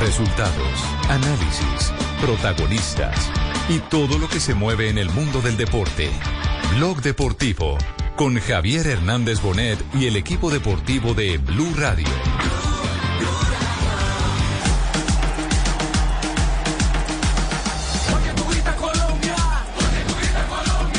[0.00, 3.30] Resultados, análisis, protagonistas
[3.68, 6.10] y todo lo que se mueve en el mundo del deporte.
[6.76, 7.76] Blog Deportivo
[8.16, 12.06] con Javier Hernández Bonet y el equipo deportivo de Blue Radio.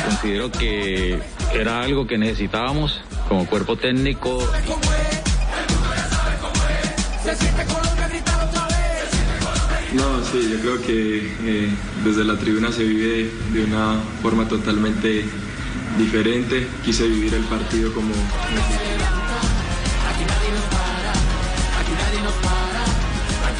[0.04, 1.20] Considero que
[1.52, 4.38] era algo que necesitábamos como cuerpo técnico.
[9.94, 11.68] No, sí, yo creo que eh,
[12.04, 15.24] desde la tribuna se vive de una forma totalmente
[15.98, 16.66] diferente.
[16.84, 18.12] Quise vivir el partido como...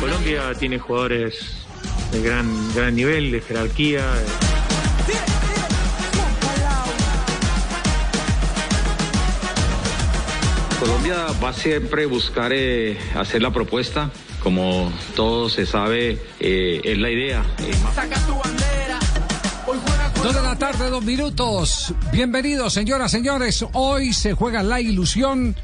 [0.00, 1.64] Colombia tiene jugadores
[2.10, 4.04] de gran, gran nivel, de jerarquía.
[10.80, 14.10] Colombia va a siempre buscar eh, hacer la propuesta,
[14.42, 17.44] como todo se sabe, eh, es la idea.
[17.58, 17.70] Eh,
[20.22, 21.94] Dos de la tarde, dos minutos.
[22.12, 23.64] Bienvenidos, señoras, señores.
[23.72, 25.56] Hoy se juega la ilusión.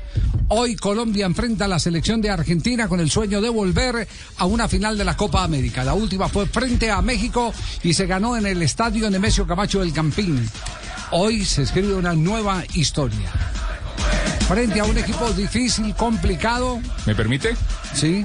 [0.49, 4.67] Hoy Colombia enfrenta a la selección de Argentina con el sueño de volver a una
[4.67, 5.85] final de la Copa América.
[5.85, 9.93] La última fue frente a México y se ganó en el estadio Nemesio Camacho del
[9.93, 10.49] Campín.
[11.11, 13.31] Hoy se escribe una nueva historia.
[14.49, 16.81] Frente a un equipo difícil, complicado.
[17.07, 17.55] ¿Me permite?
[17.95, 18.25] Sí.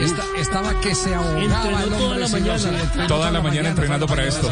[0.00, 2.28] Esta- estaba que se ahogaba el hombre.
[2.28, 4.50] señor, sí, entrenó Toda la mañana entrenando para esto.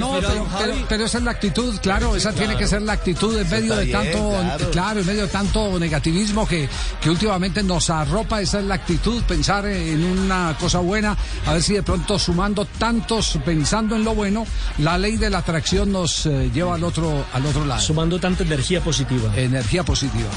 [0.00, 3.36] No, pero, pero- pero esa es la actitud, claro, esa tiene que ser la actitud
[3.38, 6.68] en medio de tanto, claro, en medio de tanto negativismo que,
[7.00, 11.62] que últimamente nos arropa, esa es la actitud, pensar en una cosa buena, a ver
[11.62, 14.46] si de pronto sumando tantos, pensando en lo bueno,
[14.78, 17.80] la ley de la atracción nos eh, lleva al otro, al otro lado.
[17.80, 19.32] Sumando tanta energía positiva.
[19.36, 20.28] Energía positiva.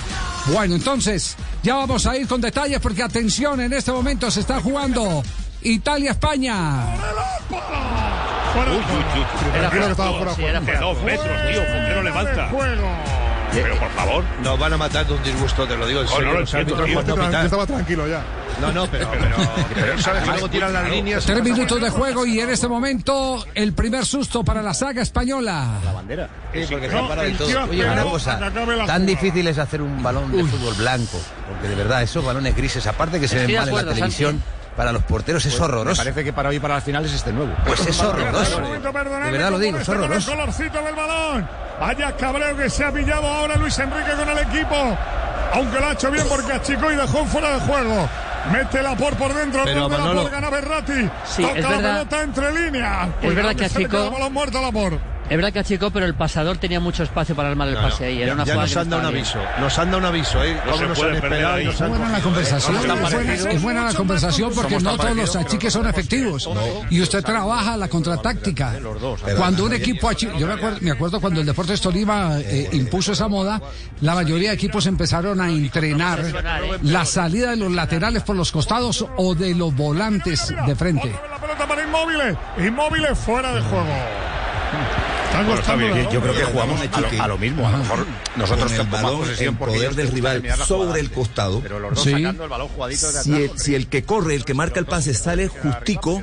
[0.53, 4.62] Bueno, entonces, ya vamos a ir con detalles porque atención, en este momento se está
[4.62, 5.23] jugando
[5.62, 6.95] Italia-España.
[10.66, 11.62] De dos metros, tío.
[11.62, 12.50] ¿Por qué no levanta?
[13.52, 14.24] Pero por favor.
[14.44, 16.34] Nos van a matar de un disgusto, te lo digo en No, serio.
[16.34, 16.96] no Los árbitros tío.
[17.02, 17.46] no Yo pitar.
[17.46, 18.22] estaba tranquilo ya.
[18.62, 19.36] No, no, pero, pero,
[19.74, 21.26] pero sabes que luego tiran las líneas.
[21.26, 25.66] Tres minutos de juego y en este momento el primer susto para la saga española.
[26.54, 27.64] Sí, porque se han parado y todo.
[27.70, 31.76] Oye, una cosa, la tan difícil es hacer un balón de fútbol blanco, porque de
[31.76, 34.44] verdad esos balones grises, aparte que se ven mal en la televisión,
[34.79, 36.01] para los porteros es horroroso.
[36.01, 37.51] Parece que para hoy para las finales este nuevo.
[37.66, 38.62] Pues es horroroso.
[38.62, 40.31] De verdad lo digo, es horroroso.
[40.31, 41.45] colorcito del balón.
[41.81, 44.97] Vaya cabreo que se ha pillado ahora Luis Enrique con el equipo.
[45.53, 48.07] Aunque lo ha hecho bien porque achicó y dejó fuera de juego.
[48.53, 51.09] Métela por por dentro, Pero, donde la por gana Berratti.
[51.25, 51.91] Sí, Toca es la verdad.
[52.07, 53.09] pelota entre líneas.
[53.22, 54.97] Es verdad que se le achicó- balón muerto a la por.
[55.29, 58.22] Es verdad que achicó, pero el pasador tenía mucho espacio para armar el pase ahí.
[58.22, 59.23] Era una ya nos han dado un bien.
[59.23, 59.40] aviso.
[59.59, 60.57] Nos han dado un aviso, ¿eh?
[60.66, 61.66] No se nos puede han perder esperado y ahí.
[61.67, 62.23] nos han buena la cogido, ¿eh?
[62.23, 63.53] conversación, No están es buena, parecidos.
[63.53, 66.50] es buena la conversación porque no todos los achiques son efectivos.
[66.89, 68.73] Y usted trabaja la contratáctica.
[69.38, 73.12] Cuando un equipo achica, yo me acuerdo, me acuerdo cuando el Deportes Tolima eh, impuso
[73.12, 73.62] esa moda,
[74.01, 76.19] la mayoría de equipos empezaron a entrenar
[76.81, 81.09] la salida de los laterales por los costados o de los volantes de frente.
[81.31, 82.35] La pelota para Inmóviles.
[82.57, 83.94] Inmóviles fuera de juego.
[85.45, 86.09] Bueno, está bien.
[86.11, 87.67] Yo creo que jugamos a lo, a lo mismo.
[87.67, 88.05] A lo mejor
[88.35, 91.00] nosotros con el balón en poder del rival sobre jugada.
[91.00, 91.59] el costado.
[91.61, 92.11] Pero los dos Sí.
[92.11, 93.51] sacando el balón jugadito de Si atrás.
[93.51, 96.22] el, si el que corre, el que marca el pase sale justico,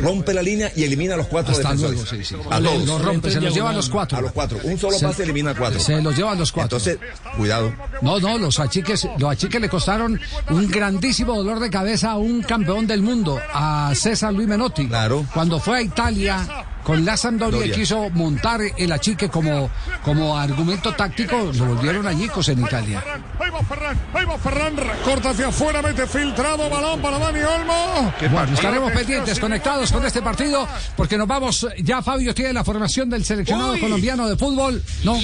[0.00, 2.00] rompe la línea y elimina a los cuatro Hasta defensores.
[2.10, 2.36] luego, sí, sí.
[2.50, 2.86] A Lo- todos.
[2.88, 4.20] Lo rompe, se los lleva a los A cuatro.
[4.22, 4.58] los cuatro.
[4.64, 5.80] Un solo Se- pase elimina a cuatro.
[5.80, 6.78] Se los lleva a los cuatro.
[6.78, 6.98] Entonces,
[7.36, 7.72] cuidado.
[8.00, 10.18] No, no, los achiques, los achiques le costaron
[10.50, 14.86] un grandísimo dolor de cabeza a un campeón del mundo, a César Luis Menotti.
[14.88, 15.26] Claro.
[15.34, 16.46] Cuando fue a Italia
[16.86, 19.68] con la Sampdoria quiso montar el achique como,
[20.04, 23.02] como argumento táctico, lo volvieron añicos en Italia.
[23.40, 28.12] Ahí va Ferran, ahí va Ferran, corta hacia afuera, mete filtrado, balón para Dani Olmo.
[28.30, 33.10] Bueno, estaremos pendientes, conectados con este partido, porque nos vamos, ya Fabio tiene la formación
[33.10, 35.18] del seleccionado colombiano de fútbol, ¿no?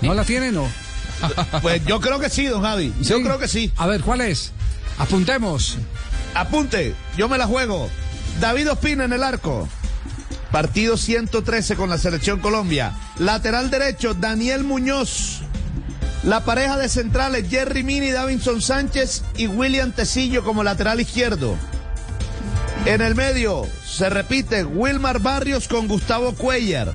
[0.00, 0.66] ¿No la tiene, no?
[1.62, 2.92] Pues yo creo que sí, don Javi.
[3.02, 3.70] Yo creo que sí.
[3.76, 4.50] A ver, ¿cuál es?
[4.98, 5.78] Apuntemos.
[6.34, 7.88] Apunte, yo me la juego.
[8.40, 9.68] David Ospina en el arco.
[10.52, 12.92] Partido 113 con la selección Colombia.
[13.18, 15.40] Lateral derecho, Daniel Muñoz.
[16.24, 21.56] La pareja de centrales, Jerry Mini, Davinson Sánchez y William Tecillo como lateral izquierdo.
[22.84, 26.92] En el medio se repite Wilmar Barrios con Gustavo Cuellar.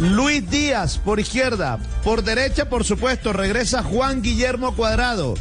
[0.00, 1.78] Luis Díaz por izquierda.
[2.02, 5.34] Por derecha, por supuesto, regresa Juan Guillermo Cuadrado.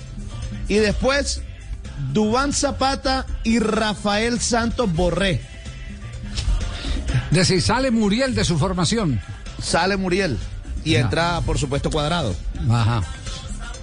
[0.68, 1.42] Y después,
[2.14, 5.55] Dubán Zapata y Rafael Santos Borré.
[7.32, 9.20] Es decir, sale Muriel de su formación.
[9.62, 10.38] Sale Muriel
[10.84, 12.36] y entra, por supuesto, Cuadrado.
[12.70, 13.02] Ajá.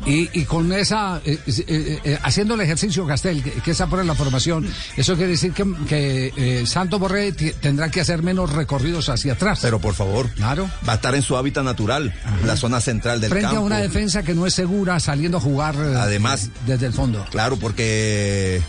[0.04, 4.02] Y, y con esa, eh, eh, eh, haciendo el ejercicio Castel, que, que esa pone
[4.02, 9.08] la formación, eso quiere decir que, que eh, Santo Borré tendrá que hacer menos recorridos
[9.08, 9.60] hacia atrás.
[9.62, 10.68] Pero por favor, claro.
[10.88, 12.12] va a estar en su hábitat natural,
[12.44, 13.60] la zona central del Frente campo.
[13.60, 17.24] a una defensa que no es segura saliendo a jugar eh, Además, desde el fondo.
[17.30, 18.60] Claro, porque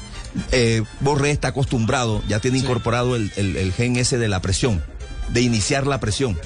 [0.52, 4.84] eh, Borré está acostumbrado, ya tiene incorporado el, el- el gen ese de la presión,
[5.30, 6.38] de iniciar la presión.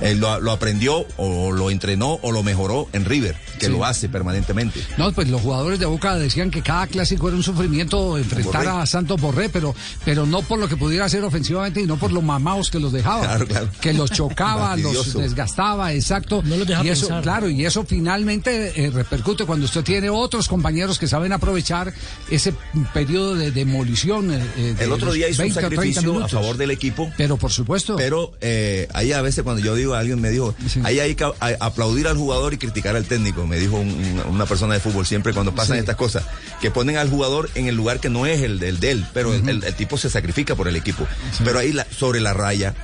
[0.00, 3.72] Él lo, lo aprendió o lo entrenó o lo mejoró en River, que Sí.
[3.72, 4.80] lo hace permanentemente.
[4.98, 8.82] No, pues los jugadores de Boca decían que cada clásico era un sufrimiento enfrentar Borré.
[8.82, 9.74] a Santos Borré, pero,
[10.04, 12.92] pero no por lo que pudiera hacer ofensivamente y no por los mamaos que los
[12.92, 13.22] dejaba.
[13.22, 13.68] Claro, claro.
[13.80, 16.42] Que los chocaba, los desgastaba, exacto.
[16.44, 17.22] No los y eso, pensar.
[17.22, 21.92] claro, y eso finalmente eh, repercute cuando usted tiene otros compañeros que saben aprovechar
[22.30, 22.52] ese
[22.92, 24.32] periodo de demolición.
[24.32, 26.70] eh, eh, de El otro día hizo un 20 o 30 sacrificio a favor del
[26.72, 27.10] equipo.
[27.16, 27.96] Pero por supuesto.
[27.96, 30.54] Pero eh, ahí a veces cuando yo digo, alguien me dijo,
[30.84, 34.22] ahí hay que a- aplaudir al jugador y criticar al técnico, me dijo un- un-
[34.30, 35.80] una persona de fútbol siempre cuando pasan Sí.
[35.80, 36.24] estas cosas,
[36.62, 39.34] que ponen al jugador en el lugar que no es el del de él, pero
[39.34, 41.06] el, el- el tipo se sacrifica por el equipo.
[41.44, 42.74] Pero ahí la- sobre la raya,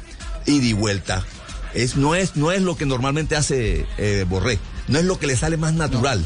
[0.44, 1.24] ida y vuelta,
[1.72, 5.26] es, no, es, no es lo que normalmente hace eh, Borré, no es lo que
[5.26, 6.22] le sale más natural.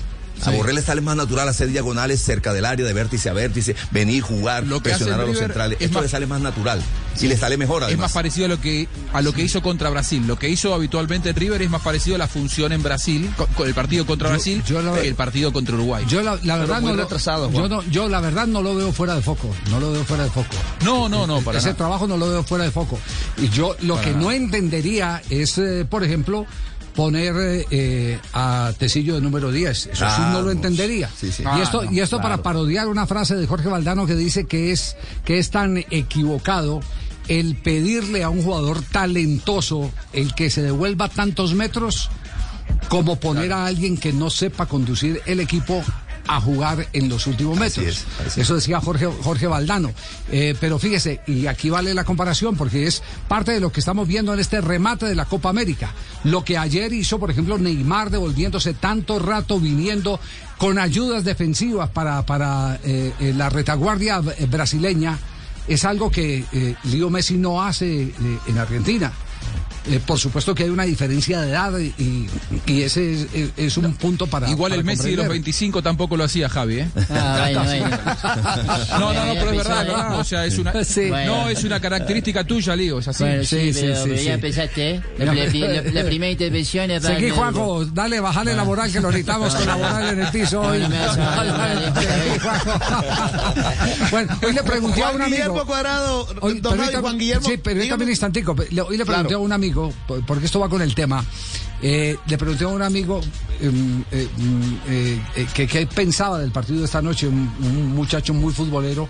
[0.51, 0.57] Sí.
[0.57, 4.23] Borré le sale más natural hacer diagonales cerca del área, de vértice a vértice, venir,
[4.23, 5.79] jugar, Lo que hace presionar a los centrales.
[5.81, 6.83] es Esto más- le sale más natural
[7.21, 8.05] y le sale mejor Es además.
[8.07, 10.27] más parecido a lo que a lo que hizo contra Brasil.
[10.27, 13.47] Lo que hizo habitualmente en River es más parecido a la función en Brasil, co-
[13.55, 16.05] con el partido contra Brasil, que el partido contra Uruguay.
[16.09, 17.09] Yo la, la verdad no lo,
[17.53, 20.25] yo, no, yo la verdad no lo veo fuera de foco, no lo veo fuera
[20.25, 20.57] de foco.
[20.85, 21.77] No, no, no, para Ese nada.
[21.77, 22.99] trabajo no lo veo fuera de foco.
[23.39, 26.47] Y yo lo Para que no entendería es, eh, por ejemplo,
[26.95, 29.87] poner eh, eh, a Tecillo de número 10.
[29.93, 31.09] Eso sí no lo entendería.
[31.17, 31.43] Sí, sí.
[31.43, 32.23] Y Ah, esto, no, y esto claro.
[32.37, 36.81] para parodiar una frase de Jorge Valdano que dice que es, que es tan equivocado
[37.29, 42.11] el pedirle a un jugador talentoso el que se devuelva tantos metros
[42.89, 45.83] como poner a alguien que no sepa conducir el equipo
[46.27, 48.05] a jugar en los últimos metros.
[48.37, 49.93] Eso decía Jorge, Jorge Valdano.
[50.31, 54.07] Eh, pero fíjese, y aquí vale la comparación porque es parte de lo que estamos
[54.07, 55.93] viendo en este remate de la Copa América.
[56.25, 60.21] Lo que ayer hizo, por ejemplo, Neymar devolviéndose tanto rato viniendo
[60.59, 65.19] con ayudas defensivas para, para eh, eh, la retaguardia eh, brasileña,
[65.69, 68.13] es algo que eh, Leo Messi no hace eh,
[68.47, 69.13] en Argentina.
[69.91, 72.29] Eh, por supuesto que hay una diferencia de edad y,
[72.67, 74.49] y ese es, es- es un punto para.
[74.49, 75.29] Igual para el Messi de los comprender.
[75.45, 76.89] 25 tampoco lo hacía Javi, ¿eh?
[77.11, 77.99] Ah, bueno, bueno.
[79.01, 80.21] No, no, no, pero es verdad, verdad.
[80.21, 81.11] O sea, es una, Sí.
[81.27, 83.25] no, es una característica tuya, Lío, es así.
[83.25, 85.03] Bueno, sí, pero, pero ya empezaste, ¿eh?
[85.19, 89.01] La, la- la- la primera intervención es para- Seguí, Juanjo, dale, bajale la moral que
[89.01, 90.79] lo necesitamos con la moral en el piso hoy.
[90.81, 91.93] No, no.
[94.11, 95.37] Bueno, hoy le pregunté a un Juan amigo.
[95.37, 96.61] Guillermo Cuadrado, Hoy,
[97.01, 98.55] Juan Guillermo, Sí, permítame un instantico.
[98.87, 101.25] Hoy le pregunté a un amigo, por- porque esto va con el tema.
[101.85, 103.21] eh, le pregunté a un amigo
[103.61, 105.21] em, eh, mm, eh,
[105.53, 109.09] que qué pensaba del partido de esta noche, un, muchacho muy futbolero.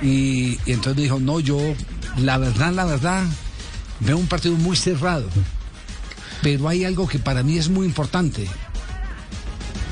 [0.00, 1.58] Y entonces me dijo, no, yo,
[2.18, 3.24] la verdad, la verdad,
[4.00, 5.26] veo un partido muy cerrado.
[6.42, 8.46] Pero hay algo que para mí es muy importante.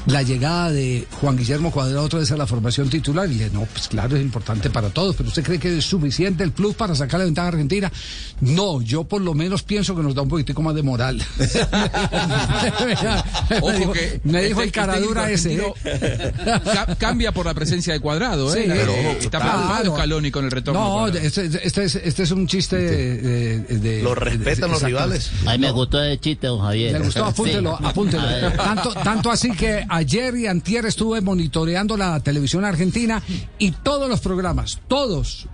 [0.06, 3.26] La llegada de Juan Guillermo Cuadrado otra vez a la formación titular.
[3.28, 5.84] Y le dije, no, pues claro, es importante para todos, pero ¿usted cree que es
[5.84, 7.92] suficiente el plus para sacar la ventaja a Argentina?
[8.40, 11.22] No, yo por lo menos pienso que nos da un poquitico más de moral.
[13.50, 15.60] me Ojo dijo, que me dijo este- el caradura este ese.
[15.60, 16.32] equipo ¿eh?
[16.64, 18.62] Ca- cambia por la presencia de cuadrado, ¿eh?
[18.62, 21.06] Sí, pero, está preocupado Scaloni con el retorno.
[21.08, 25.30] de No, este, este es, este es un chiste de, de- Lo respetan los rivales.
[25.46, 26.92] A mí me gustó el chiste, don Javier.
[26.92, 27.84] Le gustó, apúntelo, Sí.
[27.86, 28.52] apúntelo.
[28.52, 33.22] Tanto, tanto así que ayer y antier estuve monitoreando la televisión argentina
[33.58, 35.46] y todos los programas, todos,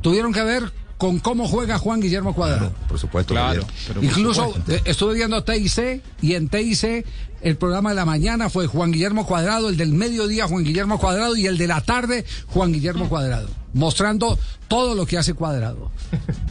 [0.00, 2.72] tuvieron que ver con cómo juega Juan Guillermo Cuadrado.
[2.88, 4.72] Por supuesto, Claro, por Incluso supuesto.
[4.72, 7.04] eh, estuve viendo TIC y en TIC
[7.44, 11.36] el programa de la mañana fue Juan Guillermo Cuadrado, el del mediodía Juan Guillermo Cuadrado
[11.36, 15.92] y el de la tarde Juan Guillermo Cuadrado, mostrando todo lo que hace Cuadrado.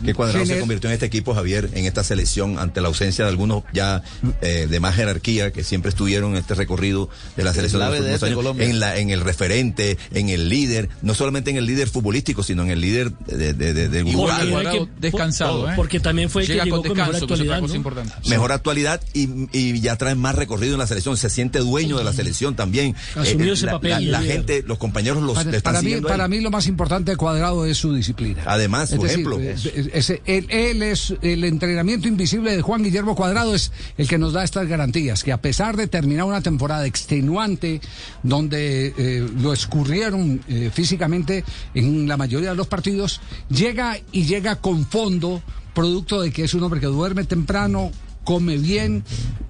[0.05, 3.31] Que Cuadrado se convirtió en este equipo, Javier, en esta selección, ante la ausencia de
[3.31, 4.03] algunos ya
[4.41, 8.13] eh, de más jerarquía que siempre estuvieron en este recorrido de la selección de de
[8.13, 8.67] este años, Colombia.
[8.69, 12.63] en, la, en el referente, en el líder, no solamente en el líder futbolístico, sino
[12.63, 15.73] en el líder de, de, de- Cuadrado descansado, ¿eh?
[15.75, 17.77] Porque también fue el que llegó con con mejor actualidad, cosa ¿no?
[17.77, 18.13] importante.
[18.29, 21.97] Mejor actualidad y, y ya trae más recorrido en la la selección, se siente dueño
[21.97, 22.95] de la selección también.
[23.15, 24.33] Asumió Eh, ese la, papel, la- diría.
[24.35, 27.65] gente, los compañeros los Para, están para mí, para mí lo más importante de Cuadrado
[27.65, 28.43] es su disciplina.
[28.45, 29.39] Además, decir, ejemplo.
[29.39, 34.33] es- él, él es el entrenamiento invisible de Juan Guillermo Cuadrado es el que nos
[34.33, 37.81] da estas garantías, que a pesar de terminar una temporada extenuante,
[38.23, 44.57] donde eh, lo escurrieron eh, físicamente en la mayoría de los partidos, llega y llega
[44.57, 45.41] con fondo,
[45.73, 47.91] producto de que es un hombre que duerme temprano,
[48.23, 49.03] come bien,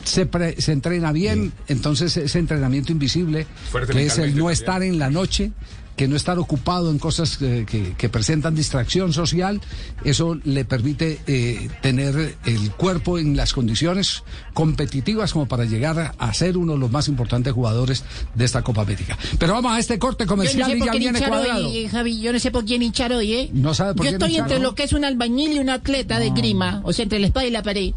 [0.03, 4.49] se, pre- se entrena bien, entonces ese entrenamiento invisible, Fuerte que es el no también.
[4.51, 5.51] estar en la noche,
[5.95, 9.62] que no estar ocupado en cosas eh, que, que presentan distracción social,
[10.03, 14.23] eso le permite eh, tener el cuerpo en las condiciones
[14.53, 18.81] competitivas como para llegar a ser uno de los más importantes jugadores de esta Copa
[18.81, 19.17] América.
[19.38, 21.67] Pero vamos a este corte Yo no comercial sé y ya viene cuadrado.
[21.67, 22.19] hoy, Javi.
[22.21, 23.50] Yo no sé por quién hinchar hoy, ¿eh?
[23.53, 24.63] No sabe por Yo quién estoy hinchar, entre ¿no?
[24.69, 26.81] lo que es un albañil y un atleta de grima.
[26.83, 27.93] O sea, entre la espada y la pared.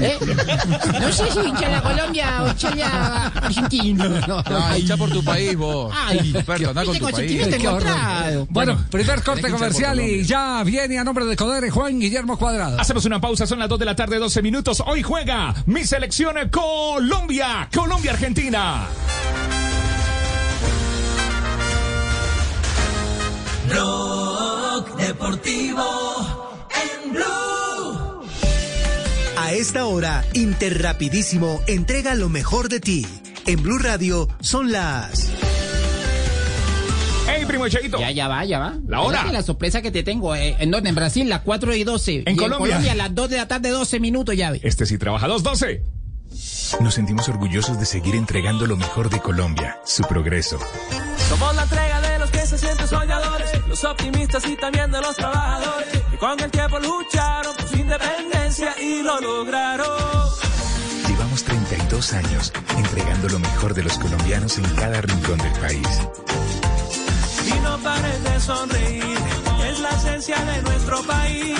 [0.00, 0.16] ¿Eh?
[1.00, 4.24] No sé si hinchar a Colombia o hinchar a Argentina.
[4.28, 5.92] No, hincha por tu país, vos.
[5.96, 7.31] Ay, Experto, anda con tu país.
[7.40, 8.46] Encontrado.
[8.50, 12.80] Bueno, primer corte comercial y ya viene a nombre de Codere Juan Guillermo Cuadrado.
[12.80, 14.82] Hacemos una pausa, son las 2 de la tarde, 12 minutos.
[14.86, 18.88] Hoy juega mi selección Colombia, Colombia-Argentina.
[23.68, 26.66] Blog Deportivo
[27.04, 28.26] en Blue.
[29.38, 33.06] A esta hora, Interrapidísimo entrega lo mejor de ti.
[33.46, 35.30] En Blue Radio son las.
[37.34, 37.98] Hey, primo Cheito.
[37.98, 38.74] Ya, ya va, ya va.
[38.86, 39.24] La hora.
[39.32, 40.34] La sorpresa que te tengo.
[40.36, 40.88] eh, ¿En dónde?
[40.90, 42.22] En Brasil, las 4 y 12.
[42.26, 42.66] En y Colombia.
[42.76, 44.60] En Colombia, las 2 de la tarde, 12 minutos, ya ve.
[44.62, 45.82] Este sí trabaja 212.
[46.80, 50.58] Nos sentimos orgullosos de seguir entregando lo mejor de Colombia, su progreso.
[51.28, 55.14] Somos la entrega de los que se sienten soñadores, los optimistas y también de los
[55.16, 59.86] trabajadores, que con el tiempo lucharon por su independencia y lo lograron.
[61.06, 65.86] Llevamos 32 años entregando lo mejor de los colombianos en cada rincón del país.
[67.82, 69.18] De sonreír,
[69.68, 71.58] es la esencia de nuestro país.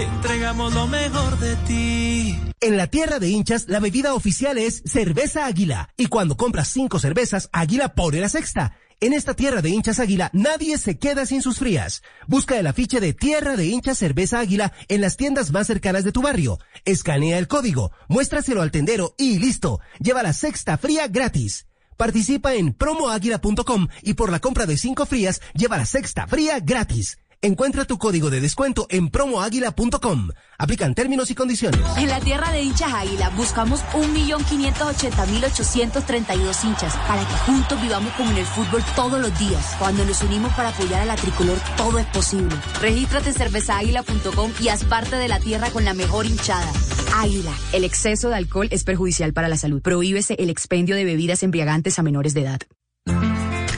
[0.00, 2.40] Entregamos lo mejor de ti.
[2.60, 5.88] En la tierra de hinchas, la bebida oficial es cerveza águila.
[5.96, 8.76] Y cuando compras cinco cervezas, Águila pone la sexta.
[9.00, 12.02] En esta tierra de hinchas águila, nadie se queda sin sus frías.
[12.26, 16.10] Busca el afiche de Tierra de hinchas cerveza águila en las tiendas más cercanas de
[16.10, 16.58] tu barrio.
[16.84, 19.78] Escanea el código, muéstraselo al tendero y listo.
[20.00, 21.68] Lleva la sexta fría gratis.
[21.98, 27.18] Participa en promoaguila.com y por la compra de cinco frías, lleva la sexta fría gratis.
[27.40, 30.30] Encuentra tu código de descuento en promoaguila.com.
[30.58, 31.80] Aplican términos y condiciones.
[31.96, 38.38] En la tierra de hinchas águila buscamos 1.580.832 hinchas para que juntos vivamos como en
[38.38, 39.76] el fútbol todos los días.
[39.78, 42.56] Cuando nos unimos para apoyar a la tricolor, todo es posible.
[42.80, 46.72] Regístrate en cervezaáguila.com y haz parte de la tierra con la mejor hinchada.
[47.14, 47.52] Águila.
[47.72, 49.80] El exceso de alcohol es perjudicial para la salud.
[49.80, 52.58] Prohíbese el expendio de bebidas embriagantes a menores de edad.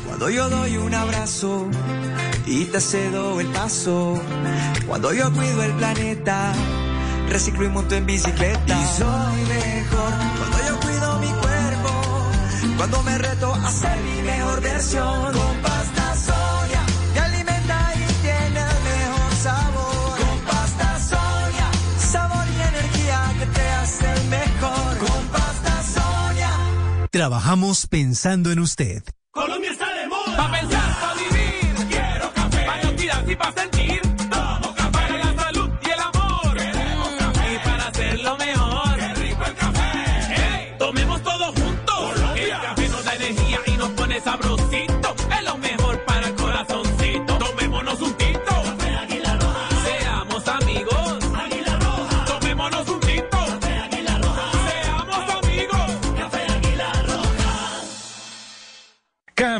[0.06, 1.68] Cuando yo doy un abrazo
[2.50, 4.20] y te cedo el paso,
[4.88, 6.52] cuando yo cuido el planeta,
[7.28, 8.60] reciclo y monto en bicicleta.
[8.66, 12.02] Y soy mejor cuando yo cuido mi cuerpo,
[12.76, 15.32] cuando me reto a ser mi mejor versión.
[15.32, 16.82] Con pasta Sonia,
[17.14, 20.18] me alimenta y tiene el mejor sabor.
[20.18, 24.98] Con pasta Sonia, sabor y energía que te hace mejor.
[24.98, 26.50] Con pasta Sonia.
[27.12, 29.04] Trabajamos pensando en usted.
[29.30, 30.50] Colombia está de moda.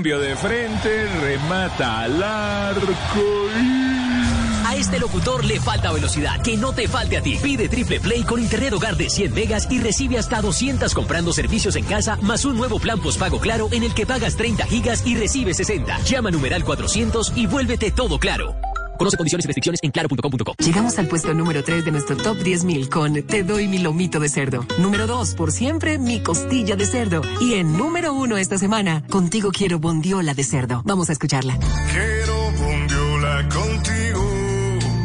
[0.00, 3.21] Cambio de frente, remata al arco
[3.61, 4.66] y...
[4.66, 7.37] A este locutor le falta velocidad, que no te falte a ti.
[7.37, 11.76] Pide Triple Play con internet hogar de 100 megas y recibe hasta 200 comprando servicios
[11.76, 15.16] en casa, más un nuevo plan postpago claro en el que pagas 30 gigas y
[15.16, 15.99] recibes 60.
[16.04, 18.54] Llama numeral 400 y vuélvete todo claro.
[19.00, 20.54] Conoce condiciones y restricciones en claro.com.co.
[20.59, 24.28] Llegamos al puesto número 3 de nuestro top 10.000 con Te doy mi lomito de
[24.28, 24.66] cerdo.
[24.78, 27.23] Número 2, por siempre, mi costilla de cerdo.
[27.40, 30.83] Y en número 1 esta semana, contigo quiero bondiola de cerdo.
[30.85, 31.59] Vamos a escucharla.
[31.90, 34.23] Quiero bondiola contigo,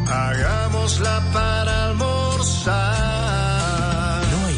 [0.09, 3.24] hagámosla para almorzar.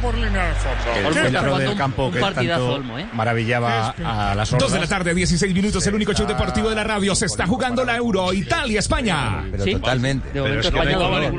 [0.00, 1.08] Por línea de fondo.
[1.08, 5.54] El ¿Qué centro del campo que tanto maravillaba a las Dos de la tarde, 16
[5.54, 7.14] minutos, el único show deportivo de la radio.
[7.14, 9.44] Se está jugando la Euro, Italia, España.
[9.50, 10.28] Pero totalmente.
[10.32, 10.98] Pero es que no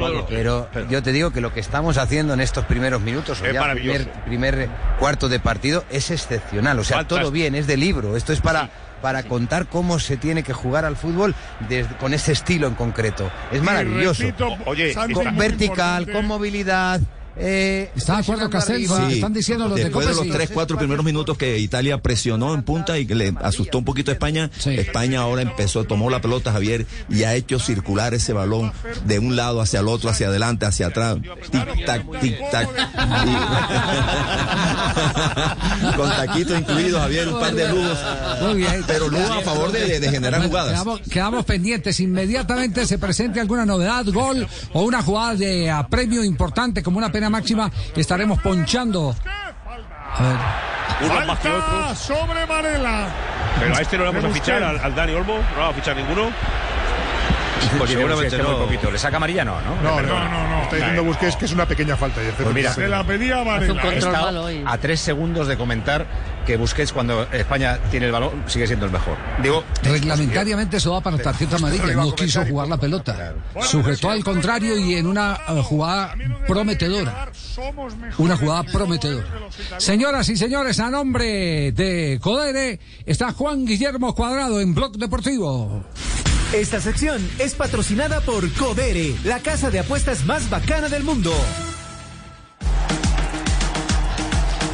[0.09, 0.25] dos.
[0.29, 3.53] Pero yo te digo que lo que estamos haciendo en estos primeros minutos, o Es
[3.53, 6.79] ya primer, primer cuarto de partido, es excepcional.
[6.79, 7.21] O sea, Fantástico.
[7.21, 8.15] todo bien, es de libro.
[8.15, 8.69] Esto es para,
[9.01, 11.35] para contar cómo se tiene que jugar al fútbol
[11.67, 13.29] desde- con ese estilo en concreto.
[13.51, 14.23] Es maravilloso.
[14.23, 16.11] repito, Oye, Con vertical, importante.
[16.11, 17.01] con movilidad.
[17.41, 18.85] Eh, ¿Está de acuerdo Castel?
[18.87, 18.93] Sí.
[19.15, 22.53] Están diciendo los de Después de Copa, los tres, cuatro primeros minutos que Italia presionó
[22.53, 26.19] en punta y que le asustó un poquito a España, España ahora empezó, tomó la
[26.21, 28.73] pelota Javier y ha hecho circular ese balón
[29.05, 31.17] de un lado hacia el otro, hacia adelante, hacia atrás,
[31.51, 32.67] tic tac, tic tac.
[33.25, 33.39] Y-
[35.95, 37.97] Con taquitos incluidos, Javier, un par de lujos.
[38.41, 38.83] Muy bien.
[38.87, 40.71] Pero lujos a favor de, de- de generar Bueno, jugadas.
[40.73, 41.99] Quedamos, quedamos pendientes.
[41.99, 47.28] Inmediatamente se presente alguna novedad, gol o una jugada de apremio importante como una pena
[47.29, 49.15] máxima, estaremos ponchando.
[50.15, 50.37] A ver.
[51.07, 53.07] Falta sobre Varela.
[53.59, 55.71] Pero a este no le vamos a fichar, al, al Dani Olmo, no le vamos
[55.71, 56.31] a fichar ninguno.
[57.77, 58.57] Pues seguramente no.
[58.57, 58.91] muy poquito.
[58.91, 59.45] ¿Le saca amarilla?
[59.45, 59.75] No, ¿no?
[59.81, 60.63] No, no, no, no.
[60.63, 62.21] Está diciendo Busquets que es una pequeña falta.
[62.37, 66.05] Pues mira, se la pedía a estado a tres segundos de comentar
[66.45, 69.17] que Busquets cuando España tiene el balón sigue siendo el mejor.
[69.41, 71.93] Digo, Reglamentariamente eso va para tarjeta amarilla.
[71.93, 73.35] No quiso jugar la pelota.
[73.61, 76.15] Sujetó al contrario y en una eh, jugada
[76.47, 77.29] prometedora.
[78.17, 79.27] Una jugada prometedora.
[79.77, 85.83] Señoras y señores, a nombre de Codere está Juan Guillermo Cuadrado en Blog Deportivo.
[86.53, 91.31] Esta sección es patrocinada por Codere, la casa de apuestas más bacana del mundo.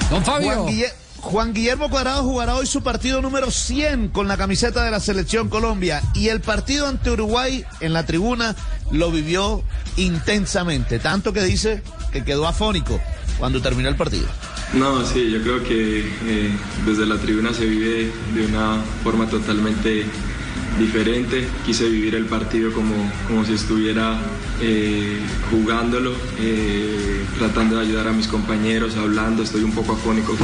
[0.09, 0.53] Don Fabio.
[0.53, 4.91] Juan, Guille- Juan Guillermo Cuadrado jugará hoy su partido número 100 con la camiseta de
[4.91, 8.55] la Selección Colombia y el partido ante Uruguay en la tribuna
[8.91, 9.61] lo vivió
[9.97, 11.81] intensamente, tanto que dice
[12.13, 13.01] que quedó afónico
[13.39, 14.27] cuando terminó el partido.
[14.73, 16.51] No, sí, yo creo que eh,
[16.85, 20.05] desde la tribuna se vive de una forma totalmente
[20.79, 21.47] diferente.
[21.65, 22.95] Quise vivir el partido como,
[23.27, 24.19] como si estuviera
[24.61, 25.19] eh,
[25.51, 29.43] jugándolo, eh, tratando de ayudar a mis compañeros, hablando.
[29.43, 30.35] Estoy un poco afónico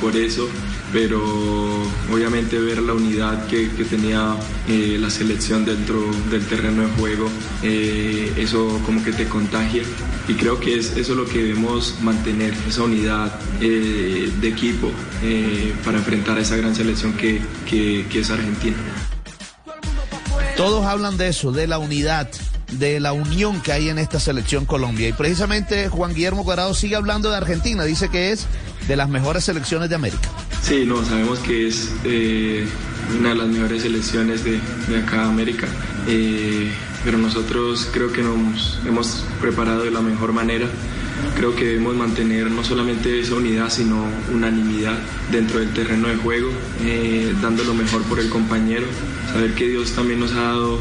[0.00, 0.48] por, eso,
[0.92, 1.20] pero
[2.10, 4.34] obviamente ver la unidad que, tenía
[4.68, 7.28] eh, la selección dentro del terreno de juego,
[7.62, 9.82] eso como que te contagia.
[10.28, 14.90] Y creo que es eso lo que debemos mantener, esa unidad de equipo
[15.84, 18.76] para enfrentar a esa gran selección que- que es Argentina.
[20.60, 22.28] Todos hablan de eso, de la unidad,
[22.72, 25.08] de la unión que hay en esta selección Colombia.
[25.08, 28.46] Y precisamente Juan Guillermo Cuadrado sigue hablando de Argentina, dice que es
[28.86, 30.28] de las mejores selecciones de América.
[30.60, 32.68] Sí, no, sabemos que es eh,
[33.18, 35.66] una de las mejores selecciones de, de América,
[36.06, 36.70] eh,
[37.06, 40.66] pero nosotros creo que nos hemos preparado de la mejor manera.
[41.36, 44.98] Creo que debemos mantener no solamente esa unidad, sino unanimidad
[45.30, 46.50] dentro del terreno de juego,
[46.82, 48.86] eh, dando lo mejor por el compañero.
[49.32, 50.80] Saber que Dios también nos ha dado eh,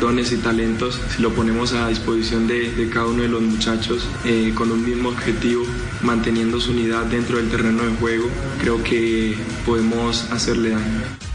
[0.00, 4.52] dones y talentos, si lo ponemos a disposición de, cada uno de los muchachos eh,
[4.54, 5.64] con un mismo objetivo,
[6.02, 8.28] manteniendo su unidad dentro del terreno de juego,
[8.60, 11.27] creo que podemos hacerle daño.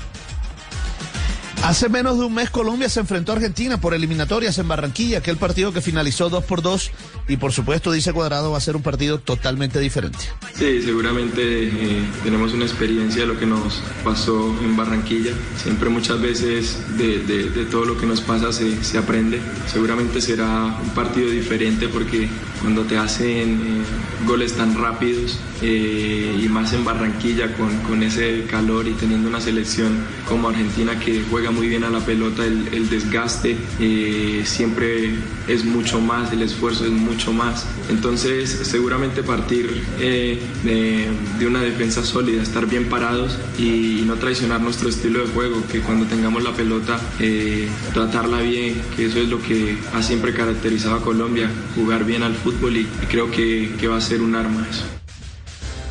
[1.64, 5.38] Hace menos de un mes Colombia se enfrentó a Argentina por eliminatorias en Barranquilla, aquel
[5.38, 6.92] partido que finalizó 2 por 2
[7.30, 10.20] y por supuesto dice Cuadrado va a ser un partido totalmente diferente.
[10.56, 15.32] Sí, seguramente eh, tenemos una experiencia de lo que nos pasó en Barranquilla.
[15.56, 19.40] Siempre muchas veces de, todo lo que nos pasa se, se aprende.
[19.72, 22.28] Seguramente será un partido diferente porque
[22.60, 28.44] cuando te hacen eh, goles tan rápidos eh, y más en Barranquilla con, con ese
[28.52, 32.68] calor y teniendo una selección como Argentina que juega muy bien a la pelota, el,
[32.74, 35.16] el desgaste eh, siempre
[35.48, 37.66] es mucho más, el esfuerzo es mucho más.
[37.90, 41.08] Entonces seguramente partir eh, de,
[41.40, 45.80] de una defensa sólida, estar bien parados y, no traicionar nuestro estilo de juego, que
[45.80, 50.96] cuando tengamos la pelota eh, tratarla bien, que eso es lo que ha siempre caracterizado
[50.96, 54.36] a Colombia, jugar bien al fútbol y, y creo que, que va a ser un
[54.36, 54.84] arma eso.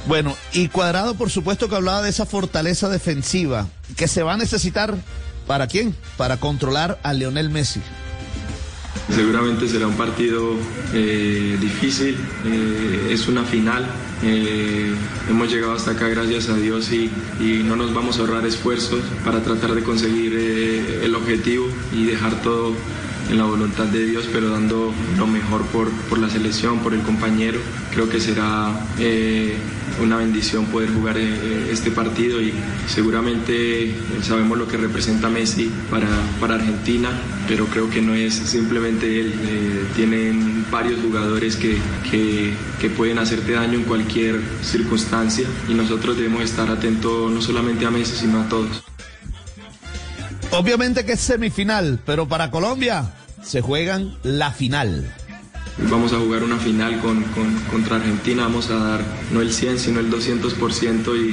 [0.07, 4.37] Bueno, y Cuadrado por supuesto que hablaba de esa fortaleza defensiva que se va a
[4.37, 4.97] necesitar
[5.47, 5.95] para quién?
[6.17, 7.81] Para controlar a Leonel Messi.
[9.15, 10.55] Seguramente será un partido
[10.95, 13.85] eh, difícil, eh, es una final.
[14.23, 14.95] eh,
[15.29, 19.01] hemos llegado hasta acá gracias a Dios y, y no nos vamos a ahorrar esfuerzos
[19.25, 20.33] para tratar de conseguir
[21.03, 22.75] el objetivo y dejar todo
[23.31, 27.01] en la voluntad de Dios, pero dando lo mejor por, por la selección, por el
[27.03, 27.59] compañero.
[27.93, 28.73] Creo que será
[30.01, 32.53] una bendición poder jugar eh, este partido y
[32.87, 36.09] seguramente eh, sabemos lo que representa Messi para,
[36.41, 37.11] para Argentina,
[37.49, 39.35] pero creo que no es simplemente él.
[39.43, 41.77] Eh, tienen varios jugadores que,
[42.11, 47.85] que, que pueden hacerte daño en cualquier circunstancia y nosotros debemos estar atentos no solamente
[47.87, 48.83] a Messi, sino a todos.
[50.51, 55.15] Obviamente que es semifinal, pero para Colombia se juegan la final.
[55.91, 59.79] Vamos a jugar una final con, con- contra Argentina, vamos a dar no el 100
[59.79, 61.31] sino el 200% y,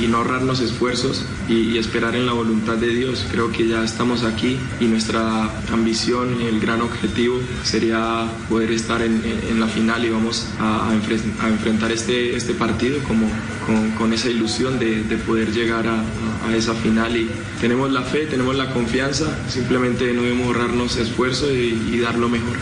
[0.00, 3.24] y- y no ahorrarnos esfuerzos y, y esperar en la voluntad de Dios.
[3.30, 9.22] Creo que ya estamos aquí y nuestra ambición el gran objetivo sería poder estar en,
[9.24, 13.28] en- en la final y vamos a, a enfren- a enfrentar este, este partido como,
[13.64, 16.02] con, con esa ilusión de, de poder llegar a,
[16.48, 17.28] a esa final y
[17.60, 22.28] tenemos la fe, tenemos la confianza, simplemente no debemos ahorrarnos esfuerzo y- y dar lo
[22.28, 22.56] mejor.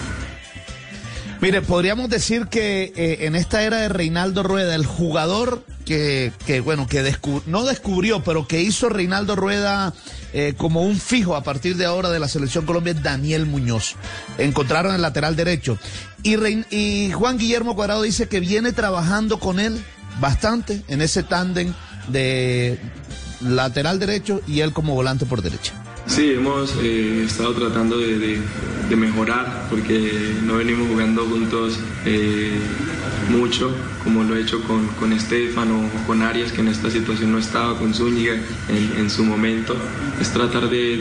[1.40, 6.60] Mire, podríamos decir que eh, en esta era de Reinaldo Rueda, el jugador que, que
[6.60, 7.14] bueno, que
[7.46, 9.92] no descubrió, pero que hizo Reinaldo Rueda
[10.32, 13.96] eh, como un fijo a partir de ahora de la selección Colombia es Daniel Muñoz.
[14.38, 15.78] Encontraron el lateral derecho.
[16.22, 16.36] Y,
[16.74, 19.84] y Juan Guillermo Cuadrado dice que viene trabajando con él
[20.20, 21.74] bastante en ese tándem
[22.08, 22.78] de
[23.40, 25.74] lateral derecho y él como volante por derecha.
[26.06, 28.40] Sí, hemos eh, estado tratando de, de-
[28.88, 32.52] de mejorar porque no venimos jugando juntos eh,
[33.30, 37.32] mucho como lo he hecho con, con Estefano o con Arias que en esta situación
[37.32, 38.34] no estaba, con Zúñiga
[38.68, 39.74] en, en su momento.
[40.20, 40.96] Es tratar de,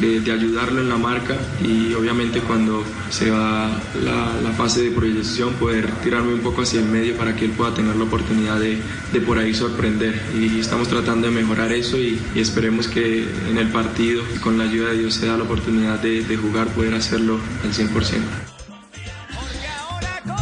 [0.00, 3.68] de- ayudarlo en la marca y obviamente cuando se va
[4.04, 7.50] la, la fase de proyección poder tirarme un poco hacia el medio para que él
[7.50, 10.22] pueda tener la oportunidad de por ahí sorprender.
[10.38, 14.58] Y estamos tratando de mejorar eso y, y esperemos que en el partido y con
[14.58, 18.20] la ayuda de Dios se da la oportunidad de, jugar, poder hacerlo al 100%.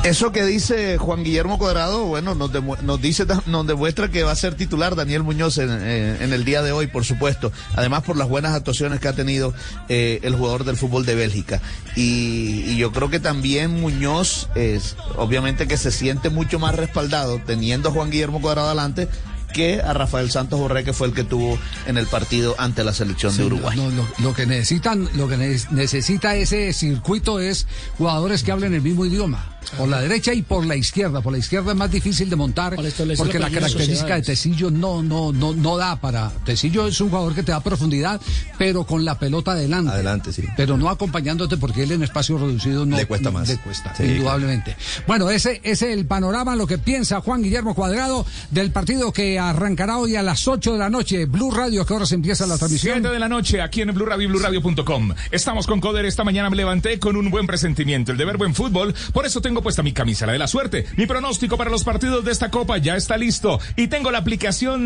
[0.05, 5.23] Eso que dice Juan Guillermo Cuadrado, bueno, nos, demuestra que va a ser titular Daniel
[5.23, 7.53] Muñoz en, eh, en el día de hoy, por supuesto.
[7.75, 9.53] Además por las buenas actuaciones que ha tenido
[9.89, 11.61] eh, el jugador del fútbol de Bélgica.
[11.97, 17.41] Y, y yo creo que también Muñoz es, obviamente que se siente mucho más respaldado
[17.45, 19.09] teniendo a Juan Guillermo Cuadrado adelante
[19.53, 22.93] que a Rafael Santos Borré, que fue el que tuvo en el partido ante la
[22.93, 23.77] selección de Uruguay.
[23.77, 28.75] no, lo, lo que necesitan, lo que ne- necesita ese circuito es jugadores que hablen
[28.75, 29.58] el mismo idioma.
[29.77, 31.21] Por la derecha y por la izquierda.
[31.21, 32.77] Por la izquierda es más difícil de montar
[33.17, 34.23] porque la característica de.
[34.23, 36.31] Tecillo no, no, no, no da para.
[36.45, 38.21] Tecillo es un jugador que te da profundidad,
[38.59, 39.93] pero con la pelota adelante.
[39.93, 40.45] Adelante, sí.
[40.57, 43.49] Pero no acompañándote porque él en espacio reducido no Le cuesta más.
[43.49, 44.77] Le cuesta, Sí, indudablemente.
[45.07, 49.39] Bueno, ese ese es el panorama, lo que piensa Juan Guillermo Cuadrado del partido que
[49.39, 51.27] arrancará hoy a las 8 de la noche.
[51.27, 52.95] Blue Radio, ¿a qué horas empieza la transmisión?
[52.95, 55.15] 7 de la noche aquí en Blue Radio y BlueRadio.com.
[55.31, 56.05] Estamos con Coder.
[56.05, 58.95] Esta mañana me levanté con un buen presentimiento, el de ver buen fútbol.
[59.13, 60.85] Por eso tengo puesta mi camisa, la de la suerte.
[60.99, 63.59] Mi pronóstico para los partidos de esta copa ya está listo.
[63.77, 64.85] Y tengo la aplicación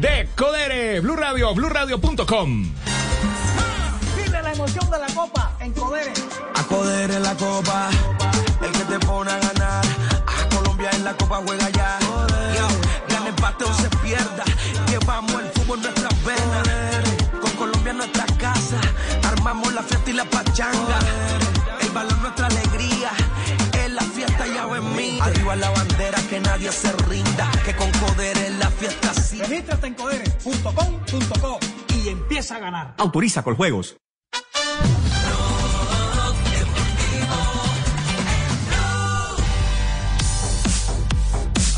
[0.00, 1.00] de Codere.
[1.00, 2.72] Blue Radio, BlueRadio.com.
[4.16, 6.12] Vive la emoción de la copa en Codere.
[6.54, 7.90] A Coder en la copa,
[8.62, 9.84] el que te pone a ganar.
[10.26, 11.98] A Colombia en la copa juega ya.
[12.00, 14.44] Yo, gane empate o se pierda.
[14.88, 17.40] Llevamos el fútbol en nuestras venas.
[17.42, 18.80] Con Colombia en nuestra casa,
[19.22, 20.98] armamos la fiesta y la pachanga.
[26.32, 27.50] Que nadie se rinda.
[27.62, 29.38] Que con Coder en la fiesta sí.
[29.38, 31.58] Regístrate en codere.com.co
[31.94, 32.94] y empieza a ganar.
[32.96, 33.96] Autoriza con juegos.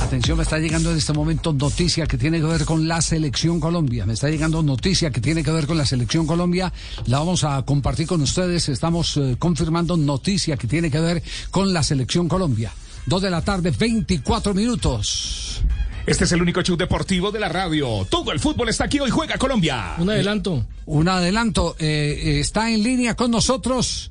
[0.01, 3.59] Atención, me está llegando en este momento noticia que tiene que ver con la selección
[3.59, 4.07] Colombia.
[4.07, 6.73] Me está llegando noticia que tiene que ver con la selección Colombia.
[7.07, 8.69] La vamos a compartir con ustedes.
[8.69, 12.71] Estamos eh, confirmando noticia que tiene que ver con la selección Colombia.
[13.07, 15.62] Dos de la tarde, 24 minutos.
[16.07, 18.07] Este es el único show deportivo de la radio.
[18.11, 19.11] Todo el fútbol está aquí hoy.
[19.11, 19.95] Juega Colombia.
[19.99, 20.67] Un adelanto.
[20.87, 21.77] Un adelanto.
[21.79, 24.11] eh, eh, está en línea con nosotros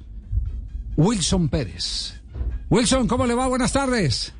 [0.97, 2.15] Wilson Pérez.
[2.69, 3.47] Wilson, ¿cómo le va?
[3.47, 4.33] Buenas tardes.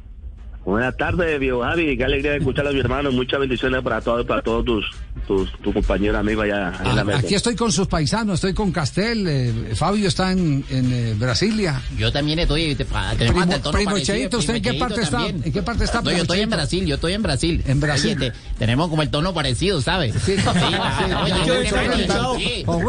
[0.65, 1.97] Buenas tardes, viejo Javi.
[1.97, 3.11] Qué alegría de escuchar a mi hermano.
[3.11, 4.85] Muchas bendiciones para todos, para todos tus,
[5.27, 7.19] tus, tus compañeros, amigos allá en la Ah, mesa.
[7.19, 11.81] Aquí estoy con sus paisanos, estoy con Castel, eh, Fabio está en, en eh, Brasilia.
[11.97, 12.75] Yo también estoy.
[12.75, 15.01] Te, que me Primo- manda el tono primo parecido, Cheito, ¿usted en qué primo parte
[15.01, 15.27] está?
[15.27, 16.55] ¿En qué parte está, No, yo primo estoy en Cheito?
[16.55, 17.63] Brasil, yo estoy en Brasil.
[17.67, 18.17] En Brasil.
[18.17, 20.13] Oye, te- tenemos como el tono parecido, ¿sabes?
[20.23, 20.47] Sí, sí.
[20.47, 21.55] Oye, Yo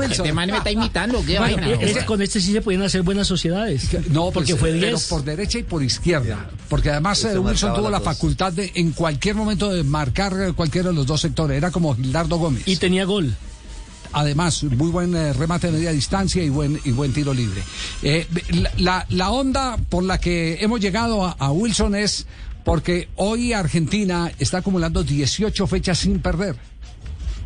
[0.02, 1.72] este man- me está imitando, qué Bueno, vaina.
[1.82, 3.88] es que con este sí se podían hacer buenas sociedades.
[4.10, 5.08] No, porque pues, fue pero 10.
[5.08, 6.48] por derecha y por izquierda.
[6.68, 8.05] Porque además eh, Wilson tuvo la dos.
[8.05, 11.57] facultad de en cualquier momento de marcar eh, cualquiera de los dos sectores.
[11.57, 12.62] Era como Gildardo Gómez.
[12.66, 13.35] Y tenía gol.
[14.12, 17.62] Además, muy buen eh, remate de media distancia y buen, y buen tiro libre.
[18.03, 22.27] Eh, la, la- la onda por la que hemos llegado a, a Wilson es
[22.64, 26.57] Porque hoy Argentina está acumulando 18 fechas sin perder.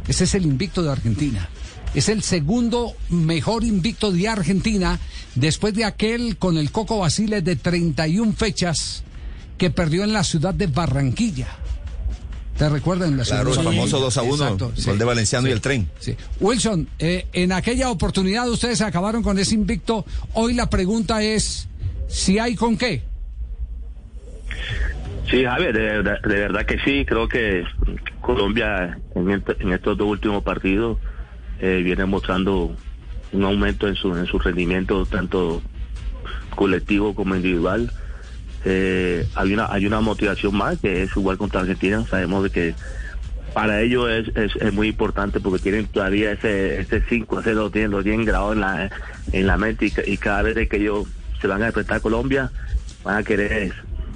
[0.07, 1.49] Ese es el invicto de Argentina.
[1.95, 4.99] Es el segundo mejor invicto de Argentina
[5.35, 9.03] después de aquel con el Coco Basile de 31 fechas
[9.59, 11.49] que perdió en la ciudad de Barranquilla.
[12.57, 13.17] ¿Te recuerdan?
[13.17, 14.91] La Claro, el ciudad- famoso 2 a 1, Exacto, sí.
[14.91, 15.51] de Valenciano Sí.
[15.51, 15.89] y el tren.
[16.01, 16.17] Sí.
[16.41, 20.05] Wilson, eh, en aquella oportunidad ustedes acabaron con ese invicto.
[20.35, 21.69] Hoy la pregunta es
[22.09, 23.03] si hay con qué.
[25.31, 27.05] Sí, Javier, de, verdad- de verdad que sí.
[27.07, 27.63] Creo que
[28.21, 30.99] Colombia en, este- en estos dos últimos partidos
[31.61, 32.75] eh, viene mostrando
[33.33, 35.61] un aumento en su, en su rendimiento, tanto
[36.57, 37.93] colectivo como individual.
[38.65, 42.05] Eh, hay, una, hay una motivación más que es jugar contra Argentina.
[42.11, 42.75] Sabemos de que
[43.55, 47.55] para ellos es, es, es muy importante porque tienen todavía ese, ese 5 a 0,
[47.63, 48.91] lo tienen, lo tienen grabado en la,
[49.33, 51.07] en la mente y, ca- y cada vez que ellos
[51.41, 52.51] se van a enfrentar a Colombia
[53.05, 53.73] van a querer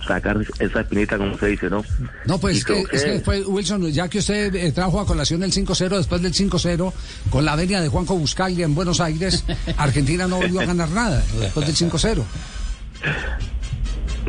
[0.06, 1.84] sacar esa espinita como se dice, ¿no?
[2.26, 5.42] No, pues que, creo es que fue, Wilson, ya que usted eh, trajo a colación
[5.44, 6.92] el 5-0 después del 5-0,
[7.30, 9.44] con la venia de Juanco Buscaglia en Buenos Aires,
[9.76, 12.22] Argentina no volvió a ganar nada después del 5-0.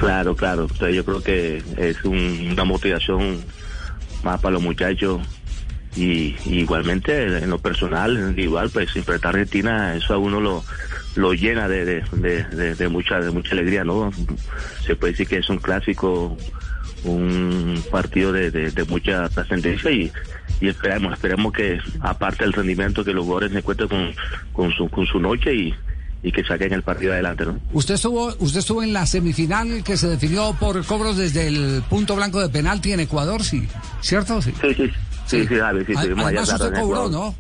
[0.04, 0.63] Claro, claro.
[0.63, 3.39] Entonces yo creo que es un- una motivación
[4.24, 5.22] más para los muchachos
[5.96, 12.04] y, igualmente en lo personal, individual, pues enfrentar Argentina, eso a uno lo, llena de,
[12.89, 14.12] mucha de mucha alegría, ¿no?
[14.86, 16.38] Se puede decir que es un clásico,
[17.06, 20.12] un partido de, mucha trascendencia y,
[20.60, 24.13] y esperemos, esperemos que aparte del rendimiento que los jugadores se encuentren
[24.52, 25.76] con, con su noche y,
[26.24, 27.60] y que saquen el partido adelante, ¿no?
[27.74, 32.16] Usted estuvo, usted estuvo en la semifinal que se definió por cobros desde el punto
[32.16, 33.68] blanco de penalti en Ecuador, sí,
[34.02, 34.42] ¿cierto?
[34.42, 34.92] Sí, sí, sí,
[35.28, 37.10] sí, sí, Javi, sí, allá Además atrás usted cobró.
[37.10, 37.36] ¿no?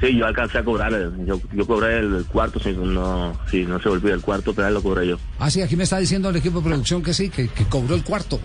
[0.00, 3.80] Sí, yo alcancé a cobrar, eh, yo, yo cobré el, cuarto, si no, si no
[3.80, 5.18] se olvida el cuarto, pero lo cobré yo.
[5.38, 7.94] Ah, sí, aquí me está diciendo el equipo de producción que sí, que, que cobró
[7.94, 8.40] el cuarto.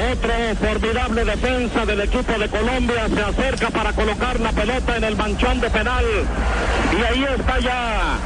[0.00, 5.14] Otro formidable defensa del equipo de Colombia se acerca para colocar la pelota en el
[5.14, 6.04] manchón de penal.
[6.98, 8.16] Y ahí está ya,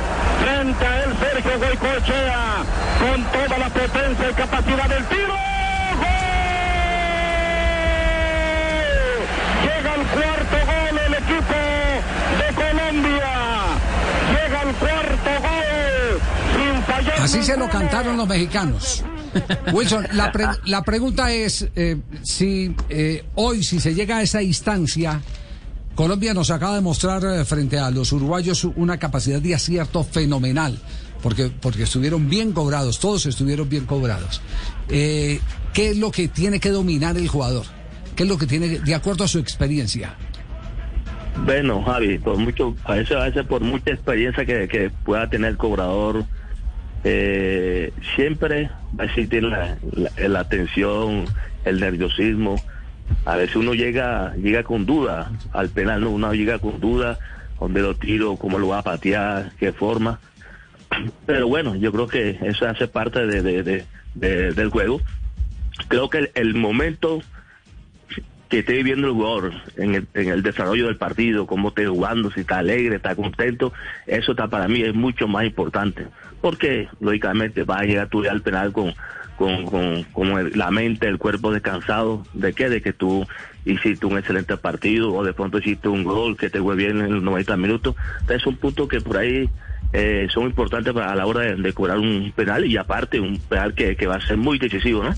[0.41, 2.63] frente a él Sergio Goicoechea,
[3.01, 5.35] con toda la potencia y capacidad del tiro.
[5.99, 6.09] ¡Gol!
[9.65, 11.59] Llega el cuarto gol el equipo
[12.39, 13.33] de Colombia.
[14.31, 16.21] Llega el cuarto gol
[16.55, 17.21] sin fallar.
[17.21, 19.05] Así se lo cantaron los mexicanos.
[19.73, 24.43] Wilson, la, pre- la pregunta es eh, si eh, hoy, si se llega a esa
[24.43, 25.21] instancia,
[25.95, 30.79] Colombia nos acaba de mostrar eh, frente a los uruguayos una capacidad de acierto fenomenal,
[31.23, 34.41] porque, porque estuvieron bien cobrados, todos estuvieron bien cobrados.
[34.89, 35.41] Eh,
[35.73, 37.67] ¿Qué es lo que tiene que dominar el jugador?
[38.17, 40.17] ¿Qué es lo que tiene, de acuerdo a su experiencia?
[41.45, 45.51] Bueno, Javi, por mucho, a veces, a veces por mucha experiencia que, que pueda tener
[45.51, 46.25] el cobrador,
[47.05, 49.77] eh, siempre va a existir la,
[50.17, 51.27] la, tensión,
[51.65, 52.57] el nerviosismo.
[53.27, 56.11] A veces uno llega, llega con duda al penal, ¿no?
[56.11, 57.19] uno llega con duda,
[57.61, 60.19] dónde lo tiro, cómo lo va a patear, qué forma.
[61.27, 65.01] Pero bueno, yo creo que eso hace parte de, de- de- de- del juego.
[65.89, 67.21] Creo que el, el momento
[68.49, 72.31] que esté viviendo el jugador en el, en el desarrollo del partido, cómo esté jugando,
[72.31, 73.73] si está alegre, está contento,
[74.07, 76.07] eso está para mí es mucho más importante.
[76.45, 78.93] Porque, lógicamente, vas a llegar tú ya al penal con,
[79.39, 82.23] con, con, con el- la mente, el cuerpo descansado.
[82.35, 82.69] ¿De qué?
[82.69, 83.27] De que tú
[83.65, 87.15] hiciste un excelente partido o de pronto hiciste un gol que te fue bien en
[87.15, 87.95] los 90 minutos.
[88.21, 89.49] Entonces, es un punto que por ahí
[89.95, 93.39] eh, son importantes para, a la hora de, de cobrar un penal y aparte un
[93.39, 95.15] penal que, que va a ser muy decisivo, ¿no?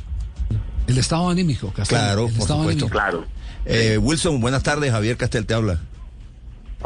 [0.87, 2.85] El estado anímico, Castel, Claro, el por estado supuesto.
[2.85, 2.89] anímico.
[2.91, 3.25] Claro.
[3.65, 4.93] Eh, Wilson, buenas tardes.
[4.93, 5.81] Javier Castel te habla.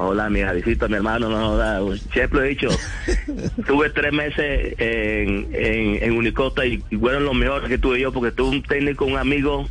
[0.03, 2.69] Hola, mi Javicito, mi hermano, no, no, siempre he dicho,
[3.67, 8.11] tuve tres meses en, en, en Unicota y, y fueron los mejores que tuve yo
[8.11, 9.69] porque tuve un técnico, un amigo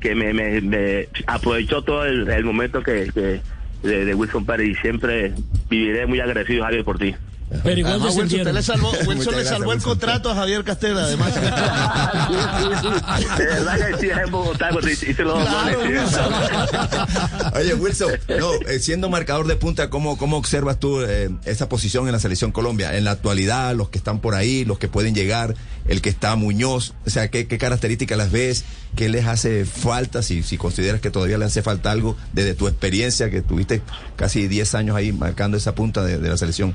[0.00, 3.40] que me, me, me aprovechó todo el, el momento que, que
[3.84, 5.32] de, de Wilson Pérez y siempre
[5.70, 7.14] viviré muy agradecido, Javier, por ti.
[7.50, 10.64] Pero igual Además, Wilson, usted le salvó, Wilson le gracias, salvó el contrato a Javier
[10.64, 11.34] Castela, además.
[13.38, 16.16] De verdad que sí, en Bogotá, cuando hice los dos goles, sí.
[17.54, 22.06] Oye, Wilson, no, eh, siendo marcador de punta, ¿cómo, cómo observas tú eh, esa posición
[22.06, 22.94] en la selección Colombia?
[22.96, 25.54] En la actualidad, los que están por ahí, los que pueden llegar,
[25.86, 28.64] el que está Muñoz, o sea, ¿qué, qué características las ves?
[28.94, 30.22] ¿Qué les hace falta?
[30.22, 33.80] Si, si consideras que todavía le hace falta algo desde tu experiencia, que tuviste
[34.16, 36.74] casi 10 años ahí marcando esa punta de, de la selección.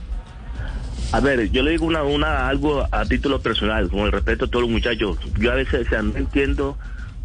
[1.13, 4.47] A ver, yo le digo una, una algo a título personal, con el respeto a
[4.47, 5.15] todos los muchachos.
[5.37, 6.75] Yo a veces o no entiendo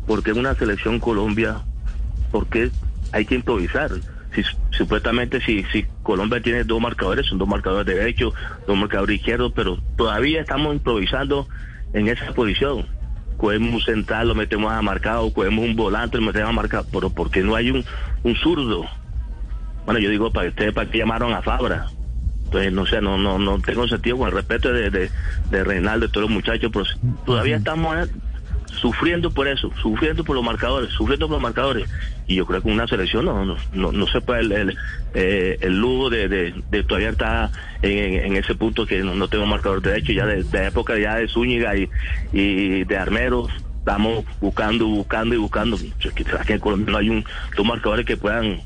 [0.06, 1.62] por qué una selección Colombia,
[2.30, 2.70] por qué
[3.12, 3.90] hay que improvisar.
[4.34, 8.34] Si supuestamente si, si Colombia tiene dos marcadores, son dos marcadores derechos,
[8.66, 11.48] dos marcadores izquierdos, pero todavía estamos improvisando
[11.94, 12.84] en esa posición.
[13.38, 16.84] cogemos un central, lo metemos a marcar, o cogemos un volante, lo metemos a marcar,
[16.92, 17.82] pero ¿por qué no hay un,
[18.22, 18.84] un zurdo?
[19.86, 21.86] Bueno, yo digo, para ustedes, ¿para qué llamaron a Fabra?
[22.48, 25.10] Entonces, no sé, no, no, no tengo sentido con el respeto de, de,
[25.50, 26.86] de Reinaldo y todos los muchachos, pero
[27.26, 28.10] todavía estamos eh,
[28.80, 31.88] sufriendo por eso, sufriendo por los marcadores, sufriendo por los marcadores.
[32.26, 34.78] Y yo creo que una selección no, no, no, no se puede el, el,
[35.14, 37.50] eh, el lujo de, de, de todavía estar
[37.82, 41.28] en, ese punto que no, no tengo marcador derecho, ya de, de época ya de
[41.28, 41.88] Zúñiga y,
[42.32, 45.78] y de Armeros, estamos buscando, buscando y buscando.
[46.00, 47.24] Yo que- Aquí en Colombia no hay un,
[47.56, 48.60] dos marcadores que puedan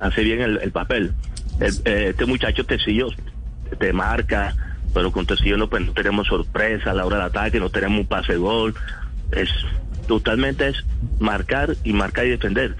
[0.00, 1.12] hacer bien el, el papel.
[1.60, 3.08] El- eh, este muchacho Tecillo
[3.78, 4.54] te marca,
[4.94, 8.00] pero con Tecillo no, pues, no tenemos sorpresa a la hora del ataque, no tenemos
[8.00, 8.74] un pase gol.
[9.30, 9.48] Es
[10.06, 10.84] totalmente es
[11.20, 12.76] marcar y marcar y defender.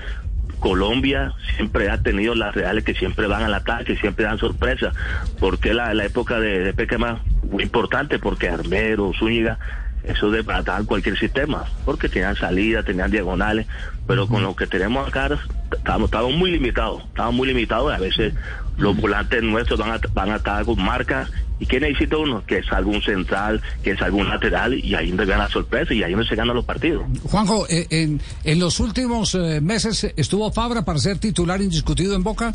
[0.59, 4.93] Colombia siempre ha tenido las reales que siempre van al ataque, siempre dan sorpresa,
[5.41, 9.59] porque la, la época de, de Pequema muy importante, porque Armero, Zúñiga,
[10.05, 13.67] eso desbarataban cualquier sistema, porque tenían salida, tenían diagonales,
[14.07, 15.31] pero con lo que tenemos acá
[15.73, 18.35] estamos, estamos muy limitados, estamos muy limitados y a veces
[18.79, 21.31] los volantes nuestros van a, van a estar con marcas
[21.61, 22.43] y ¿qué necesita uno?
[22.47, 26.13] Que salga un central, que salga un lateral y ahí donde gana sorpresa y ahí
[26.13, 27.05] donde se ganan los partidos.
[27.25, 32.23] Juanjo, eh, en, en los últimos eh, meses estuvo Fabra para ser titular indiscutido en
[32.25, 32.53] Boca.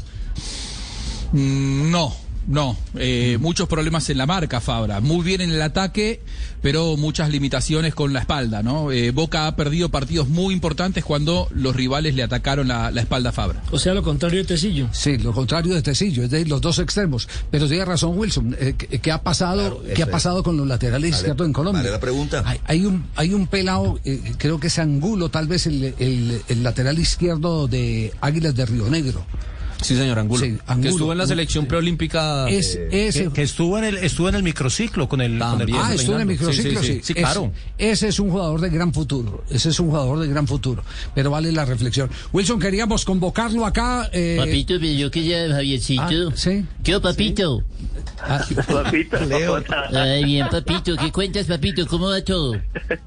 [1.31, 2.13] Mm, No,
[2.47, 2.77] no.
[2.95, 4.99] Eh, Muchos problemas en la marca, Fabra.
[5.01, 6.21] Muy bien en el ataque,
[6.61, 8.91] pero muchas limitaciones con la espalda, ¿no?
[8.91, 13.29] Eh, Boca ha perdido partidos muy importantes cuando los rivales le atacaron la, la espalda
[13.29, 13.61] a Fabra.
[13.71, 14.87] O sea, lo contrario de Tecillo.
[14.91, 17.27] Sí, lo contrario de Tecillo, es de los dos extremos.
[17.51, 20.65] Pero tiene razón Wilson, eh, ¿qué, qué ha pasado, Claro, qué ha pasado con los
[20.67, 21.81] laterales Vale, izquierdos en Colombia?
[21.81, 22.43] vale la pregunta.
[22.45, 26.41] Hay, hay un hay un pelado, eh, creo que es Angulo, tal vez el, el-
[26.47, 29.25] el lateral izquierdo de Águilas de Río Negro.
[29.81, 30.43] Sí, señor Angulo.
[30.43, 30.81] Sí, Angulo.
[30.83, 32.49] Que estuvo en la selección preolímpica.
[32.49, 35.61] Es- eh, ese- que, que estuvo en el estuvo en el microciclo con el, con
[35.61, 36.87] el ah, estuvo en el microciclo, sí.
[36.87, 37.51] sí, sí, sí, Ese- claro.
[37.77, 39.43] Ese, es un jugador de gran futuro.
[39.49, 40.83] Ese es un jugador de gran futuro.
[41.13, 42.09] Pero vale la reflexión.
[42.33, 44.09] Wilson, queríamos convocarlo acá.
[44.13, 46.01] eh, Papito, pero yo quería, Javiercito.
[46.29, 46.65] Ah, ¿Sí?
[46.83, 47.63] ¿Qué, papito?
[48.67, 49.63] Papito, Leo.
[49.93, 50.95] Ay, bien, papito.
[50.97, 51.85] ¿Qué cuentas, papito?
[51.87, 52.53] ¿Cómo va todo?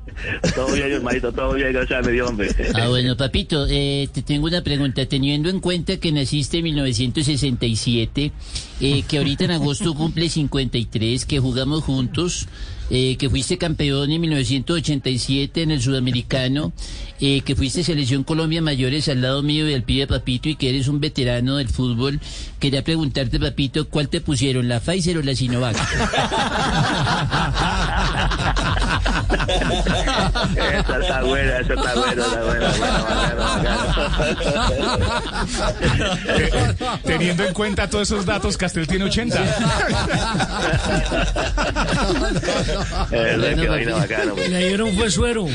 [0.54, 2.48] todo bien, hermanito, todo bien, gracias a mi Dios, hombre.
[2.74, 5.04] Ah, bueno, papito, eh, te tengo una pregunta.
[5.06, 8.32] Teniendo en cuenta que naciste en 1967,
[8.80, 12.46] eh, que ahorita en agosto cumple 53, que jugamos juntos,
[12.90, 16.72] eh, que fuiste campeón en 1987 en el Sudamericano,
[17.20, 20.70] eh, que fuiste Selección Colombia Mayores al lado mío y al pie Papito y que
[20.70, 22.20] eres un veterano del fútbol,
[22.58, 25.76] quería preguntarte, Papito, ¿cuál te pusieron, la Pfizer o la Sinovac?
[30.30, 32.98] Esa está buena, esa está buena, está buena, buena,
[36.70, 39.42] buena, Teniendo en cuenta todos esos datos, Castel tiene 80.
[43.12, 44.48] Eh, qué vaina bacana, pues.
[44.50, 45.46] Le dieron fue suero.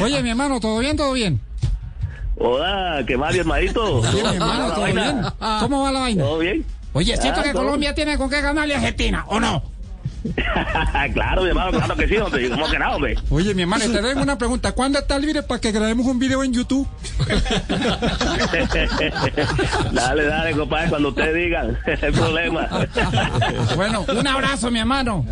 [0.00, 0.96] Oye, mi hermano, ¿todo bien?
[0.96, 1.40] ¿Todo bien?
[2.36, 4.00] Hola, ¿qué más, mi hermanito?
[4.00, 4.96] Oye, mi hermano, ¿Cómo ¿todo va la bien?
[5.22, 5.34] vaina?
[5.60, 6.24] ¿Cómo va la vaina?
[6.24, 6.64] ¿Todo bien?
[6.92, 9.73] Oye, ¿siento Ah, que todo Colombia tiene con qué ganarle a Argentina, o no?
[11.12, 12.48] claro, mi hermano, claro que sí, hombre.
[12.48, 13.16] ¿Cómo que no, hombre?
[13.30, 14.72] Oye, mi hermano, te doy una pregunta.
[14.72, 16.88] ¿Cuándo está libre para que grabemos un video en YouTube?
[19.92, 22.68] dale, dale, compadre, cuando ustedes digan, el problema.
[23.76, 25.26] Bueno, un abrazo, mi hermano.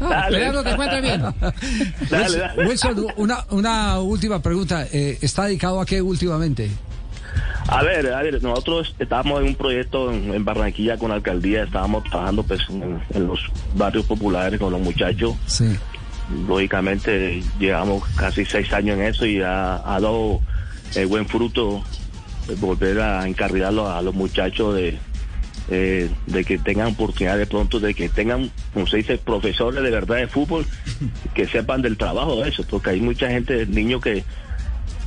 [0.00, 0.36] Dale.
[0.36, 1.22] Esperando te encuentres bien.
[2.10, 2.68] Dale, Wilson, dale.
[2.68, 4.86] Wilson, una, una última pregunta.
[4.92, 6.70] Eh, ¿Está dedicado a qué últimamente?
[7.68, 11.64] A ver, a ver, nosotros estábamos en un proyecto en, en Barranquilla con la alcaldía,
[11.64, 13.40] estábamos trabajando pues en, en los
[13.74, 15.34] barrios populares con los muchachos.
[15.46, 15.76] Sí.
[16.46, 20.40] Lógicamente llevamos casi seis años en eso y ha, ha dado
[20.94, 21.82] eh, buen fruto
[22.48, 24.98] eh, volver a encarrilarlo a los muchachos de,
[25.68, 29.90] eh, de que tengan oportunidad de pronto, de que tengan, como se dice, profesores de
[29.90, 30.64] verdad de fútbol,
[31.34, 34.22] que sepan del trabajo de eso, porque hay mucha gente, niños que,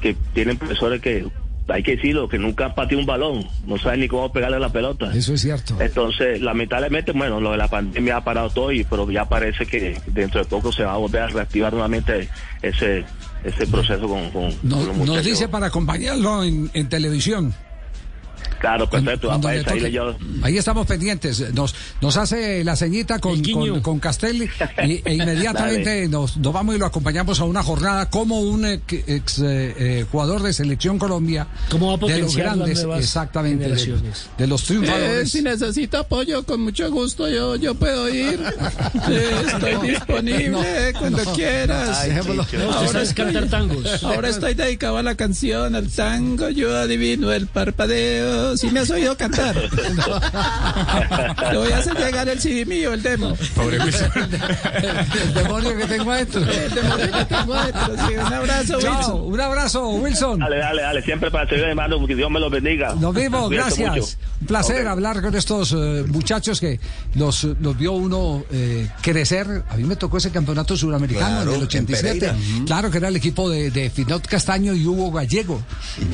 [0.02, 1.26] que tienen profesores que,
[1.71, 4.69] hay que decirlo, que nunca pateado un balón, no saben ni cómo pegarle a la
[4.71, 5.13] pelota.
[5.13, 5.75] Eso es cierto.
[5.79, 9.99] Entonces, lamentablemente, bueno, lo de la pandemia ha parado todo, y, pero ya parece que
[10.08, 12.29] dentro de poco se va a volver a reactivar nuevamente
[12.62, 13.05] ese
[13.43, 17.53] ese proceso con, con- con Nos, los nos dice para acompañarlo en, en televisión.
[18.60, 21.54] Claro, perfecto, Cuando para eso, ahí yo- Ahí estamos pendientes.
[21.54, 24.50] Nos, nos hace la ceñita con, con, con Castelli
[24.86, 28.84] y, e inmediatamente nos, nos vamos y lo acompañamos a una jornada como un ex,
[29.08, 31.48] ex, eh, eh, jugador de selección Colombia.
[31.69, 33.69] ¿Cómo va a de los grandes, exactamente,
[34.38, 35.32] de, los Eh, triunfadores.
[35.32, 38.39] si necesita apoyo, con mucho gusto yo, yo puedo ir.
[39.10, 41.34] Eh, estoy disponible No, cuando no.
[41.34, 41.99] quieras.
[42.01, 44.03] Ay, ahora, sabe cantar tangos.
[44.03, 46.49] ahora estoy dedicado a la canción, al tango.
[46.49, 49.56] Yo adivino el parpadeo pero sí me has oído cantar.
[51.52, 53.36] Le voy a hacer llegar el CD mío, el demo.
[53.56, 54.12] Pobre Wilson.
[54.16, 56.41] El demonio que tengo adentro.
[56.41, 58.08] El demonio que tengo adentro.
[58.08, 59.34] Sí, un abrazo, Chao, Wilson.
[59.34, 60.39] un abrazo, Wilson.
[60.39, 61.02] Dale, dale, dale.
[61.04, 62.95] Siempre para seguir hermano, que Dios me los bendiga.
[63.00, 63.89] Lo mismo, gracias.
[63.95, 64.06] mucho.
[64.41, 66.80] Un placer hablar con estos eh, muchachos que
[67.16, 69.64] los, los vio uno eh, crecer.
[69.70, 72.20] A mí me tocó ese campeonato suramericano Claro, en el en 87.
[72.20, 72.36] Pereira.
[72.66, 75.62] Claro que era el equipo de, de Finot Castaño y Hugo Gallego.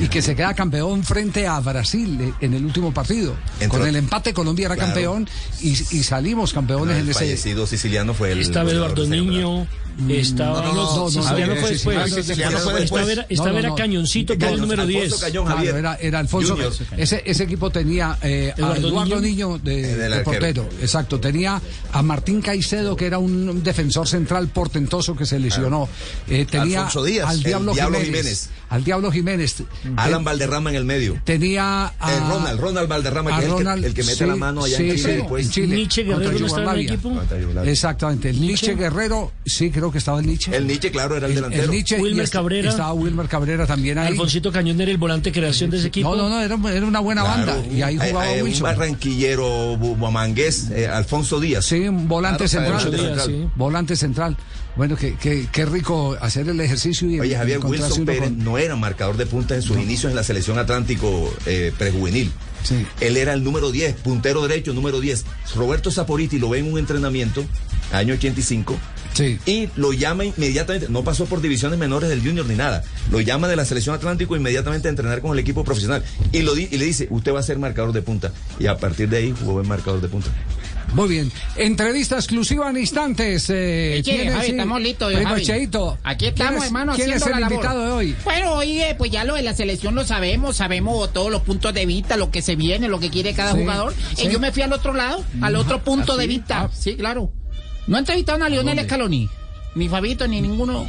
[0.00, 3.34] Y que se queda campeón frente a Brasil en el último partido.
[3.60, 4.92] Entró- Con el empate Colombia era Claro.
[4.92, 5.28] campeón
[5.60, 7.18] y, y salimos campeones el en ese...
[7.20, 8.40] fallecido siciliano fue el.
[8.40, 9.66] Estaba Eduardo Niño,
[10.08, 10.62] estaba.
[10.62, 12.14] no, no, no, Siciliano fue después.
[12.14, 13.08] Siciliano fue Estaba después.
[13.08, 13.74] era- estaba No, no, era no.
[13.76, 15.20] Cañoncito, que era el número Alfonso 10.
[15.20, 15.76] Cañón, Claro, Javier.
[15.76, 16.56] era, era Alfonso.
[16.96, 19.20] Ese, ese equipo tenía eh, a Eduardo Niño.
[19.20, 21.18] Niño, de, Eh, de portero, exacto.
[21.20, 21.60] Tenía
[21.92, 25.88] a Martín Caicedo, que era un defensor central portentoso que se lesionó.
[26.28, 28.50] Eh, tenía Alfonso Díaz, al el Diablo, Diablo Jiménez, Jiménez.
[28.68, 29.62] Al Diablo Jiménez.
[29.96, 31.20] Alan Valderrama en el medio.
[31.24, 34.16] Tenía a Eh, Ronald, Ronald Valderrama, a que es el que- Ronald, el que mete
[34.16, 35.46] sí, la mano allá sí, en Chile sí, después.
[35.46, 37.22] en Chile, Nietzsche Guerrero no estaba en el equipo.
[37.64, 38.30] Exactamente.
[38.30, 38.82] El Nietzsche Nietzsche.
[38.82, 40.56] Guerrero, sí, creo que estaba el Nietzsche.
[40.56, 41.62] El Nietzsche, claro, era el, El- delantero.
[41.64, 42.70] el Nietzsche y Wilmer est- Cabrera.
[42.70, 44.08] Estaba Wilmer Cabrera también ahí.
[44.08, 46.08] Alfonsito Cañón era el volante de creación de ese equipo.
[46.16, 47.52] No, no, no, era, era una buena Claro.
[47.52, 47.66] banda.
[47.74, 48.62] Y ahí Hay- jugaba Un Wilson.
[48.64, 51.64] barranquillero bu- buamangués, eh, Alfonso Díaz.
[51.64, 53.50] Sí, un volante Claro, central.
[53.54, 54.36] volante central.
[54.76, 58.58] Bueno, qué, qué, qué rico hacer el ejercicio y Oye, Javier Wilson Pérez con- no
[58.58, 62.30] era marcador de puntas en sus inicios en la selección Atlántico eh, prejuvenil.
[62.62, 62.84] Sí.
[63.00, 65.24] Él era el número 10, puntero derecho, número 10.
[65.54, 67.44] Roberto Saporiti lo ve en un entrenamiento,
[67.92, 68.76] año 85,
[69.14, 69.38] Sí.
[69.46, 73.48] y lo llama inmediatamente, no pasó por divisiones menores del Junior ni nada, lo llama
[73.48, 76.76] de la selección Atlántico inmediatamente a entrenar con el equipo profesional y, lo di- y
[76.76, 78.30] le dice, usted va a ser marcador de punta.
[78.58, 80.28] Y a partir de ahí jugó en marcador de punta.
[80.94, 81.30] Muy bien.
[81.56, 83.50] Entrevista exclusiva en instantes.
[83.50, 84.50] Eh, ¿quién es, Javi, sí?
[84.52, 85.42] estamos listos, Primo Javi.
[85.44, 85.98] Cheito.
[86.02, 87.52] Aquí ¿Quién estamos, es- hermano, ¿Quién es el la labor.
[87.52, 88.16] invitado de hoy?
[88.24, 91.74] Bueno, hoy eh, pues ya lo de la selección lo sabemos, sabemos todos los puntos
[91.74, 93.94] de vista, lo que se viene, lo que quiere cada Sí, jugador.
[94.14, 94.26] sí.
[94.26, 96.60] Eh, yo me fui al otro lado, al otro punto ¿Ah, de vista.
[96.62, 96.70] Ah.
[96.72, 97.30] Sí, claro.
[97.86, 98.80] No entrevistaron a Lionel?
[98.84, 99.28] Scaloni,
[99.74, 100.86] ni Fabito, ni ninguno.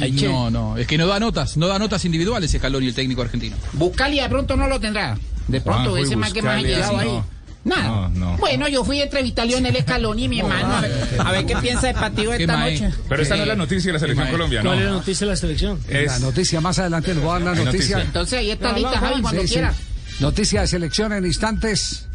[0.00, 0.12] Ay.
[0.12, 3.56] No, no, es que no da notas, no da notas individuales Scaloni, el técnico argentino.
[3.72, 5.18] Buscalia de pronto no lo tendrá.
[5.48, 7.20] De pronto, ese más que más ha llegado ahí.
[7.64, 7.74] No.
[7.76, 7.88] Nada.
[7.88, 8.36] No, no.
[8.38, 11.56] Bueno, yo fui a entrevistar a Lionel Scaloni, mi hermano, a ver, a ver qué
[11.56, 12.90] piensa partido de Qué esta noche.
[13.08, 14.28] Pero esta no es la noticia de la selección.
[14.28, 14.68] Colombiana.
[14.68, 14.84] ¿Cuál no.
[14.84, 15.80] es la noticia de la selección?
[15.88, 17.72] Es- La noticia más adelante les voy a dar la noticia.
[17.96, 18.00] noticia.
[18.02, 19.52] Entonces ahí está lista, Javi, cuando Sí, sí.
[19.54, 19.74] quiera.
[20.20, 22.07] Noticia de selección en instantes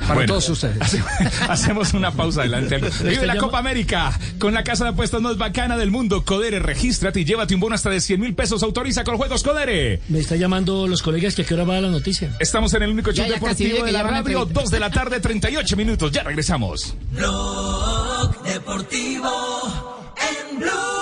[0.00, 0.26] para Bueno.
[0.28, 0.98] todos ustedes.
[1.48, 2.76] Hacemos una pausa adelante.
[3.02, 6.24] Vive la llama- Copa América con la casa de apuestas más bacana del mundo.
[6.24, 8.62] Codere, regístrate y llévate un bono hasta de 100 mil pesos.
[8.62, 10.00] Autoriza con juegos Codere.
[10.08, 12.34] Me está llamando los colegas que a qué hora va la noticia.
[12.40, 14.18] Estamos en el único show Ya, ya casi deportivo de la radio.
[14.18, 14.52] entrevistar.
[14.62, 16.10] 2 de la tarde, 38 minutos.
[16.12, 16.94] Ya regresamos.
[17.12, 20.06] Blog Deportivo
[20.50, 21.01] en Blue.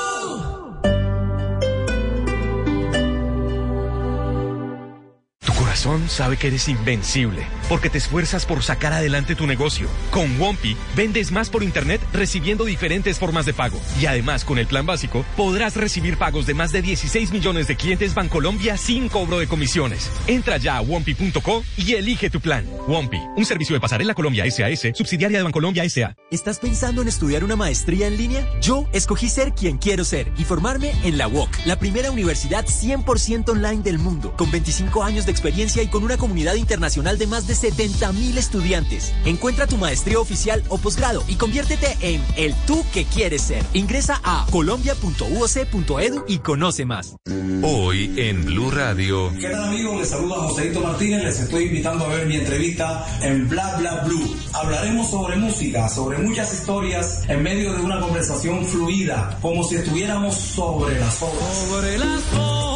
[5.71, 9.87] Corazón sabe que eres invencible, porque te esfuerzas por sacar adelante tu negocio.
[10.11, 13.79] Con Wompi, vendes más por internet recibiendo diferentes formas de pago.
[14.01, 17.77] Y además, con el plan básico, podrás recibir pagos de más de 16 millones de
[17.77, 20.11] clientes Bancolombia sin cobro de comisiones.
[20.27, 22.67] Entra ya a Wompi.co y elige tu plan.
[22.89, 26.17] Wompi, un servicio de pasarela Colombia SAS, subsidiaria de Bancolombia SA.
[26.33, 28.45] ¿Estás pensando en estudiar una maestría en línea?
[28.61, 33.51] Yo escogí ser quien quiero ser y formarme en la UOC, la primera universidad 100%
[33.51, 37.47] online del mundo, con 25 años de experiencia y con una comunidad internacional de más
[37.47, 39.13] de 70 mil estudiantes.
[39.27, 43.63] Encuentra tu maestría oficial o posgrado y conviértete en el tú que quieres ser.
[43.75, 47.15] Ingresa a colombia.uoc.edu y conoce más.
[47.63, 49.31] Hoy en Blue Radio.
[49.39, 50.01] ¿Qué tal amigos?
[50.01, 54.35] Les saluda Joséito Martínez, les estoy invitando a ver mi entrevista en Bla Bla Blue.
[54.55, 60.35] Hablaremos sobre música, sobre muchas historias en medio de una conversación fluida, como si estuviéramos
[60.37, 61.69] sobre las olas.
[61.69, 62.70] Sobre las va.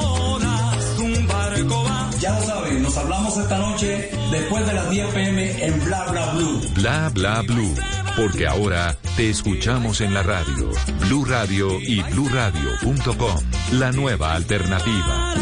[2.24, 6.32] Ya lo saben, nos hablamos esta noche después de las 10 pm en Bla Bla
[6.32, 6.60] Blue.
[6.74, 7.74] Bla bla blue.
[8.16, 10.70] Porque ahora te escuchamos en la radio.
[11.00, 13.44] Blue Radio y bluradio.com.
[13.72, 15.34] La nueva alternativa.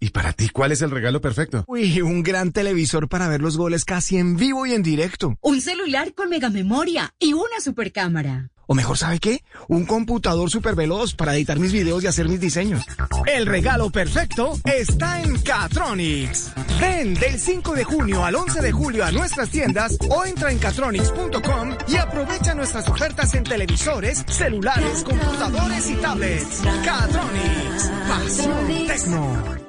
[0.00, 1.64] ¿Y para ti cuál es el regalo perfecto?
[1.66, 5.36] Uy, un gran televisor para ver los goles casi en vivo y en directo.
[5.42, 8.48] Un celular con mega memoria y una supercámara.
[8.66, 9.44] O mejor, ¿sabe qué?
[9.68, 12.84] Un computador súper veloz para editar mis videos y hacer mis diseños.
[13.26, 16.52] El regalo perfecto está en Catronics.
[16.80, 20.58] Ven del 5 de junio al 11 de julio a nuestras tiendas o entra en
[20.58, 26.62] catronics.com y aprovecha nuestras ofertas en televisores, celulares, computadores y tablets.
[26.84, 27.90] Catronics.
[28.08, 29.65] Pasión Tecno.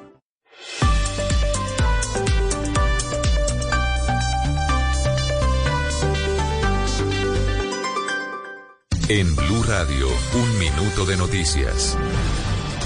[9.10, 11.96] En Blue Radio, un minuto de noticias.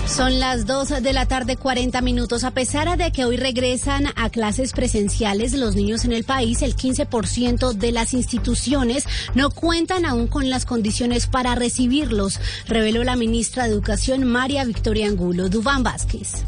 [0.06, 2.44] Son las 2 de la tarde, 40 minutos.
[2.44, 6.76] A pesar de que hoy regresan a clases presenciales los niños en el país, el
[6.76, 9.04] 15% de las instituciones
[9.34, 15.08] no cuentan aún con las condiciones para recibirlos, reveló la ministra de Educación María Victoria
[15.08, 15.48] Angulo.
[15.48, 16.44] Dubán Vázquez.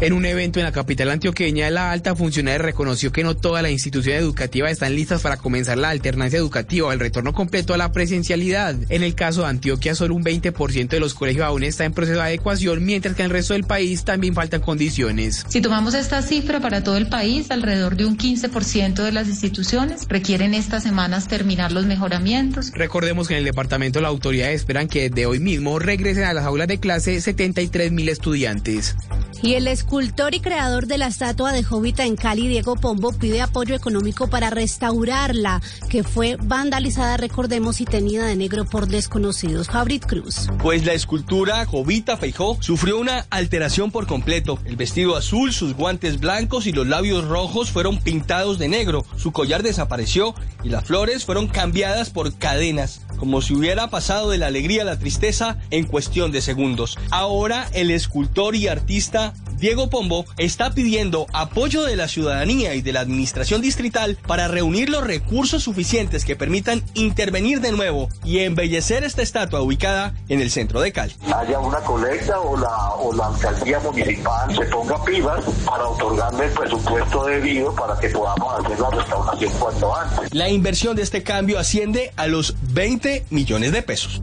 [0.00, 3.72] En un evento en la capital antioqueña, la alta funcionaria reconoció que no todas las
[3.72, 7.90] instituciones educativas están listas para comenzar la alternancia educativa o el retorno completo a la
[7.90, 8.76] presencialidad.
[8.90, 12.18] En el caso de Antioquia, solo un 20% de los colegios aún está en proceso
[12.20, 15.44] de adecuación, mientras que en el resto del país también faltan condiciones.
[15.48, 20.06] Si tomamos esta cifra para todo el país, alrededor de un 15% de las instituciones
[20.08, 22.70] requieren estas semanas terminar los mejoramientos.
[22.72, 26.44] Recordemos que en el departamento las autoridades esperan que de hoy mismo regresen a las
[26.44, 28.94] aulas de clase 73 mil estudiantes.
[29.42, 33.40] Y el escultor y creador de la estatua de Jovita en Cali, Diego Pombo, pide
[33.40, 39.68] apoyo económico para restaurarla, que fue vandalizada, recordemos, y tenida de negro por desconocidos.
[39.68, 40.50] Fabrit Cruz.
[40.58, 44.58] Pues la escultura Jovita Feijó sufrió una alteración por completo.
[44.66, 49.06] El vestido azul, sus guantes blancos y los labios rojos fueron pintados de negro.
[49.16, 54.36] Su collar desapareció y las flores fueron cambiadas por cadenas, como si hubiera pasado de
[54.36, 56.98] la alegría a la tristeza en cuestión de segundos.
[57.10, 62.92] Ahora el escultor y artista Diego Pombo está pidiendo apoyo de la ciudadanía y de
[62.92, 69.02] la administración distrital para reunir los recursos suficientes que permitan intervenir de nuevo y embellecer
[69.02, 71.16] esta estatua ubicada en el centro de Cali.
[71.34, 76.52] haya una colecta o la, o la alcaldía municipal se ponga pibas para otorgarle el
[76.52, 80.34] presupuesto debido para que podamos hacer la restauración cuanto antes.
[80.34, 84.22] La inversión de este cambio asciende a los 20 millones de pesos.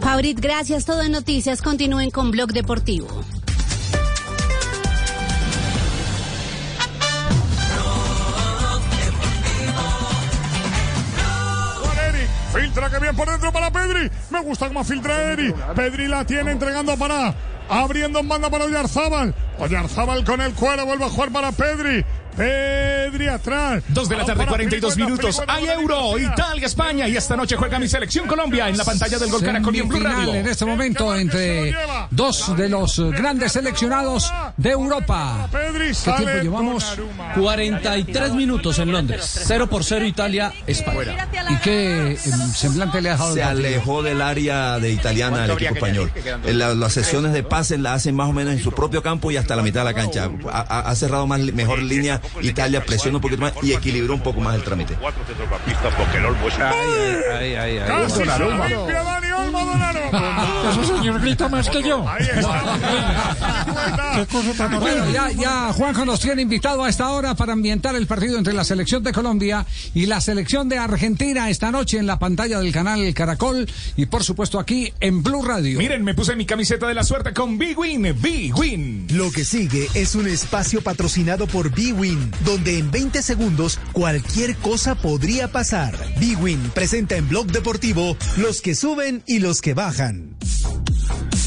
[0.00, 0.84] Fabrit, gracias.
[0.84, 1.62] Todo en noticias.
[1.62, 3.08] Continúen con Blog Deportivo.
[12.54, 14.08] Filtra que bien por dentro para Pedri.
[14.30, 15.52] Me gusta cómo filtra Eri.
[15.74, 17.34] Pedri la tiene entregando para.
[17.68, 19.34] Abriendo en banda para Oyarzábal.
[19.58, 22.04] Oyarzábal con el cuero vuelve a jugar para Pedri.
[22.36, 23.82] Pedri atrás.
[23.88, 25.42] Dos de la tarde, 42 minutos.
[25.46, 27.08] Hay Euro, Italia, España.
[27.08, 29.88] Y esta noche juega mi selección Colombia en la pantalla del Gol Caracol y en
[29.88, 30.34] Blue Radio.
[30.34, 31.74] en este momento entre
[32.10, 35.48] dos de los grandes seleccionados de Europa.
[35.50, 36.96] ¿Qué tiempo llevamos?
[37.36, 39.42] 43 minutos en Londres.
[39.46, 41.28] 0 por 0 Italia, España.
[41.50, 42.16] ¿Y qué eh,
[42.54, 46.12] semblante le ha dejado el Se alejó del área de italiana al equipo español.
[46.46, 49.36] La- las sesiones de pases las hacen más o menos en su propio campo y
[49.36, 50.30] hasta la mitad de la cancha.
[50.50, 54.22] Ha, ha- ha cerrado más mejor línea Italia, presiona un poquito más y equilibró un
[54.22, 54.96] poco más el trámite.
[59.04, 60.70] Dani Olmo, Donnarumma.
[60.70, 62.04] Ese señor grita más que yo.
[64.80, 68.52] Bueno, ya, ya Juanjo nos tiene invitado a esta hora para ambientar el partido entre
[68.52, 72.72] la selección de Colombia y la selección de Argentina esta noche en la pantalla del
[72.72, 75.78] canal Caracol y por supuesto aquí en Blue Radio.
[75.78, 78.14] Miren, me puse mi camiseta de la suerte con Big Win.
[78.20, 79.06] Big Win.
[79.10, 81.70] Lo que sigue es un espacio patrocinado por
[82.44, 85.96] Donde en 20 segundos cualquier cosa podría pasar.
[86.20, 90.36] B-Win presenta en Blog Deportivo los que suben y los que bajan.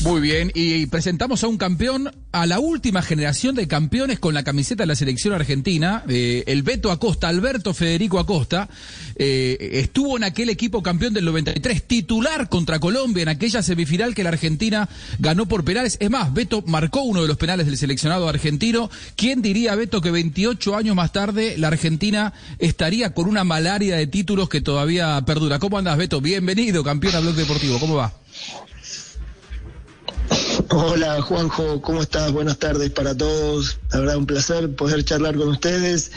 [0.08, 4.46] Muy bien, y presentamos a un campeón, a la última generación de campeones con la
[4.46, 8.70] camiseta de la selección argentina, eh, el Beto Acosta, Alberto Federico Acosta,
[9.18, 14.24] eh, estuvo en aquel equipo campeón del 93, titular contra Colombia en aquella semifinal que
[14.24, 14.88] la Argentina
[15.20, 15.98] ganó por penales.
[16.00, 18.90] Es más, Beto marcó uno de los penales del seleccionado argentino.
[19.18, 24.08] ¿Quién diría, Beto, que 28 años más tarde la Argentina estaría con una malaria de
[24.08, 25.60] títulos que todavía perdura?
[25.60, 26.22] ¿Cómo andas, Beto?
[26.22, 27.78] Bienvenido, campeón a Blog Deportivo.
[27.78, 28.14] ¿Cómo va?
[30.70, 32.34] Hola Juanjo, ¿cómo estás?
[32.34, 33.80] Buenas tardes para todos.
[33.92, 36.12] La verdad un placer poder charlar con ustedes.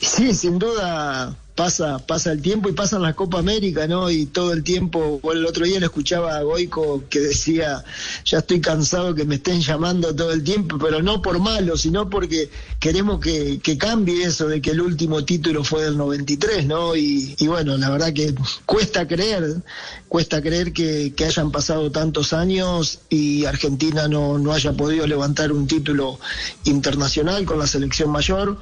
[0.00, 4.10] Sí, sin duda pasa pasa el tiempo y pasa en la Copa América, ¿no?
[4.10, 7.84] Y todo el tiempo, bueno, el otro día le escuchaba a Goico que decía,
[8.24, 12.08] ya estoy cansado que me estén llamando todo el tiempo, pero no por malo, sino
[12.08, 12.50] porque
[12.80, 16.96] queremos que, que cambie eso de que el último título fue del 93, ¿no?
[16.96, 18.34] Y, y bueno, la verdad que
[18.64, 19.62] cuesta creer,
[20.08, 25.52] cuesta creer que, que hayan pasado tantos años y Argentina no, no haya podido levantar
[25.52, 26.18] un título
[26.64, 28.58] internacional con la selección mayor,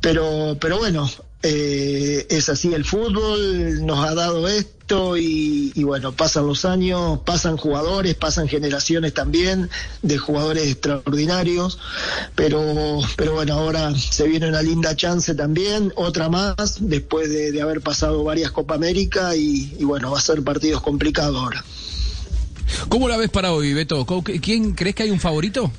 [0.00, 1.08] pero, pero bueno,
[1.48, 7.20] eh, es así el fútbol, nos ha dado esto y, y bueno, pasan los años,
[7.24, 9.70] pasan jugadores, pasan generaciones también
[10.02, 11.78] de jugadores extraordinarios,
[12.34, 17.62] pero, pero bueno, ahora se viene una linda chance también, otra más, después de, de
[17.62, 21.64] haber pasado varias Copa América y, y bueno, va a ser partidos complicados ahora.
[22.88, 24.04] ¿Cómo la ves para hoy, Beto?
[24.04, 25.70] ¿Cómo- ¿Quién crees que hay un favorito?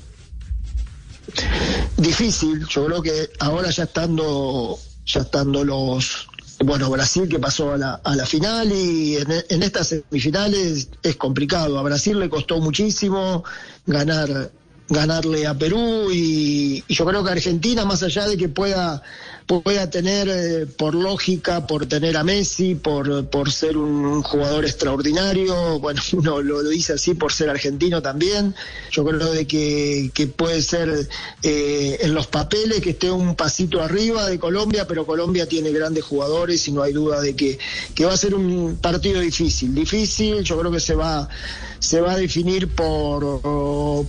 [1.98, 2.66] difícil.
[2.70, 4.78] Yo creo que ahora ya estando,
[5.08, 6.28] ya estando los,
[6.60, 11.80] bueno, Brasil que pasó a la, a la final y en, estas semifinales es complicado.
[11.80, 13.44] A Brasil le costó muchísimo
[13.86, 14.52] ganar
[14.90, 19.02] ganarle a Perú y yo creo que Argentina, más allá de que pueda
[19.48, 25.80] pueda tener, eh, por lógica, por tener a Messi, por, por ser un jugador extraordinario,
[25.80, 28.54] bueno, uno lo, dice así por ser argentino también,
[28.92, 31.08] yo creo de que, que puede ser
[31.44, 36.04] eh, en los papeles que esté un pasito arriba de Colombia, pero Colombia tiene grandes
[36.04, 37.58] jugadores y no hay duda de que,
[37.96, 41.30] que va a ser un partido difícil, difícil, yo creo que se va
[41.80, 43.42] se va a definir por,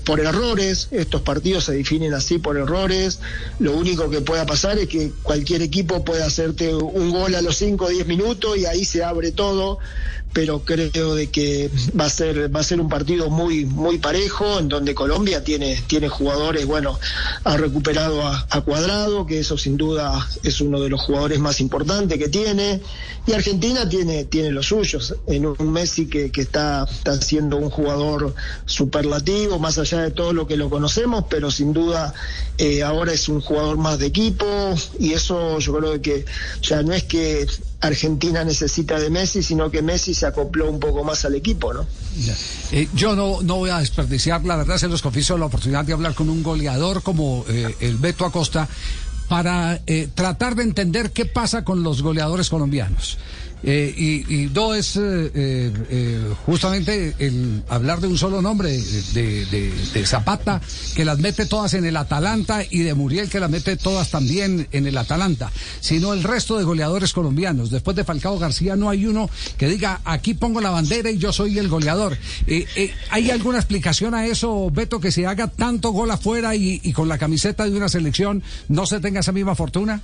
[0.04, 3.20] por errores, estos partidos se definen así por errores,
[3.58, 7.56] lo único que pueda pasar es que cualquier equipo puede hacerte un gol a los
[7.56, 9.78] 5 o 10 minutos y ahí se abre todo,
[10.32, 14.58] pero creo de que va a ser va a ser un partido muy muy parejo
[14.58, 16.98] en donde Colombia tiene tiene jugadores bueno
[17.44, 22.18] ha recuperado a, Cuadrado que eso sin duda es uno de los jugadores más importantes
[22.18, 22.80] que tiene
[23.26, 27.70] y Argentina tiene tiene los suyos en un Messi que, que está está siendo un
[27.70, 28.34] jugador
[28.66, 32.12] superlativo más allá de todo lo que lo conocemos pero sin duda
[32.58, 34.46] eh, ahora es un jugador más de equipo
[34.98, 36.24] y eso yo creo que
[36.62, 37.46] ya no es que
[37.80, 41.86] Argentina necesita de Messi, sino que Messi se acopló un poco más al equipo, ¿no?
[42.72, 45.92] Eh, yo no, no voy a desperdiciar, la verdad se los confieso, la oportunidad de
[45.92, 48.68] hablar con un goleador como eh, el Beto Acosta
[49.28, 53.18] para eh, tratar de entender qué pasa con los goleadores colombianos.
[53.62, 59.46] Eh, y, y dos es eh, eh, justamente el hablar de un solo nombre, de,
[59.46, 60.60] de, de, Zapata,
[60.94, 64.68] que las mete todas en el Atalanta, y de Muriel, que las mete todas también
[64.72, 65.50] en el Atalanta,
[65.80, 67.70] sino el resto de goleadores colombianos.
[67.70, 71.32] Después de Falcao García no hay uno que diga, aquí pongo la bandera y yo
[71.32, 72.16] soy el goleador.
[73.10, 77.18] ¿Hay alguna explicación a eso, Beto, que se haga tanto gol afuera y con la
[77.18, 80.00] camiseta de una selección no se tenga esa misma fortuna?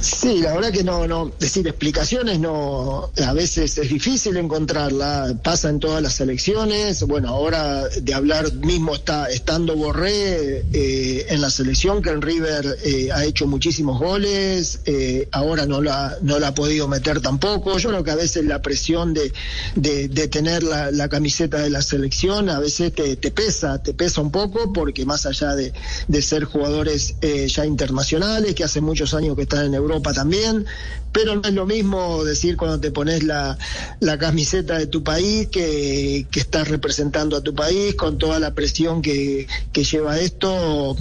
[0.00, 5.68] Sí, la verdad que no, no, decir explicaciones no, a veces es difícil encontrarla, pasa
[5.68, 11.50] en todas las elecciones, bueno, ahora de hablar mismo está estando Borré eh, en la
[11.50, 16.48] selección, que en River eh, ha hecho muchísimos goles, eh, ahora no la, no la
[16.48, 19.32] ha podido meter tampoco, yo creo que a veces la presión de,
[19.74, 24.30] de, tener la, camiseta de la selección a veces te, te, pesa, te pesa un
[24.30, 25.72] poco, porque más allá de,
[26.08, 30.12] de ser jugadores eh, ya internacionales, que hace muchos años que están en Europa, Europa
[30.12, 30.66] también,
[31.12, 33.58] pero no es lo mismo decir cuando te pones la,
[33.98, 38.54] la camiseta de tu país que, que, estás representando a tu país con toda la
[38.54, 40.96] presión que, que lleva esto.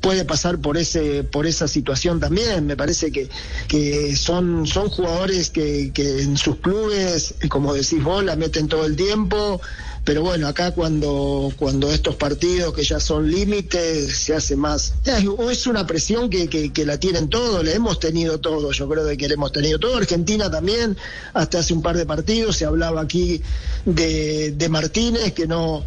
[0.00, 2.64] Puede pasar por ese por esa situación también.
[2.64, 3.28] Me parece que,
[3.68, 8.86] que son son jugadores que, que en sus clubes como decís vos la meten todo
[8.86, 9.60] el tiempo
[10.04, 14.94] pero bueno, acá cuando, cuando estos partidos que ya son límites se hace más.
[15.04, 19.06] Es una presión que, que, que, la tienen todos, le hemos tenido todos, yo creo
[19.16, 19.96] que le hemos tenido todo.
[19.96, 20.96] Argentina también,
[21.34, 23.42] hasta hace un par de partidos se hablaba aquí
[23.84, 25.84] de, de Martínez que no,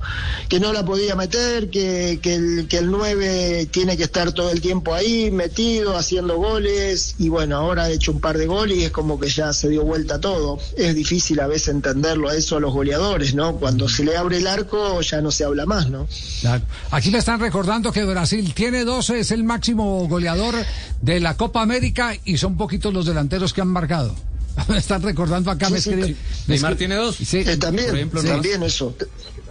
[0.48, 4.52] que no la podía meter, que, que, el, que el 9 tiene que estar todo
[4.52, 8.78] el tiempo ahí, metido, haciendo goles, y bueno, ahora ha hecho un par de goles
[8.78, 10.60] y es como que ya se dio vuelta todo.
[10.78, 13.56] Es difícil a veces entenderlo a eso a los goleadores, ¿no?
[13.58, 16.08] Cuando se le abre el arco ya no se habla más, ¿no?
[16.42, 16.64] Claro.
[16.92, 20.56] Aquí me están recordando que Brasil tiene 12, es el máximo goleador
[21.02, 24.16] de la Copa América y son poquitos los delanteros que han marcado.
[24.68, 25.68] Me están recordando acá.
[25.80, 26.16] Sí, me
[26.48, 27.16] Neymar tiene dos.
[27.16, 28.96] Sí, Eh, también, por ejemplo, también eso.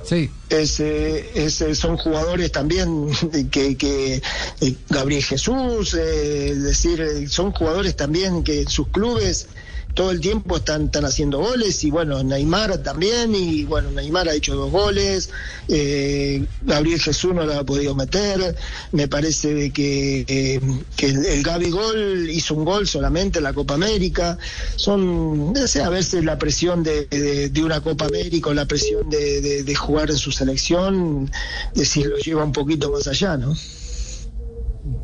[0.05, 0.30] Sí.
[0.48, 3.09] Ese, ese son jugadores también
[3.50, 4.22] que, que
[4.61, 9.48] eh, Gabriel Jesús, eh, es decir, eh, son jugadores también que sus clubes
[9.95, 14.34] todo el tiempo están, están haciendo goles y bueno, Neymar también y bueno, Neymar ha
[14.34, 15.30] hecho dos goles,
[15.68, 18.57] eh, Gabriel Jesús no lo ha podido meter,
[18.93, 20.61] me parece de que, eh,
[20.97, 24.38] que el, el Gaby Gol hizo un gol solamente en la Copa América,
[24.76, 29.09] son, no sé, a veces la presión de, de, una Copa América o la presión
[29.11, 31.30] de, de, de jugar en su selección,
[31.74, 33.55] decir, lo lleva un poquito más allá, ¿no?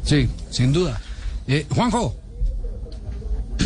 [0.02, 1.00] Sí, sin duda.
[1.46, 2.27] Eh, Juanjo.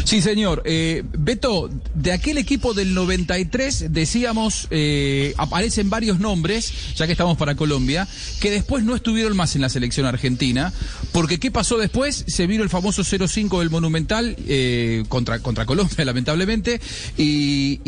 [0.05, 0.63] Sí, señor.
[0.65, 7.37] Eh, Beto, de aquel equipo del 93, decíamos, eh, aparecen varios nombres, ya que estamos
[7.37, 8.09] para Colombia,
[8.41, 10.73] que después no estuvieron más en la selección argentina,
[11.13, 12.25] porque ¿qué pasó después?
[12.27, 16.81] Se vino el famoso 0-5 del Monumental eh, contra, contra Colombia, lamentablemente,
[17.17, 17.81] y,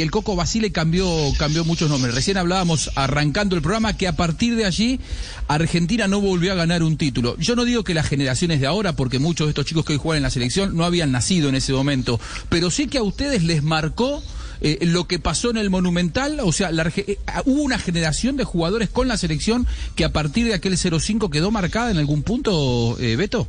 [0.00, 1.06] el Coco Basile cambió,
[1.38, 2.14] cambió muchos nombres.
[2.14, 4.98] Recién hablábamos, arrancando el programa, que a partir de allí
[5.46, 7.36] Argentina no volvió a ganar un título.
[7.38, 9.98] Yo no digo que las generaciones de ahora, porque muchos de estos chicos que hoy
[9.98, 13.42] juegan en la selección no habían nacido en ese momento, pero sí que a ustedes
[13.42, 14.22] les marcó
[14.62, 18.90] eh, lo que pasó en el Monumental, o sea, eh, hubo una generación de jugadores
[18.90, 23.16] con la selección que a partir de aquel 0-5 quedó marcada en algún punto, eh,
[23.16, 23.48] Beto.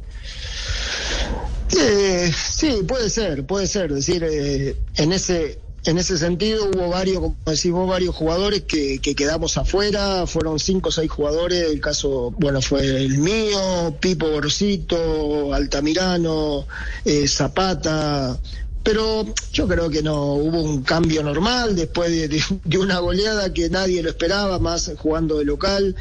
[1.67, 3.91] Sí, puede ser, puede ser.
[3.91, 4.23] Es decir,
[4.95, 10.27] en ese en ese sentido hubo varios, como decimos, varios jugadores que, que quedamos afuera,
[10.27, 16.67] fueron cinco o seis jugadores, el caso, bueno, fue el mío, Pipo Borcito, Altamirano,
[17.03, 18.39] eh, Zapata,
[18.83, 24.01] pero yo creo que no hubo un cambio normal después de, una goleada que nadie
[24.01, 25.95] lo esperaba, más jugando de local.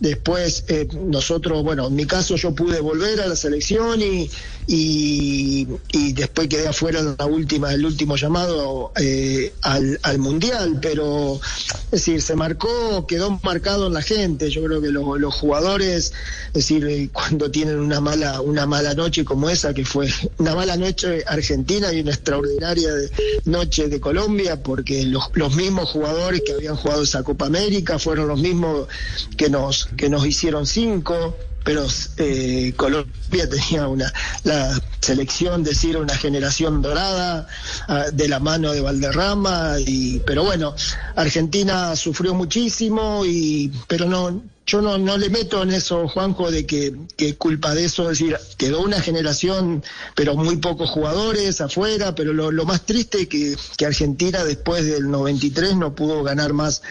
[0.00, 4.30] Después eh, nosotros, bueno, en mi caso yo pude volver a la selección y,
[4.66, 10.78] y, y después quedé afuera en la última, el último llamado eh, al, al mundial,
[10.82, 11.40] pero
[11.86, 14.50] es decir, se marcó, quedó marcado en la gente.
[14.50, 16.12] Yo creo que lo- los jugadores,
[16.48, 20.54] es decir, eh, cuando tienen una mala, una mala noche como esa, que fue una
[20.54, 23.10] mala noche argentina y una extraordinaria de-
[23.44, 28.28] noche de Colombia, porque los, los mismos jugadores que habían jugado esa Copa América fueron
[28.28, 28.88] los mismos
[29.36, 31.84] que nos, que nos hicieron cinco pero
[32.18, 34.10] eh, Colombia tenía una
[34.44, 37.48] la selección decir una generación dorada
[37.88, 40.74] ah, de la mano de Valderrama y pero bueno
[41.16, 46.66] Argentina sufrió muchísimo y pero no yo no, no le meto en eso, Juanjo, de
[46.66, 49.84] que, que culpa de eso, es decir, quedó una generación,
[50.16, 54.84] pero muy pocos jugadores afuera, pero lo, lo más triste es que, que Argentina después
[54.84, 56.82] del 93 no pudo ganar más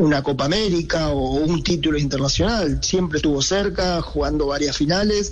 [0.00, 2.78] una Copa América o un título internacional.
[2.82, 5.30] Siempre estuvo cerca, jugando varias finales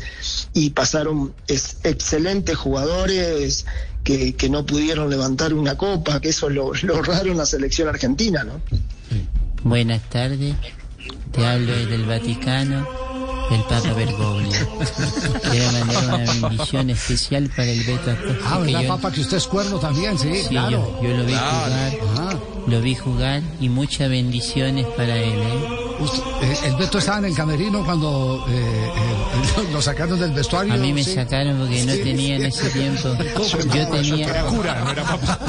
[0.53, 3.65] y pasaron es- excelentes jugadores
[4.05, 7.47] que, que no pudieron levantar una copa, que eso es lo, lo raro en la
[7.47, 8.61] selección argentina, ¿no?
[9.63, 10.55] Buenas tardes,
[11.33, 12.87] te hablo desde el Vaticano,
[13.51, 14.51] del Papa Bergoglio.
[15.51, 18.45] Quiero mandar una bendición especial para el Beto Acosta.
[18.45, 19.13] Ah, que ¿verdad, yo- papá?
[19.13, 20.99] Que usted es cuerno también, sí, Sí, claro.
[21.03, 21.97] yo, yo lo vi Claro.
[22.05, 22.39] jugar,
[22.69, 25.69] lo vi jugar y muchas bendiciones para él, ¿eh?
[26.01, 30.73] Usted- eh, el Beto estaba en el camerino cuando eh, eh, lo sacaron del vestuario.
[30.75, 31.15] A mí me sí.
[31.15, 32.01] sacaron porque no Sí.
[32.05, 33.09] tenía en ese tiempo.
[33.75, 34.45] Yo tenía,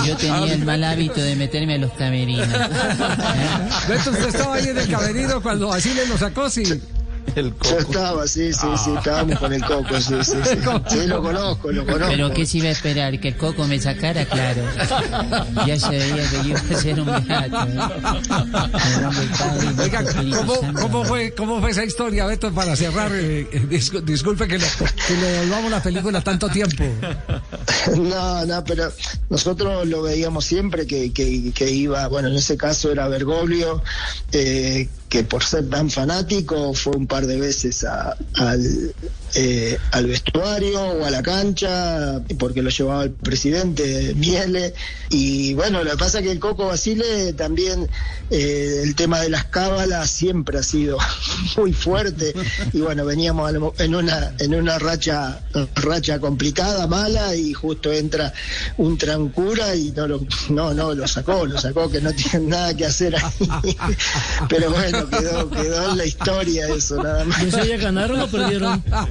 [0.05, 2.47] yo tenía el mal hábito de meterme a los camerinos.
[3.87, 6.63] Beto, usted estaba ahí en el camerino cuando Basile lo sacó, sí.
[7.35, 10.57] Yo estaba, sí, sí, sí, estábamos con el coco, sí, sí, sí.
[10.89, 12.07] Sí, lo conozco, lo conozco.
[12.09, 13.19] Pero ¿qué se iba a esperar?
[13.19, 14.25] ¿Que el coco me sacara?
[14.25, 14.61] Claro.
[15.65, 17.57] Ya se veía que yo iba a ser un gato.
[17.67, 17.79] ¿eh?
[19.79, 20.03] Oiga,
[20.35, 23.11] ¿cómo, cómo fue, ¿cómo fue esa historia, Beto, para cerrar?
[23.13, 24.65] eh, eh, dis- disculpe que le,
[25.07, 26.83] que le devolvamos la película tanto tiempo.
[27.95, 28.91] No, no, pero
[29.29, 33.81] nosotros lo veíamos siempre que, que, que iba, bueno, en ese caso era Bergoglio,
[34.31, 38.93] eh, que por ser tan fanático fue un par de veces a- al,
[39.35, 44.73] eh, al vestuario o a la cancha, porque lo llevaba el presidente Miele.
[45.09, 47.87] Y bueno, lo que pasa es que el Coco Basile también,
[48.29, 50.97] eh, el tema de las cábalas siempre ha sido
[51.57, 52.33] muy fuerte.
[52.73, 55.41] Y bueno, veníamos en una, en una racha,
[55.75, 58.33] racha complicada, mala, y justo entra
[58.77, 62.73] un trancura y no lo, no, no, lo sacó, lo sacó, que no tiene nada
[62.75, 63.75] que hacer ahí.
[64.49, 67.43] Pero bueno, quedó, quedó en la historia eso, nada más.
[67.43, 68.83] ¿No sé, ya ganaron o perdieron?
[68.89, 69.07] No,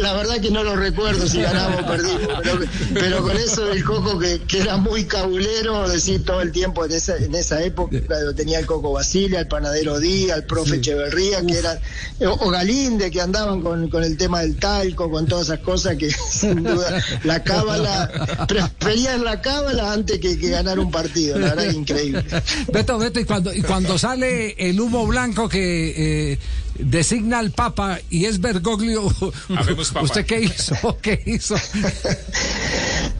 [0.00, 2.60] la verdad que no lo recuerdo si ganamos o perdimos, pero,
[2.94, 6.92] pero con eso del Coco que, que era muy cabulero, decir todo el tiempo en
[6.92, 11.44] esa, en esa época, lo tenía el Coco Basile, al panadero Díaz, al profe Echeverría,
[11.44, 11.78] que eran,
[12.20, 15.96] o, o Galinde, que andaban con, con el tema del talco, con todas esas cosas
[15.96, 21.54] que sin duda la cábala, preferían la cábala antes que, que ganar un partido, la
[21.54, 22.24] verdad que increíble.
[22.72, 25.15] Beto, Beto, y cuando, y cuando sale el humo blanco
[25.48, 26.38] que eh,
[26.78, 29.02] designa al Papa y es Bergoglio,
[29.56, 29.92] Habemos.
[30.02, 30.98] ¿usted qué hizo?
[31.02, 31.56] ¿Qué hizo?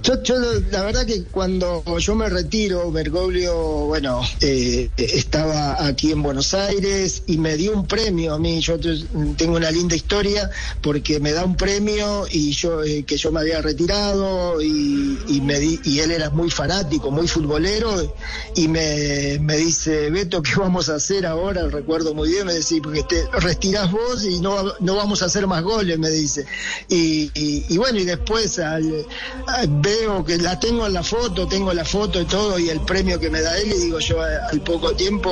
[0.03, 0.37] Yo, yo
[0.71, 3.55] la verdad que cuando yo me retiro, Bergoglio,
[3.87, 8.61] bueno, eh, estaba aquí en Buenos Aires y me dio un premio a mí.
[8.61, 9.03] Yo te-
[9.37, 10.49] tengo una linda historia
[10.81, 15.41] porque me da un premio y yo eh, que yo me había retirado y, y
[15.41, 18.15] me di- y él era muy fanático, muy futbolero
[18.55, 21.67] y me, me dice Beto, ¿qué vamos a hacer ahora?
[21.69, 25.47] Recuerdo muy bien, me decía porque te retirás vos y no, no vamos a hacer
[25.47, 26.45] más goles, me dice.
[26.89, 29.07] Y, y- y bueno, y después al,
[29.47, 32.81] al- veo que la tengo en la foto, tengo la foto y todo, y el
[32.81, 35.31] premio que me da él, y digo yo al poco tiempo,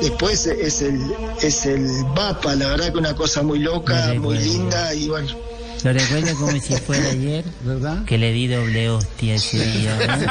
[0.00, 0.98] después es el,
[1.42, 5.28] es el Papa, la verdad que una cosa muy loca, muy linda, y bueno.
[5.84, 7.44] Lo recuerdo como si fuera ayer,
[8.06, 9.96] que le di doble hostia ese día.
[9.96, 10.26] ¿no?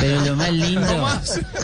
[0.00, 1.08] Pero lo más lindo,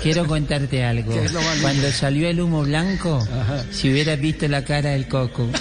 [0.03, 1.13] quiero contarte algo.
[1.13, 1.63] ¿Qué es lo más lindo?
[1.69, 3.27] Cuando salió el humo blanco,
[3.73, 5.49] si hubieras visto la cara del coco.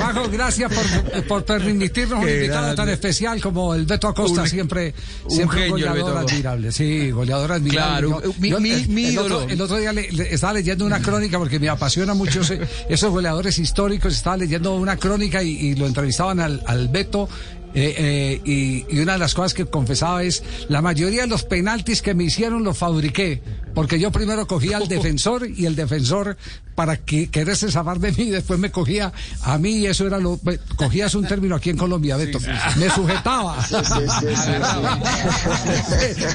[0.00, 2.76] Bajo, gracias por, por permitirnos un invitado grande.
[2.76, 6.72] tan especial como el Beto Acosta, Un- siempre, un siempre un goleador admirable.
[6.72, 8.08] Sí, goleador admirable.
[8.08, 9.36] Claro, Yo- mi- yo, mi- el, mi el ídolo.
[9.38, 12.60] otro, el otro día le- le estaba leyendo una crónica porque me apasiona mucho ese,
[12.88, 14.12] esos goleadores históricos.
[14.14, 17.28] Estaba leyendo una crónica y, lo entrevistaban al, al Beto.
[17.74, 21.44] eh, eh, y, y una de las cosas que confesaba es, la mayoría de los
[21.44, 23.42] penaltis que me hicieron los fabriqué,
[23.76, 26.38] porque yo primero cogía al defensor y el defensor
[26.74, 29.12] para que quererse zafar de mí, después me cogía
[29.42, 30.40] a mí y eso era lo...
[30.76, 32.38] Cogías un término aquí en Colombia, Beto,
[32.76, 33.56] me sujetaba.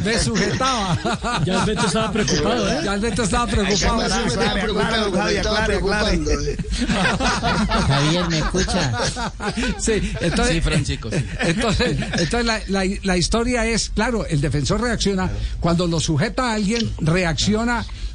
[0.05, 0.97] me sujetaba.
[1.45, 2.81] Ya el Beto estaba preocupado, ¿eh?
[2.85, 3.97] Ya el Beto estaba preocupado.
[7.87, 8.91] Javier, ¿me escucha?
[9.79, 11.23] Sí, entonces, Sí, Francisco, sí.
[11.41, 15.29] entonces, entonces la, la- la historia es, claro, el defensor reacciona,
[15.59, 17.30] cuando lo sujeta a alguien, reacciona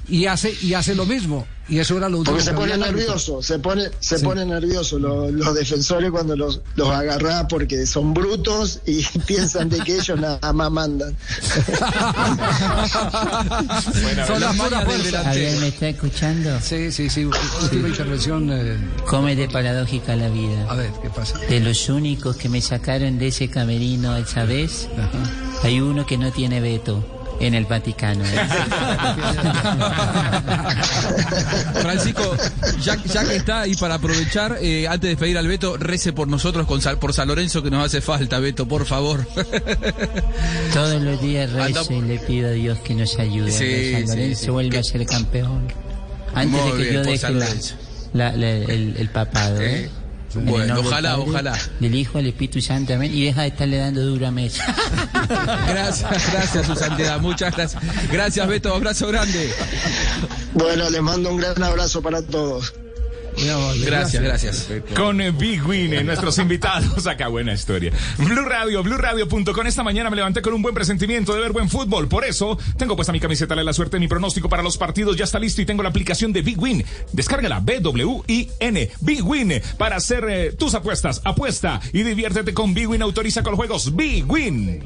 [0.09, 1.47] y hace, y hace lo mismo.
[1.69, 4.25] Y eso era lo último Porque se pone nervioso, se pone, se Sí.
[4.25, 9.81] pone nervioso los, los defensores cuando los, los agarrá porque son brutos y piensan de
[9.81, 11.17] que ellos nada más mandan.
[14.27, 15.25] Son las puras fuerzas.
[15.25, 16.61] Javier, ¿me está escuchando?
[16.63, 17.25] Sí, sí, sí.
[17.25, 18.49] Última intervención.
[18.53, 18.77] eh,
[19.09, 20.67] Come de paradójica la vida.
[20.71, 21.37] A ver, ¿qué pasa?
[21.39, 24.89] De los únicos que me sacaron de ese camerino esa vez,
[25.65, 27.05] hay uno que no tiene veto
[27.41, 28.25] en el Vaticano.
[31.83, 32.37] Francisco,
[32.83, 36.29] ya, ya que está ahí para aprovechar, eh, antes de pedir al Beto, rece por
[36.29, 39.27] nosotros con por San Lorenzo que nos hace falta, Beto, por favor.
[40.73, 43.51] Todos los días rezo y le pido a Dios que nos ayude.
[43.51, 44.51] Sí, que San Lorenzo sí.
[44.51, 45.69] vuelva a ser campeón.
[46.35, 47.33] Antes Muy de que bien, yo deje
[48.13, 49.61] la- el, el papado.
[49.61, 49.91] ¿eh?
[50.45, 51.59] Bueno, ojalá, Padre, ojalá.
[51.81, 53.13] Del Hijo, del Espíritu Santo, amén.
[53.15, 54.61] Y deja de estarle dando duro a Messi.
[55.69, 57.83] Gracias, gracias, su santidad, muchas gracias.
[58.11, 59.53] Gracias, Beto, abrazo grande.
[60.55, 62.73] Bueno, les mando un gran abrazo para todos.
[63.37, 64.69] Gracias, gracias.
[64.95, 67.07] Con Big Win, nuestros invitados.
[67.07, 67.93] Acá, buena historia.
[68.19, 69.67] Blue Radio, BlueRadio.com.
[69.67, 72.09] Esta mañana me levanté con un buen presentimiento de ver buen fútbol.
[72.09, 73.99] Por eso, tengo puesta mi camiseta de la suerte.
[73.99, 76.85] Mi pronóstico para los partidos ya está listo y tengo la aplicación de Big Win.
[77.13, 78.91] Descárgala, B-W-I-N.
[79.01, 79.53] Big Win.
[79.77, 81.21] Para hacer eh, tus apuestas.
[81.25, 83.03] Apuesta y diviértete con Big Win.
[83.03, 83.95] Autoriza con los juegos.
[83.95, 84.83] Big Win.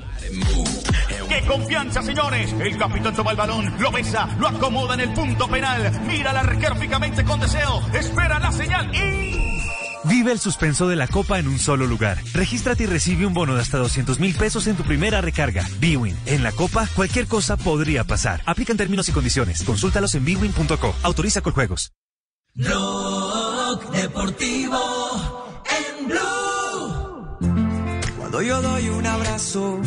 [1.29, 2.53] ¡Qué confianza, señores!
[2.59, 6.39] El capitán toma el balón, lo besa, lo acomoda en el punto penal, mira al
[6.39, 9.31] arquero fijamente con deseo, espera la señal y...
[10.05, 12.19] Vive el suspenso de la Copa en un solo lugar.
[12.33, 15.69] Regístrate y recibe un bono de hasta 200 mil pesos en tu primera recarga.
[15.79, 16.17] Bwin.
[16.27, 18.43] En la Copa, cualquier cosa podría pasar.
[18.47, 19.63] Aplican términos y condiciones.
[19.63, 20.95] Consúltalos en bwin.co.
[21.03, 21.93] Autoriza con juegos.
[23.93, 27.37] Deportivo en Blue.
[28.19, 29.81] Cuando yo doy un abrazo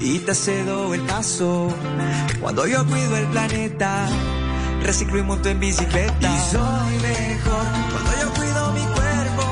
[0.00, 1.68] y te cedo el paso.
[2.40, 4.08] Cuando yo cuido el planeta,
[4.82, 6.28] reciclo y monto en bicicleta.
[6.28, 9.44] Y soy mejor cuando yo cuido mi cuerpo.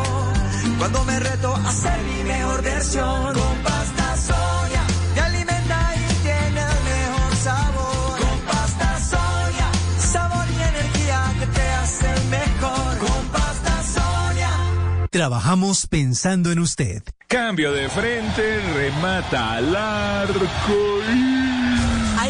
[0.79, 3.35] Cuando me reto a ser mi mejor versión.
[3.35, 4.83] Con pasta soya,
[5.15, 8.19] me alimenta y tiene el mejor sabor.
[8.19, 9.69] Con pasta soya,
[9.99, 12.99] sabor y energía que te hacen mejor.
[12.99, 14.51] Con pasta soya.
[15.11, 17.03] Trabajamos pensando en usted.
[17.29, 21.50] Cambio de frente, remata al arco A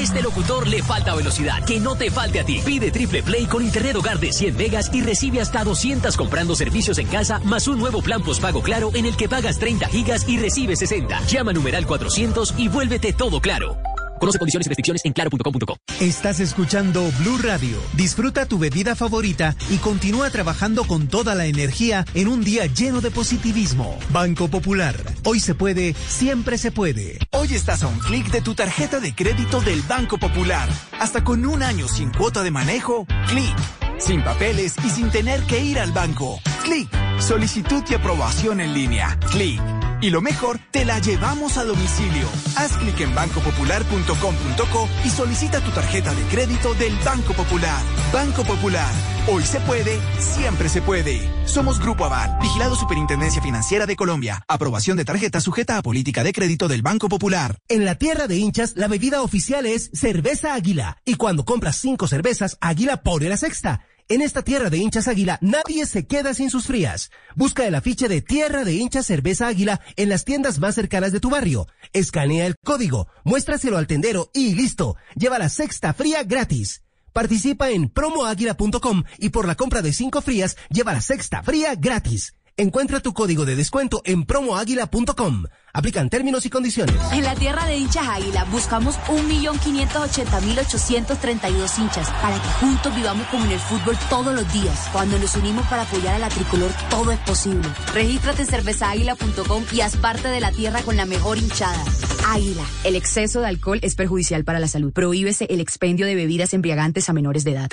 [0.03, 2.61] este locutor le falta velocidad, que no te falte a ti.
[2.64, 6.98] Pide triple play con internet hogar de 100 megas y recibe hasta 200 comprando servicios
[6.98, 10.38] en casa, más un nuevo plan postpago claro en el que pagas 30 gigas y
[10.38, 11.20] recibes 60.
[11.26, 13.76] Llama numeral 400 y vuélvete todo claro.
[14.21, 15.77] Conoce condiciones y restricciones en claro.com.co.
[15.99, 17.79] Estás escuchando Blue Radio.
[17.95, 23.01] Disfruta tu bebida favorita y continúa trabajando con toda la energía en un día lleno
[23.01, 23.99] de positivismo.
[24.11, 24.95] Banco Popular.
[25.25, 27.18] Hoy se puede, siempre se puede.
[27.33, 30.68] Hoy estás a un clic de tu tarjeta de crédito del Banco Popular.
[30.99, 33.57] Hasta con un año sin cuota de manejo, clic.
[33.99, 36.39] Sin papeles y sin tener que ir al banco.
[36.62, 36.89] Clic.
[37.21, 39.18] Solicitud y aprobación en línea.
[39.31, 39.61] Clic.
[40.03, 42.26] Y lo mejor, te la llevamos a domicilio.
[42.57, 47.82] Haz clic en bancopopular.com.co y solicita tu tarjeta de crédito del Banco Popular.
[48.12, 48.90] Banco Popular.
[49.28, 51.20] Hoy se puede, siempre se puede.
[51.44, 54.42] Somos Grupo Aval, vigilado Superintendencia Financiera de Colombia.
[54.48, 57.59] Aprobación de tarjeta sujeta a política de crédito del Banco Popular.
[57.68, 60.96] En la tierra de hinchas, la bebida oficial es cerveza águila.
[61.05, 63.82] Y cuando compras cinco cervezas, Águila pone la sexta.
[64.11, 67.13] En esta tierra de hinchas águila, nadie se queda sin sus frías.
[67.37, 71.21] Busca el afiche de Tierra de hinchas cerveza águila en las tiendas más cercanas de
[71.21, 71.69] tu barrio.
[71.93, 74.97] Escanea el código, muéstraselo al tendero y listo.
[75.15, 76.83] Lleva la sexta fría gratis.
[77.13, 82.35] Participa en promoaguila.com y por la compra de cinco frías, lleva la sexta fría gratis.
[82.61, 85.45] Encuentra tu código de descuento en promoaguila.com.
[85.73, 86.95] Aplican términos y condiciones.
[87.11, 93.53] En la tierra de hinchas águila buscamos 1.580.832 hinchas para que juntos vivamos como en
[93.53, 94.91] el fútbol todos los días.
[94.93, 97.67] Cuando nos unimos para apoyar a la tricolor, todo es posible.
[97.95, 101.83] Regístrate en cervezaáguila.com y haz parte de la tierra con la mejor hinchada.
[102.29, 102.67] Águila.
[102.85, 104.93] El exceso de alcohol es perjudicial para la salud.
[104.93, 107.71] Prohíbese el expendio de bebidas embriagantes a menores de edad.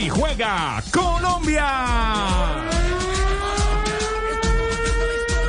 [0.00, 1.66] Hoy juega Colombia.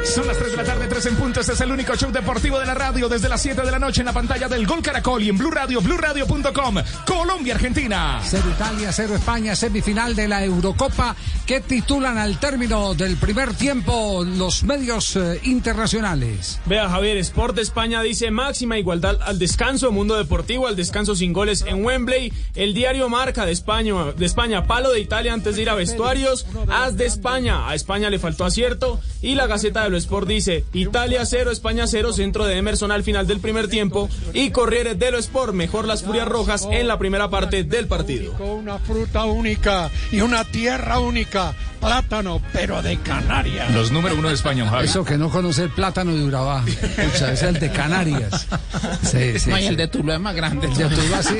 [0.03, 1.39] Son las 3 de la tarde, 3 en punto.
[1.39, 4.01] Este es el único show deportivo de la radio desde las 7 de la noche
[4.01, 6.75] en la pantalla del Gol Caracol y en Blue Radio, BlueRadio.com.
[7.07, 8.21] Colombia, Argentina.
[8.23, 11.15] Cero Italia, cero España, semifinal de la Eurocopa
[11.47, 16.59] que titulan al término del primer tiempo los medios eh, internacionales.
[16.67, 21.33] Vea Javier, Sport de España dice máxima igualdad al descanso, Mundo Deportivo al descanso sin
[21.33, 25.63] goles en Wembley, el diario Marca de España, de España, palo de Italia antes de
[25.63, 29.89] ir a vestuarios, as de España, a España le faltó acierto y la Gaceta de
[29.89, 34.09] lo Sport dice Italia 0, España 0, centro de Emerson al final del primer tiempo
[34.33, 38.33] y Corriere dello Sport, mejor las Furias Rojas en la primera parte del partido.
[38.39, 43.69] Una fruta única y una tierra única, plátano, pero de Canarias.
[43.73, 44.85] Los número uno de España, Javi.
[44.85, 46.63] Eso que no conoce el plátano de Urabá.
[46.63, 48.47] Pucha, es el de Canarias.
[49.03, 49.67] Sí, sí, No, y sí.
[49.67, 50.67] el de Tuluá es más grande.
[50.67, 51.35] El de Tuluá, sí.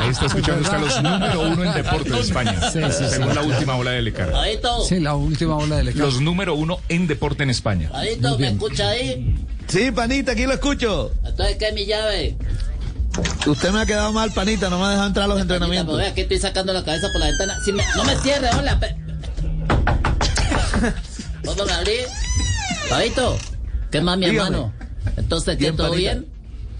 [0.00, 2.70] Ahí está escuchando usted los número uno en deportes de España.
[2.72, 3.04] Sí, sí, sí.
[3.10, 4.32] según la última ola de Lecar.
[4.88, 6.00] Sí, la última ola de Lecar.
[6.02, 7.90] Los número uno en deporte en España.
[7.92, 9.34] Adito, ¿me escucha ahí?
[9.66, 11.12] Sí, panita, aquí lo escucho.
[11.24, 12.36] Entonces, ¿qué es mi llave?
[13.46, 15.96] Usted me ha quedado mal, panita, no me ha dejado entrar a los Pues entrenamientos.
[15.96, 17.58] vea que estoy sacando la cabeza por la ventana.
[17.64, 18.78] Si me- no me cierre, hola.
[21.44, 22.00] ¿Puedo me abrir?
[22.92, 23.38] Adito,
[23.90, 24.46] ¿qué más, mi Dígame.
[24.56, 24.72] hermano?
[25.16, 25.64] Entonces, ¿qué?
[25.64, 26.12] Bien, ¿Todo panita.
[26.12, 26.26] bien?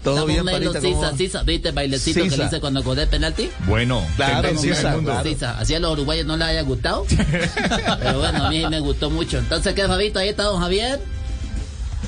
[0.03, 1.43] Todo Estamos bien, medio panita, ¿cómo Sisa.
[1.43, 3.51] ¿Viste el bailecito que le hice cuando acordé el penalti?
[3.67, 5.23] Bueno, Claro, Sisa, claro.
[5.23, 5.59] Sisa.
[5.59, 7.05] Así a los uruguayos no les haya gustado.
[8.01, 9.37] Pero bueno, a mí me gustó mucho.
[9.37, 10.17] Entonces, ¿qué, Fabito?
[10.19, 10.99] Ahí está don Javier.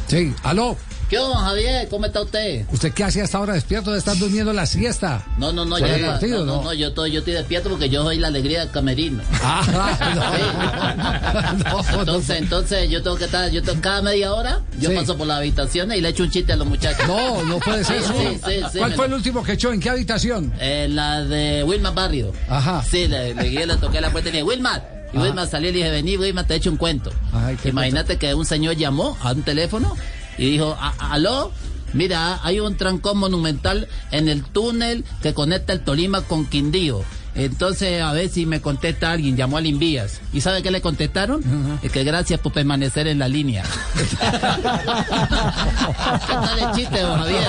[0.08, 0.76] Sí, aló.
[1.10, 1.88] ¿Qué, don Javier?
[1.90, 2.66] ¿Cómo está usted?
[2.72, 5.24] ¿Usted qué hace hasta ahora despierto de estar durmiendo la siesta?
[5.38, 6.64] No, no, no, ¿Por ya el no, partido, no, no, no?
[6.64, 9.22] no, yo estoy, yo estoy despierto porque yo soy la alegría del camerino.
[9.44, 10.74] Ah,
[12.00, 14.96] entonces, entonces yo tengo que estar, yo tengo, cada media hora yo Sí.
[14.96, 17.08] paso por las habitaciones y le echo un chiste a los muchachos.
[17.08, 18.00] No, no puede ser.
[18.02, 18.14] Sí, eso.
[18.14, 19.72] sí, sí, sí, ¿Cuál fue el último que echó?
[19.72, 20.54] ¿En qué habitación?
[20.60, 22.34] En la de Wilmar Barrio.
[22.50, 22.84] Ajá.
[22.90, 25.04] Sí, le, le, le toqué la puerta y le dije, Wilmar.
[25.14, 25.18] Y.
[25.18, 27.12] Wilmar salió y le dije, vení, Wilmar, te echo un cuento.
[27.66, 29.96] Imagínate que un señor llamó a un teléfono
[30.38, 31.52] y dijo, "A- a- aló,
[31.94, 37.02] mira, hay un trancón monumental en el túnel que conecta el Tolima con Quindío.
[37.36, 40.22] Entonces, a ver si me contesta alguien, llamó al Invías.
[40.34, 41.42] ¿Y sabe qué le contestaron?
[41.82, 43.64] Es que gracias por permanecer en la línea.
[43.94, 44.06] ¿Qué
[46.34, 47.48] tal el chiste, don Javier?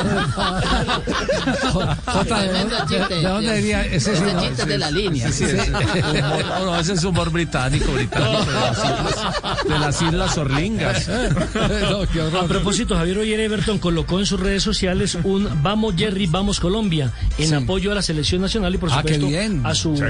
[2.06, 3.14] Jota, ¿de Tremendo dónde- chiste.
[3.14, 4.40] de dónde diría ese no?
[4.40, 5.30] chiste es de la línea.
[5.32, 5.70] Sí, sí, sí.
[5.70, 8.44] Humor- no, no, ese es humor británico, británico.
[8.44, 11.10] De las islas, de las islas Orlingas.
[11.90, 12.44] No, qué horror.
[12.44, 17.10] A propósito, Javier Oyer Everton colocó en sus redes sociales un Vamos Jerry, vamos Colombia,
[17.38, 17.54] en Sí.
[17.54, 19.60] apoyo a la selección nacional y por Ah, qué supuesto bien.
[19.64, 20.02] a su Sí.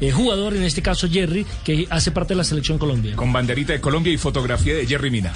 [0.00, 3.16] eh, jugador, en este caso Jerry, que hace parte de la selección Colombia.
[3.16, 5.32] Con banderita de Colombia y fotografía de Jerry Mina.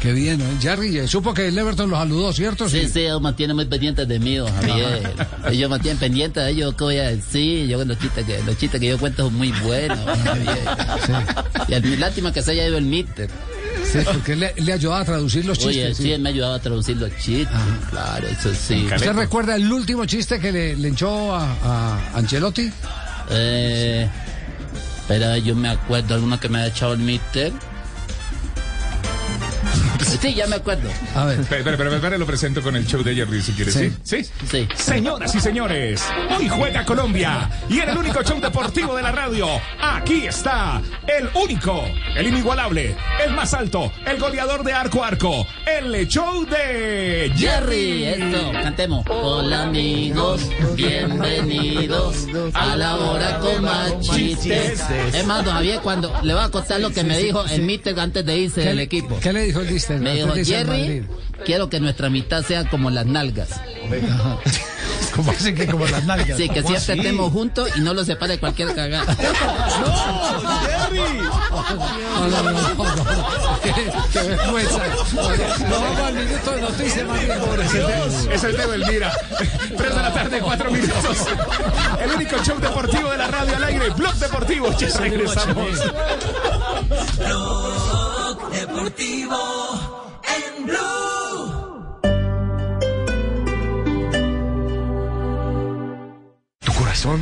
[0.00, 0.44] Qué bien, ¿eh?
[0.60, 2.68] Jerry, eh, supo que el Everton lo saludó, ¿cierto?
[2.68, 5.10] Sí, sí, ellos mantienen muy pendientes de mí, Javier.
[5.50, 7.66] Ellos mantienen pendientes de ellos, ¿qué voy a decir?
[7.66, 10.58] Yo los chistes que, los chistes que yo cuento son muy buenos, Javier.
[11.66, 13.28] Y el, lástima que se haya ido el míter.
[13.90, 15.96] Sí, porque le, le ayudaba a traducir los Oye, chistes.
[15.96, 16.12] sí, sí.
[16.12, 17.48] él me ayudaba a traducir los chistes,
[17.90, 18.84] claro, eso sí.
[18.94, 22.70] ¿Usted recuerda el último chiste que le, le echó a, a Ancelotti?
[23.30, 24.08] Eh,
[25.06, 27.52] pero yo me acuerdo alguno que me ha echado el míter.
[30.20, 30.88] Sí, ya me acuerdo.
[31.14, 31.40] A ver.
[31.40, 33.74] Espera, espera, espera, espera, lo presento con el show de Jerry si quieres.
[33.74, 33.92] ¿Sí?
[34.02, 34.24] ¿Sí?
[34.50, 34.68] Sí.
[34.74, 36.02] Señoras y señores,
[36.36, 39.46] hoy juega Colombia y en el único show deportivo de la radio,
[39.80, 41.84] aquí está el único,
[42.16, 48.04] el inigualable, el más alto, el goleador de arco a arco, el show de Jerry,
[48.04, 49.04] esto, cantemos.
[49.08, 54.82] Hola amigos, bienvenidos a la hora con más chistes.
[55.12, 57.98] Es más, don Javier, cuando le voy a contar lo que me dijo el míster
[57.98, 59.18] antes de irse ¿Qué del equipo.
[59.20, 61.06] ¿Qué le dijo el Me dijo, Jerry,
[61.44, 63.48] quiero que nuestra amistad sea como las nalgas.
[65.14, 66.36] ¿Cómo así que como las nalgas?
[66.36, 67.00] Sí, que ¿Cómo siempre así?
[67.00, 69.16] estemos juntos y no los separe cualquier cagada.
[70.88, 73.60] No, no, no, no, no.
[74.12, 74.80] Qué, vergüenza.
[75.14, 77.88] No vamos al minuto de noticias, más bien, pobrecito.
[78.32, 79.12] Es el de Belmira.
[79.76, 81.16] 3 de la tarde, 4 minutos.
[82.00, 84.76] El único show deportivo de la radio al aire, Blog Deportivo.
[84.78, 85.68] Ya regresamos.
[88.50, 89.36] Deportivo
[90.24, 90.87] en Blue.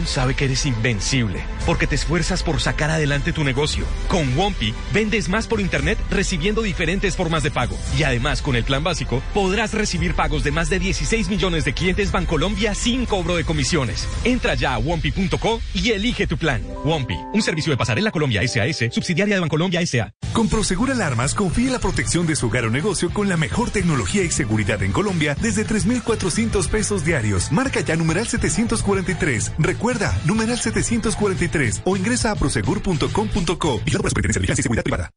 [0.07, 3.84] Sabe que eres invencible porque te esfuerzas por sacar adelante tu negocio.
[4.09, 7.76] Con Wompi vendes más por internet recibiendo diferentes formas de pago.
[7.99, 11.74] Y además, con el plan básico, podrás recibir pagos de más de 16 millones de
[11.74, 14.09] clientes Bancolombia sin cobro de comisiones.
[14.24, 16.62] Entra ya a wompi.co y elige tu plan.
[16.84, 20.12] Wompi, un servicio de pasarela Colombia SAS, subsidiaria de Bancolombia SA.
[20.32, 24.22] Con Prosegur Alarmas confíe la protección de su hogar o negocio con la mejor tecnología
[24.22, 27.51] y seguridad en Colombia desde 3,400 pesos diarios.
[27.51, 29.53] Marca ya numeral 743.
[29.77, 35.11] Recuerda, numeral 743 o ingresa a prosegur.com.co y la Superintendencia de Vigilancia y Seguridad Privada.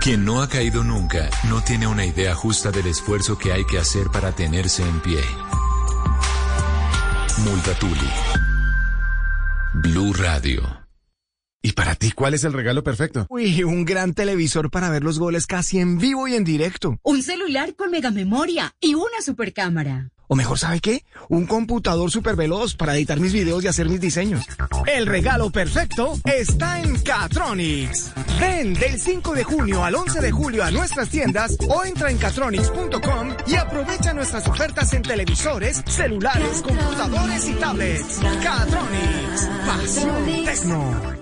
[0.00, 3.78] Quien no ha caído nunca no tiene una idea justa del esfuerzo que hay que
[3.78, 5.20] hacer para tenerse en pie.
[7.44, 8.10] Multatuli.
[9.74, 10.62] Blue Radio.
[11.60, 13.26] ¿Y para ti cuál es el regalo perfecto?
[13.28, 16.98] Uy, un gran televisor para ver los goles casi en vivo y en directo.
[17.02, 20.10] Un celular con mega memoria y una supercámara.
[20.32, 21.04] O mejor, ¿sabe qué?
[21.28, 24.42] Un computador súper veloz para editar mis videos y hacer mis diseños.
[24.86, 28.14] El regalo perfecto está en Catronics.
[28.40, 32.16] Ven del 5 de junio al 11 de julio a nuestras tiendas o entra en
[32.16, 38.20] catronics.com y aprovecha nuestras ofertas en televisores, celulares, computadores y tablets.
[38.42, 39.50] Catronics.
[39.66, 41.21] Pasión Tecno.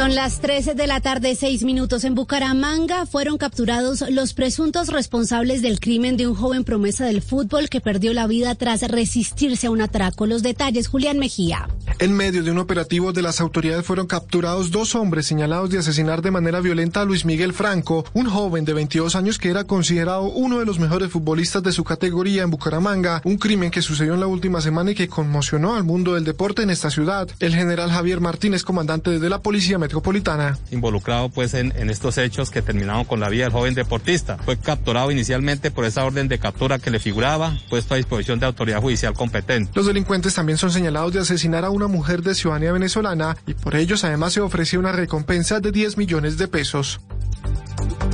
[0.00, 2.04] Son las 13 de la tarde, seis minutos.
[2.04, 7.68] En Bucaramanga fueron capturados los presuntos responsables del crimen de un joven promesa del fútbol
[7.68, 10.24] que perdió la vida tras resistirse a un atraco.
[10.24, 11.68] Los detalles, Julián Mejía.
[11.98, 16.22] En medio de un operativo de las autoridades fueron capturados dos hombres señalados de asesinar
[16.22, 20.22] de manera violenta a Luis Miguel Franco, un joven de 22 años que era considerado
[20.22, 24.20] uno de los mejores futbolistas de su categoría en Bucaramanga, un crimen que sucedió en
[24.20, 27.28] la última semana y que conmocionó al mundo del deporte en esta ciudad.
[27.38, 30.56] El general Javier Martínez, comandante de la Policía Metropolitana.
[30.70, 34.38] Involucrado pues en, en estos hechos que terminaron con la vida del joven deportista.
[34.38, 38.46] Fue capturado inicialmente por esa orden de captura que le figuraba, puesto a disposición de
[38.46, 39.72] autoridad judicial competente.
[39.74, 43.74] Los delincuentes también son señalados de asesinar a una mujer de ciudadanía venezolana y por
[43.74, 47.00] ellos además se ofrecía una recompensa de 10 millones de pesos.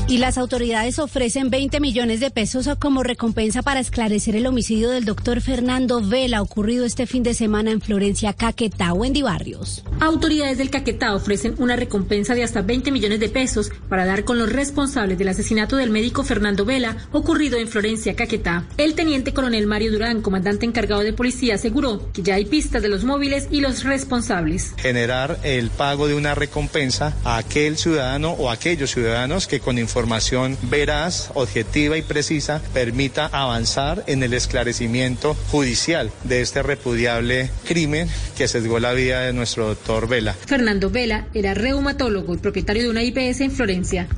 [0.09, 5.05] Y las autoridades ofrecen 20 millones de pesos como recompensa para esclarecer el homicidio del
[5.05, 9.83] doctor Fernando Vela ocurrido este fin de semana en Florencia, Caquetá, Wendy Barrios.
[9.99, 14.39] Autoridades del Caquetá ofrecen una recompensa de hasta 20 millones de pesos para dar con
[14.39, 18.65] los responsables del asesinato del médico Fernando Vela ocurrido en Florencia, Caquetá.
[18.77, 22.89] El teniente coronel Mario Durán, comandante encargado de policía, aseguró que ya hay pistas de
[22.89, 24.75] los móviles y los responsables.
[24.77, 30.57] Generar el pago de una recompensa a aquel ciudadano o aquellos ciudadanos que con información
[30.63, 38.49] veraz, objetiva y precisa permita avanzar en el esclarecimiento judicial de este repudiable crimen que
[38.49, 40.35] sesgó la vida de nuestro doctor Vela.
[40.35, 44.09] Fernando Vela era reumatólogo y propietario de una IPS en Florencia.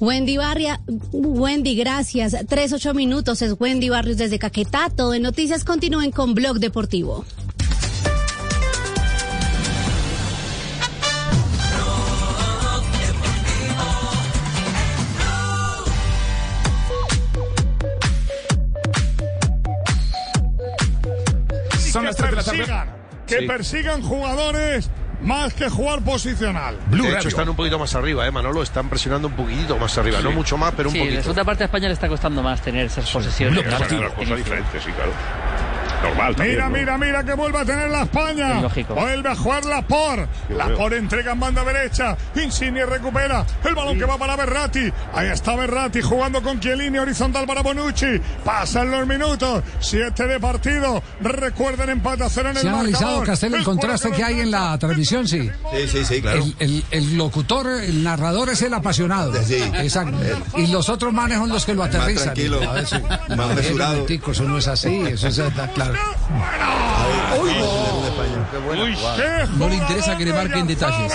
[0.00, 0.80] Wendy Barria,
[1.12, 2.36] Wendy, gracias.
[2.48, 4.90] Tres, ocho minutos es Wendy Barrios desde Caquetá.
[4.94, 5.64] Todo en noticias.
[5.64, 7.24] Continúen con Blog Deportivo.
[22.08, 22.90] Las 3 de la tarde.
[23.26, 24.90] Que persigan jugadores
[25.20, 26.76] más que jugar posicional.
[26.90, 28.62] de hecho, están un poquito más arriba, ¿eh, Manolo?
[28.62, 31.22] Están presionando un poquitito más arriba, no mucho más, pero un sí, en la poquito.
[31.22, 33.62] segunda parte de España le está costando más tener esas posesiones.
[33.64, 33.88] Claro, ¿no?
[33.88, 35.12] claro, cosa diferente, sí, claro.
[36.02, 38.56] Normal, mira, mira, mira que vuelve a tener la España.
[38.56, 38.94] Es lógico.
[38.94, 40.28] Vuelve a jugar la por.
[40.50, 42.16] La por entrega en banda derecha.
[42.36, 44.92] Insigne recupera el balón que va para Berratti.
[45.12, 48.20] Ahí está Berratti jugando con Chiellini horizontal para Bonucci.
[48.44, 49.62] Pasan los minutos.
[49.80, 51.02] Siete de partido.
[51.20, 53.22] Recuerden empate a cero en el ¿Se ha analizado.
[53.24, 55.26] Castel, el contraste que hay en la transmisión?
[55.26, 55.50] Sí.
[55.74, 56.44] Sí, sí, sí, claro.
[56.44, 59.32] El, el- el locutor, el narrador es el apasionado.
[59.34, 60.16] Exacto.
[60.56, 62.24] Y los otros manes son los que lo Más aterrizan.
[62.34, 62.96] tranquilo, A ver, sí.
[63.36, 64.06] más mesurado.
[64.08, 65.87] Eso no es así, eso es está claro.
[69.58, 71.12] No le interesa que le marquen detalles.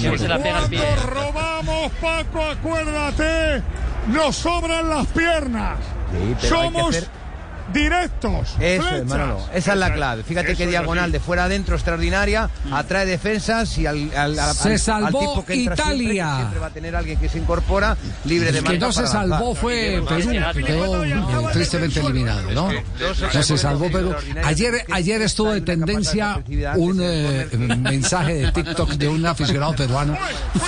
[0.00, 0.78] Que se la pega al pie.
[0.78, 3.62] Nos robamos, Paco, acuérdate.
[4.08, 5.78] Nos sobran las piernas.
[6.10, 7.08] pero hay que Somos hacer-
[7.72, 8.48] directos.
[8.60, 9.06] Eso es, flechas.
[9.06, 9.40] Manolo.
[9.54, 10.22] Esa es la clave.
[10.22, 14.54] Fíjate Eso qué es diagonal de fuera adentro extraordinaria, atrae defensas y al, al, al-
[14.54, 16.36] Se al- salvó al tipo que entra siempre, que Italia.
[16.36, 19.06] siempre va a tener alguien que se incorpora libre de El que marca no se
[19.06, 19.56] salvó avanzar.
[19.60, 21.14] fue Perú, que quedó eh,
[21.52, 22.70] tristemente eliminado, ¿no?
[22.72, 24.14] No se salvó Perú.
[24.44, 26.42] Ayer, ayer estuvo de tendencia
[26.76, 27.46] un eh,
[27.78, 30.16] mensaje de TikTok de un aficionado peruano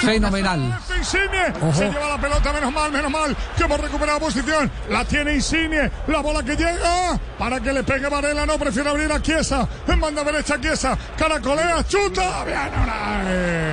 [0.01, 0.79] fenomenal.
[0.99, 1.73] Insigne Ojo.
[1.79, 4.71] se lleva la pelota, menos mal, menos mal, que hemos recuperado posición.
[4.91, 6.90] La tiene Insigne, la bola que llega
[7.39, 11.85] para que le pegue Varela, no prefiere abrir a Chiesa, en banda derecha Chiesa, caracolea,
[11.87, 13.71] chuta, bien Unai.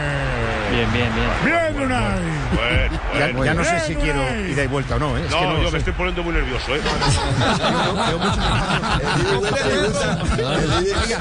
[0.69, 1.29] Bien, bien, bien.
[1.45, 2.19] Bien Unai.
[3.17, 5.23] Ya, ya no sé si quiero ida y vuelta o no, ¿eh?
[5.25, 5.71] Es No, que no yo sé.
[5.71, 6.81] me estoy poniendo muy nervioso, ¿eh?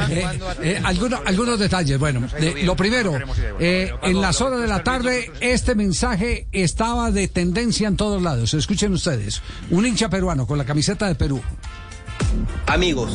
[0.08, 0.26] Eh,
[0.62, 1.98] eh, algunos, algunos detalles.
[1.98, 3.12] Bueno, eh, lo primero,
[3.58, 8.54] eh, en las horas de la tarde, este mensaje estaba de tendencia en todos lados.
[8.54, 9.42] Escuchen ustedes.
[9.70, 11.42] Un hincha peruano con la camiseta de Perú.
[12.66, 13.12] Amigos,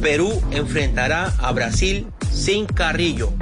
[0.00, 3.32] Perú enfrentará a Brasil sin Carrillo,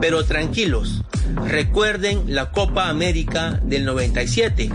[0.00, 1.02] pero tranquilos,
[1.46, 4.70] recuerden la Copa América del 97,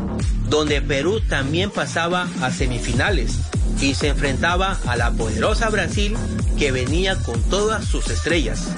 [0.50, 3.38] donde Perú también pasaba a semifinales
[3.82, 6.16] y se enfrentaba a la poderosa Brasil
[6.58, 8.70] que venía con todas sus estrellas.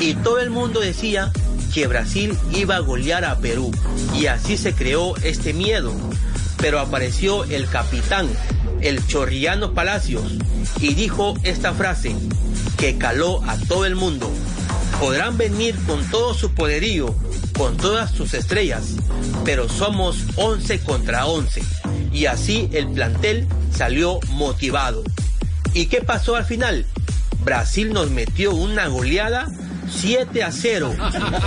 [0.00, 1.32] Y todo el mundo decía
[1.72, 3.72] que Brasil iba a golear a Perú
[4.14, 5.92] y así se creó este miedo.
[6.58, 8.28] Pero apareció el capitán,
[8.84, 10.32] el Chorrillano Palacios,
[10.78, 12.14] y dijo esta frase
[12.76, 14.30] que caló a todo el mundo.
[15.00, 17.14] Podrán venir con todo su poderío,
[17.56, 18.94] con todas sus estrellas,
[19.44, 21.62] pero somos 11 contra 11.
[22.12, 25.02] Y así el plantel salió motivado.
[25.72, 26.86] ¿Y qué pasó al final?
[27.42, 29.46] Brasil nos metió una goleada
[29.90, 30.94] 7 a 0.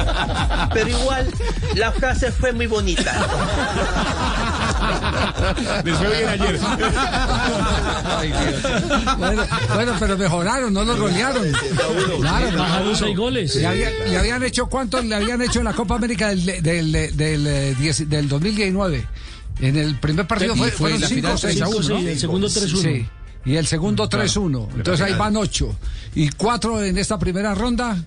[0.74, 1.28] Pero igual,
[1.76, 3.14] la frase fue muy bonita.
[5.84, 6.60] Les fue bien ayer.
[9.18, 9.44] Bueno,
[9.74, 11.44] bueno, pero mejoraron, no los golearon.
[12.22, 13.56] Claro, Bajaron seis goles.
[13.56, 16.92] ¿Le, había- le habían hecho cuántos le habían hecho en la Copa América del, del,
[16.92, 19.06] del, diez- del 2019?
[19.60, 22.00] En el primer partido fue, fue fueron la 5 final o 6 a 5, 1.
[22.00, 22.82] sí, el segundo 3-1.
[22.82, 23.08] Sí.
[23.48, 24.26] Y el segundo Claro.
[24.26, 24.68] 3-1.
[24.76, 25.76] Entonces ahí van 8.
[26.16, 28.04] Y 4 en esta primera ronda,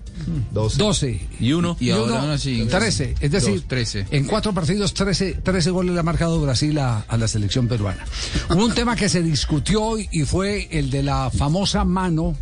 [0.51, 1.19] 12.
[1.39, 1.75] Y uno.
[1.79, 2.65] Y, Y ahora uno, aún así.
[2.69, 3.15] 13.
[3.19, 4.05] Es decir, Dos, 13.
[4.11, 8.05] en cuatro partidos, 13, 13 goles le ha marcado Brasil a, a la selección peruana.
[8.49, 12.35] Hubo un tema que se discutió y fue el de la famosa mano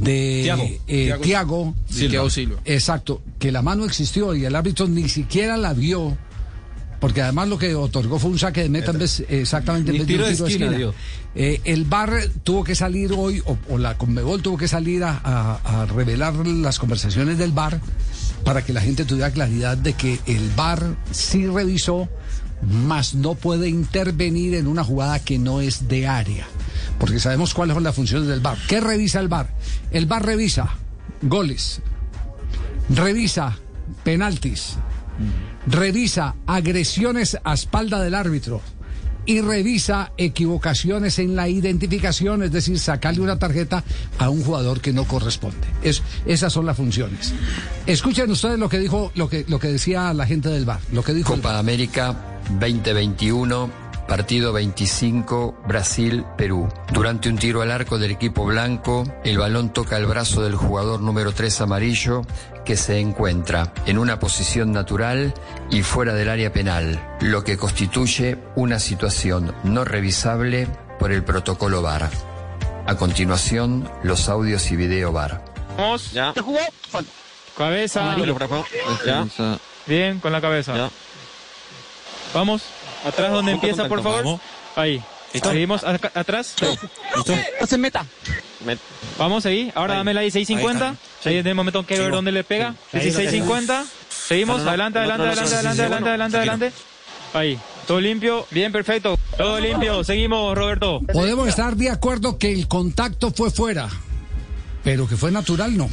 [0.00, 0.64] de Thiago.
[0.88, 2.30] eh, Thiago Silva.
[2.30, 2.56] Silva.
[2.64, 6.18] Exacto, que la mano existió y el árbitro ni siquiera la vio.
[7.00, 10.06] Porque además lo que otorgó fue un saque de meta en vez, exactamente en vez
[10.06, 10.92] de un tiro de esquina esquina.
[11.34, 12.10] Eh, el VAR
[12.42, 16.34] tuvo que salir hoy, o, o la Conmebol tuvo que salir a, a- a revelar
[16.46, 17.80] las conversaciones del VAR
[18.44, 22.08] para que la gente tuviera claridad de que el VAR sí revisó,
[22.62, 26.46] mas no puede intervenir en una jugada que no es de área.
[26.98, 28.56] Porque sabemos cuáles son las funciones del VAR.
[28.68, 29.50] ¿Qué revisa el VAR?
[29.90, 30.70] El VAR revisa
[31.20, 31.82] goles,
[32.88, 33.58] revisa
[34.04, 34.76] penaltis,
[35.66, 38.60] revisa agresiones a espalda del árbitro
[39.26, 43.82] y revisa equivocaciones en la identificación, es decir, sacarle una tarjeta
[44.18, 45.66] a un jugador que no corresponde.
[45.82, 47.34] Es, esas son las funciones.
[47.86, 51.02] Escuchen ustedes lo que dijo, lo que, lo que decía la gente del bar, lo
[51.02, 52.16] que dijo Copa de América
[52.60, 56.68] 2021, partido 25, Brasil-Perú.
[56.92, 61.00] Durante un tiro al arco del equipo blanco, el balón toca el brazo del jugador
[61.00, 62.22] número 3 amarillo
[62.64, 65.34] que se encuentra en una posición natural
[65.70, 70.68] y fuera del área penal, lo que constituye una situación no revisable
[70.98, 72.10] por el protocolo VAR.
[72.86, 75.44] A continuación, los audios y video VAR.
[75.76, 76.12] Vamos.
[76.12, 76.32] Ya.
[77.56, 78.12] Cabeza.
[78.12, 78.36] Amarillo.
[79.86, 80.90] Bien, con la cabeza.
[82.34, 82.62] Vamos.
[83.06, 84.40] Atrás donde empieza, por favor.
[84.74, 85.02] Ahí.
[85.32, 86.54] Seguimos acá- atrás.
[87.60, 88.04] No se meta.
[89.18, 89.70] Vamos ahí.
[89.74, 89.98] Ahora Ahí.
[89.98, 90.88] dámela ahí, 650.
[90.90, 92.72] Ahí Ahí, en el momento que ver dónde le pega.
[92.72, 92.76] Sí.
[92.92, 93.30] Sí, Ahí sí, lo tengo.
[93.56, 93.84] 650.
[94.08, 94.66] Seguimos.
[94.66, 96.72] Adelante, adelante, adelante, adelante, adelante, adelante, adelante.
[97.34, 97.58] Ahí.
[97.86, 98.46] Todo limpio.
[98.50, 99.18] Bien, perfecto.
[99.36, 100.02] Todo limpio.
[100.04, 101.00] Seguimos, Roberto.
[101.12, 103.88] Podemos estar de acuerdo que el contacto fue fuera,
[104.82, 105.88] pero que fue natural, no.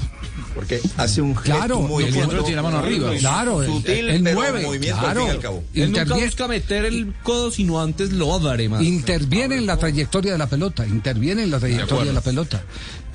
[0.54, 3.10] Porque hace un Claro, un movimiento tiene la mano arriba.
[3.10, 5.22] muy Claro, el- sutil, el mueve, movimiento claro.
[5.22, 5.64] al fin y al cabo.
[5.74, 8.82] Él nunca Interviene- busca meter el codo, sino antes lo abre más.
[8.84, 12.62] Interviene en la trayectoria de la pelota, interviene en la trayectoria de la pelota.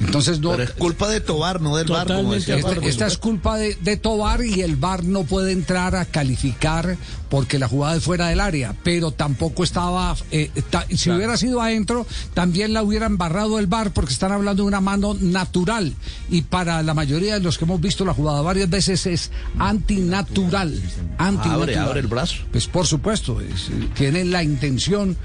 [0.00, 0.50] Entonces no.
[0.52, 3.96] Pero es culpa de Tobar, no del VAR, como decía Esta, es culpa de, de
[3.96, 6.96] Tobar y el VAR no puede entrar a calificar
[7.28, 11.60] porque la jugada es fuera del área, pero tampoco estaba, eh, ta- si hubiera sido
[11.60, 15.92] adentro, también la hubieran barrado el VAR porque están hablando de una mano natural
[16.30, 20.74] y para la mayoría de los que hemos visto la jugada varias veces es antinatural.
[21.18, 21.62] antinatural.
[21.62, 22.36] Abre, abre el brazo.
[22.50, 25.16] Pues por supuesto, es, eh, tienen la intención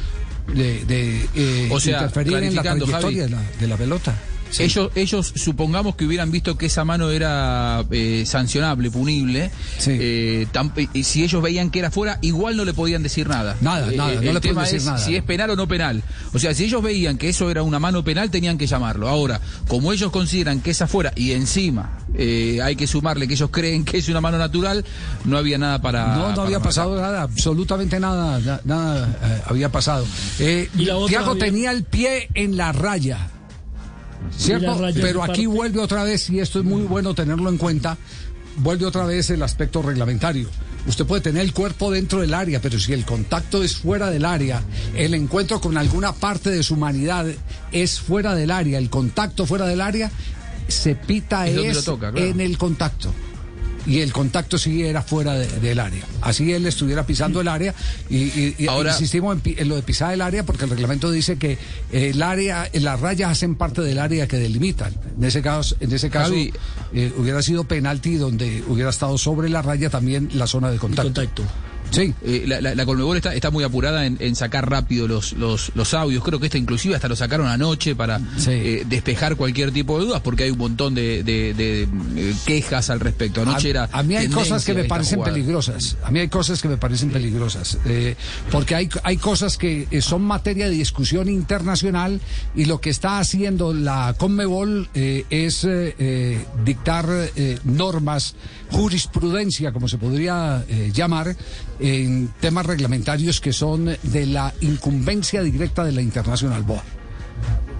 [0.53, 4.15] de, de, eh, O sea, interferir en la trayectoria de la, de la pelota.
[4.59, 9.51] Ellos, ellos supongamos que hubieran visto que esa mano era eh, sancionable, punible.
[9.87, 13.55] eh, tam- y si ellos veían que era fuera, igual no le podían decir nada.
[13.61, 14.97] Nada, Eh, nada, eh, no el le tema decir es nada.
[14.97, 16.03] si es penal o no penal.
[16.33, 19.07] O sea, si ellos veían que eso era una mano penal, tenían que llamarlo.
[19.09, 23.49] Ahora, como ellos consideran que esa fuera y encima eh, hay que sumarle que ellos
[23.51, 24.85] creen que es una mano natural,
[25.25, 26.07] no había nada para.
[26.15, 26.61] No, no para había marcar.
[26.61, 30.05] pasado nada, absolutamente nada, na- nada eh, había pasado.
[30.39, 31.37] Eh, Y la otra, Javier.
[31.45, 33.29] tenía el pie en la raya,
[34.37, 34.79] ¿cierto?
[34.95, 37.97] Pero aquí vuelve otra vez, y esto es muy bueno tenerlo en cuenta,
[38.57, 40.49] vuelve otra vez el aspecto reglamentario.
[40.85, 44.25] Usted puede tener el cuerpo dentro del área, pero si el contacto es fuera del
[44.25, 44.61] área,
[44.95, 47.25] el encuentro con alguna parte de su humanidad
[47.71, 50.11] es fuera del área, el contacto fuera del área,
[50.67, 52.27] se pita Es es, donde lo toca, claro.
[52.27, 53.13] en el contacto.
[53.85, 56.03] Y el contacto sí era fuera de- del área.
[56.21, 57.73] Así él estuviera pisando el área
[58.09, 60.69] y, y- y Ahora- insistimos en, pi- en lo de pisar el área porque el
[60.69, 61.57] reglamento dice que
[61.91, 64.93] el área, las rayas hacen parte del área que delimitan.
[65.17, 66.53] En ese caso, en ese caso Javi.
[66.93, 71.43] eh, hubiera sido penalti donde hubiera estado sobre la raya también la zona de contacto.
[71.93, 72.13] Sí.
[72.23, 75.71] Eh, la, la, la Conmebol está, está muy apurada en, en sacar rápido los, los,
[75.75, 76.23] los audios.
[76.23, 80.21] Creo que esta inclusive hasta lo sacaron anoche para eh, despejar cualquier tipo de dudas
[80.21, 83.41] porque hay un montón de, de- de, eh, quejas al respecto.
[83.43, 85.33] Anoche a, era a mí hay cosas que me parecen jugada.
[85.33, 85.97] peligrosas.
[86.03, 87.77] A mí hay cosas que me parecen peligrosas.
[87.85, 88.15] eh,
[88.51, 92.19] porque hay, hay cosas que son materia de discusión internacional
[92.55, 95.67] y lo que está haciendo la Conmebol eh, es
[96.65, 97.05] dictar
[97.35, 98.35] eh, normas,
[98.73, 101.35] jurisprudencia, como se podría eh, llamar,
[101.79, 106.83] en temas reglamentarios que son de la incumbencia directa de la Internacional BOA.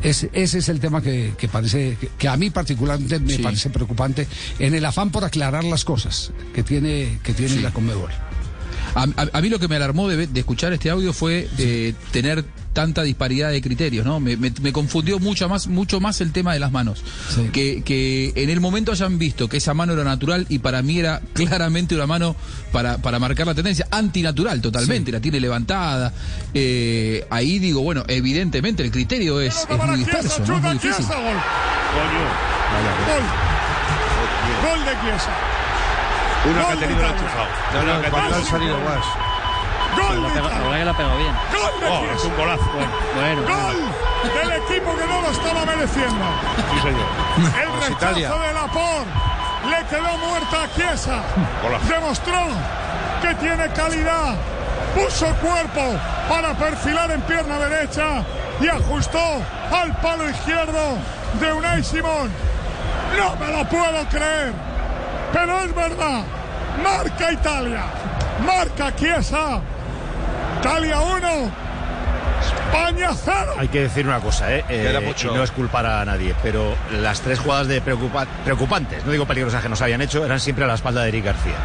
[0.03, 3.41] Ese, ese es el tema que, que parece, que, que a mí particularmente me Sí.
[3.41, 4.28] parece preocupante
[4.60, 8.11] en el afán por aclarar las cosas que tiene, que tiene la Conmebol.
[8.95, 11.94] A, a- a mí lo que me alarmó de, de escuchar este audio fue eh,
[12.11, 14.20] tener tanta disparidad de criterios, ¿no?
[14.20, 17.03] Me, me- me confundió mucho más, mucho más el tema de las manos.
[17.52, 20.99] Que, que en el momento hayan visto que esa mano era natural y para mí
[20.99, 22.36] era claramente una mano
[22.72, 26.14] para, para marcar la tendencia, antinatural totalmente, la tiene levantada.
[26.53, 30.56] Eh, ahí digo, bueno, evidentemente el criterio es, es muy disperso, ¿no?
[30.57, 31.06] Es muy difícil.
[31.06, 31.38] Chiesa, gol.
[33.07, 33.24] Gol.
[34.64, 35.30] Gol de Chiesa.
[36.45, 37.48] Uno que ha tenido enchufado.
[37.74, 39.06] No, no, cuando han salido más.
[39.95, 41.34] Gol de La la verdad que la ha pegado bien.
[41.52, 42.70] Gol de Oh, es un golazo.
[43.15, 43.78] Bueno, Gol
[44.34, 46.26] del equipo que no lo estaba mereciendo.
[46.72, 47.07] Sí, señor.
[47.61, 48.30] El rechazo Italia.
[48.30, 49.10] de Laporte
[49.70, 51.22] le quedó muerta a Chiesa.
[51.61, 51.86] Golazo.
[51.94, 52.40] Demostró
[53.22, 54.36] que tiene calidad.
[54.95, 55.82] Puso cuerpo
[56.30, 58.24] para perfilar en pierna derecha
[58.60, 59.41] y ajustó
[59.72, 60.98] al palo izquierdo
[61.40, 62.32] de Unai Simón.
[63.18, 64.53] No me lo puedo creer,
[65.34, 66.23] pero es verdad.
[66.81, 67.84] Marca Italia,
[68.45, 69.60] marca Chiesa.
[70.60, 71.51] Italia 1,
[72.44, 73.53] España 0.
[73.57, 74.65] Hay que decir una cosa, ¿eh?
[74.70, 75.32] Eh, Queda mucho.
[75.32, 79.26] y no es culpar a nadie, pero las tres jugadas de preocupa- preocupantes, no digo
[79.26, 81.56] peligrosas que nos habían hecho, eran siempre a la espalda de Eric García.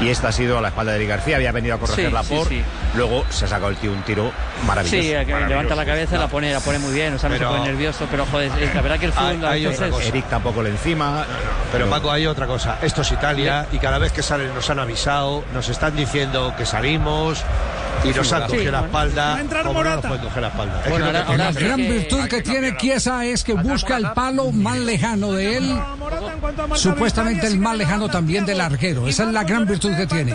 [0.00, 2.34] Y esta ha sido a la espalda de Eric García, había venido a corregir Sí,
[2.34, 2.60] por, sí.
[2.96, 4.32] luego se ha sacado el tío un tiro
[4.66, 5.00] maravilloso.
[5.00, 5.46] Sí, maravilloso.
[5.48, 7.70] levanta la cabeza, la pone, la pone muy bien, o sea, no Pero- se pone
[7.70, 10.04] nervioso, pero joder, es- la verdad que el fútbol Hay- a hay otra cosa.
[10.08, 11.24] Eric tampoco le encima.
[11.70, 12.78] Pero Paco, hay otra cosa.
[12.82, 16.66] Esto es Italia y cada vez que salen nos han avisado, nos están diciendo que
[16.66, 17.44] salimos
[18.04, 19.42] y nos han Sí, cogido la espalda.
[21.36, 25.78] La gran virtud que tiene Chiesa es que busca el palo más lejano de él,
[26.74, 29.06] supuestamente el más lejano también del arquero.
[29.08, 30.34] Esa es la gran virtud que tiene.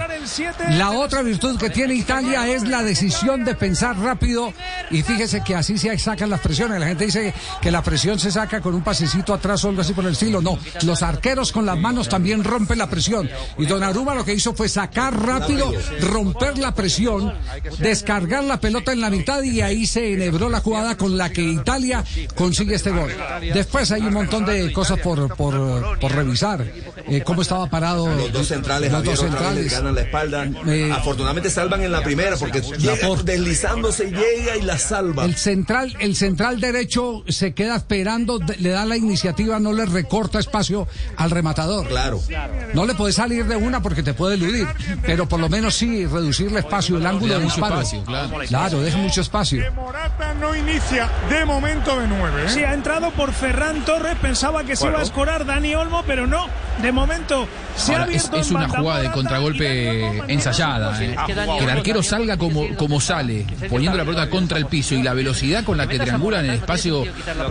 [0.72, 4.54] La otra virtud que tiene Italia es la decisión de pensar rápido
[4.90, 6.80] y fíjese que así se sacan las presiones.
[6.80, 9.94] La gente dice que la presión se saca con un pasecito atrás o algo así
[9.94, 10.42] por el estilo.
[10.42, 13.30] No, los arqueros con las manos también rompen la presión.
[13.58, 15.72] Y Donnarumma lo que hizo fue sacar rápido,
[16.02, 17.34] romper la presión,
[17.80, 21.42] descargar la pelota en la mitad y ahí se enhebró la jugada con la que
[21.42, 22.04] Italia
[22.36, 23.12] consigue este gol.
[23.54, 26.66] Después hay un montón de cosas por, por, por revisar.
[27.10, 29.74] Eh, cómo estaba parado Los dos centrales, los Javier, dos otra vez les centrales.
[29.74, 30.72] ganan la espalda.
[30.74, 35.26] Eh, Afortunadamente salvan en la primera porque llega, deslizándose llega y la salva.
[35.26, 40.40] El central, el central derecho se queda esperando, le da la iniciativa, no le recorta
[40.40, 41.88] espacio al rematador.
[41.88, 42.22] Claro.
[42.74, 44.68] No le puede salir de una porque te puede eludir,
[45.06, 48.30] pero por lo menos sí reducir el espacio, el ángulo de mucho espacio, claro.
[48.48, 49.64] Claro, deja mucho espacio.
[49.64, 52.44] Que Morata no inicia de momento de nueve.
[52.46, 52.50] ¿eh?
[52.50, 54.98] Sí, ha entrado por Ferran Torres, pensaba que se Bueno.
[54.98, 56.48] iba a escorar Dani Olmo, pero no.
[56.82, 61.04] De momento se ha Ahora, es, abierto es en una jugada de contragolpe ensayada.
[61.04, 61.16] ¿eh?
[61.26, 65.14] que el arquero salga como, como sale, poniendo la pelota contra el piso y la
[65.14, 67.04] velocidad con la que triangulan el espacio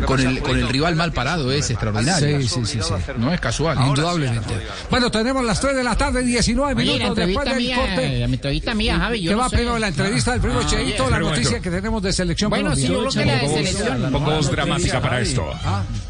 [0.04, 2.40] con el, con el rival mal parado es extraordinario.
[2.40, 2.94] Sí, sí, sí, sí.
[3.18, 3.78] No es casual.
[3.86, 4.54] Indudablemente.
[4.90, 8.18] Bueno, tenemos las 3 de la tarde, 19 Oye, la minutos después del mía, corte.
[8.20, 9.56] la entrevista mía, Javi, yo ¿Qué no va sé.
[9.86, 11.10] La entrevista del primo Ah, Cheito, bien.
[11.12, 11.62] la noticia bueno.
[11.62, 13.22] que tenemos de selección Bueno, sí, yo Colombia?
[13.22, 14.04] creo que la de selección.
[14.04, 15.50] Un poco No, dramática para esto.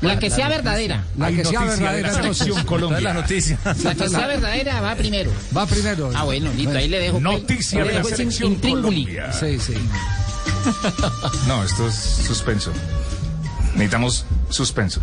[0.00, 1.04] La que sea verdadera.
[1.18, 2.12] La que sea verdadera.
[2.12, 3.58] La noticia.
[3.64, 5.30] La que sea verdadera va primero.
[5.56, 6.10] Va primero.
[6.14, 7.12] Ah, bueno, listo, ahí le dejo.
[7.20, 7.22] pues.
[7.22, 8.54] Noticia de la dejo ese selección.
[8.56, 9.32] Colombia.
[9.32, 9.74] Sí, sí.
[11.46, 12.72] No, esto es suspenso.
[13.74, 15.00] Necesitamos suspenso.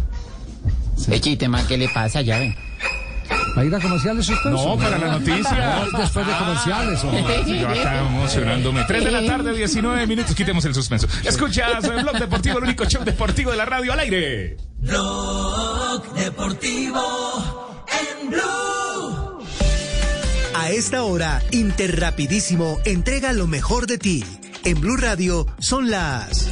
[1.10, 2.22] Echite, man, ¿qué le pasa?
[2.22, 2.56] Ya ven.
[3.56, 4.70] ¿Va a ir a comerciales suspenso?
[4.70, 5.86] No, para la noticia.
[5.92, 7.04] No, después de comerciales.
[7.04, 7.60] hombre.
[7.60, 8.84] Yo acá emocionándome.
[8.88, 10.36] 3 de la tarde, 19 minutos.
[10.36, 11.08] Quitemos el suspenso.
[11.24, 14.58] Escuchas el Blog Deportivo, el único show deportivo de la radio al aire.
[14.80, 17.86] Blog Deportivo
[18.22, 19.44] en Blue.
[20.56, 24.24] A esta hora, Interrapidísimo entrega lo mejor de ti.
[24.64, 26.48] En Blue Radio son las...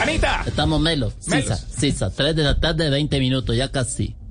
[0.00, 0.42] ¡Anita!
[0.44, 1.14] Estamos melos.
[1.28, 1.60] Melos.
[1.60, 2.10] Sisa, Sisa.
[2.10, 4.14] 3 de la tarde, 20 minutos, ya casi.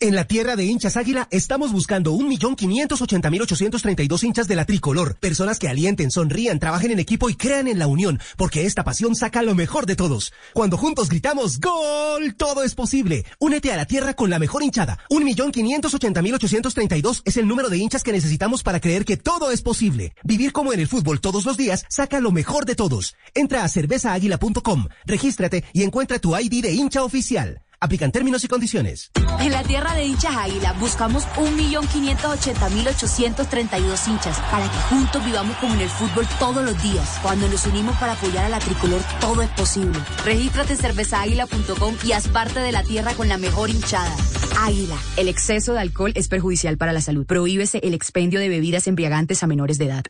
[0.00, 5.16] En la tierra de hinchas águila estamos buscando 1.580.832 hinchas de la tricolor.
[5.16, 9.16] Personas que alienten, sonrían, trabajen en equipo y crean en la unión, porque esta pasión
[9.16, 10.32] saca lo mejor de todos.
[10.54, 12.36] Cuando juntos gritamos ¡Gol!
[12.36, 13.24] Todo es posible.
[13.40, 15.00] Únete a la tierra con la mejor hinchada.
[15.10, 20.14] 1.580.832 es el número de hinchas que necesitamos para creer que todo es posible.
[20.22, 23.16] Vivir como en el fútbol todos los días saca lo mejor de todos.
[23.34, 27.62] Entra a cervezaaguila.com, regístrate y encuentra tu ID de hincha oficial.
[27.80, 29.12] Aplican términos y condiciones.
[29.38, 35.82] En la tierra de hinchas águila buscamos 1.580.832 hinchas para que juntos vivamos como en
[35.82, 37.20] el fútbol todos los días.
[37.22, 40.00] Cuando nos unimos para apoyar a la tricolor, todo es posible.
[40.24, 44.16] Regístrate en cervezaaguila.com y haz parte de la tierra con la mejor hinchada.
[44.58, 44.96] Águila.
[45.16, 47.26] El exceso de alcohol es perjudicial para la salud.
[47.26, 50.02] Prohíbese el expendio de bebidas embriagantes a menores de edad.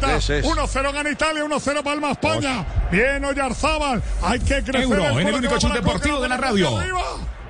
[0.00, 0.42] Para las pilicuetas.
[0.44, 0.80] ¿Pero qué es eso?
[0.80, 2.66] 1-0 gana Italia, 1-0 Palma España.
[2.90, 4.02] Bien, Oyarzábal.
[4.22, 4.82] Hay que crecer.
[4.82, 6.78] Euro, en el único show deportivo de la radio.
[6.78, 7.02] arriba.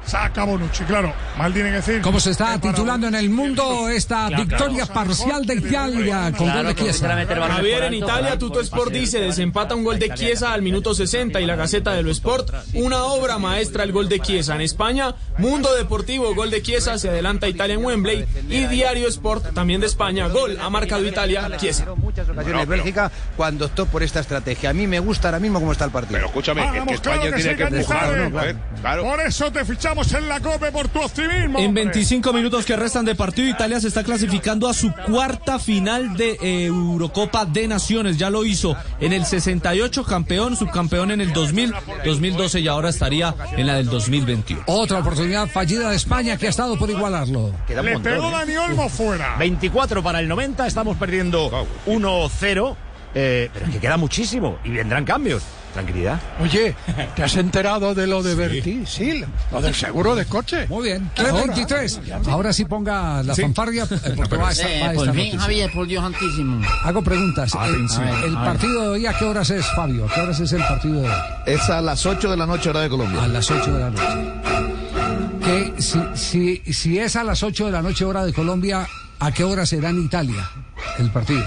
[0.07, 1.13] Saca Bonucci, claro.
[1.37, 2.01] Mal tiene que decir.
[2.01, 4.95] ¿Cómo se está titulando en el mundo esta Claro, victoria claro.
[4.95, 7.27] parcial de Italia con gol de Chiesa?
[7.27, 11.47] Javier, en Italia, Tuto Sport dice, desempata un gol de Chiesa al minuto 60 y
[11.47, 14.55] la Gaceta de lo Sport, una obra maestra el gol de Chiesa.
[14.55, 19.53] En España, Mundo Deportivo, gol de Chiesa, se adelanta Italia en Wembley y Diario Sport,
[19.55, 21.85] también de España, gol, ha marcado Italia, Chiesa.
[21.97, 24.71] Muchas ocasiones Bélgica cuando optó por esta estrategia.
[24.71, 26.15] A mí me gusta ahora mismo cómo está el partido.
[26.15, 28.33] Pero escúchame, Vamos, claro que sí, Cañizares.
[29.03, 31.59] Por eso te fichamos en la COPE por tu optimismo.
[31.59, 31.85] En hombre.
[31.85, 36.33] 25 minutos que restan de partido, Italia se está clasificando a su cuarta final de
[36.33, 38.19] eh, Eurocopa de Naciones.
[38.19, 41.75] Ya lo hizo en el 68, campeón, subcampeón en el 2000,
[42.05, 44.65] 2012 y ahora estaría en la del 2021.
[44.67, 47.53] Otra oportunidad fallida de España que ha estado por igualarlo.
[47.69, 49.37] Le pegó Dani Olmo fuera.
[49.39, 52.77] 24 para el 90, estamos perdiendo 1-0,
[53.15, 55.43] eh, pero es que queda muchísimo y vendrán cambios.
[55.77, 56.19] Tranquilidad.
[56.41, 56.75] Oye,
[57.15, 58.85] ¿te has enterado de lo de Berti?
[58.87, 59.23] Sí,
[59.53, 60.67] lo del seguro de coche.
[60.71, 61.11] Muy bien.
[61.15, 62.01] 3.23.
[62.31, 63.43] Ahora sí ponga la Sí.
[63.43, 63.85] fanfarria.
[63.85, 65.39] eh, porque va a estar- Eh, va a por fin.
[65.39, 66.67] Javier, por Dios santísimo.
[66.83, 67.53] Hago preguntas.
[67.53, 68.09] El, Atención.
[68.25, 68.53] el A ver.
[68.53, 70.07] partido de hoy, ¿a qué horas es, Fabio?
[70.07, 71.15] ¿A qué horas es el partido de hoy?
[71.45, 73.23] Es a las 8 de la noche, hora de Colombia.
[73.23, 74.33] A las 8 de la noche.
[75.45, 78.87] Que si, si, si es a las 8 de la noche, hora de Colombia,
[79.21, 80.49] ¿a qué hora será en Italia
[80.99, 81.45] el partido?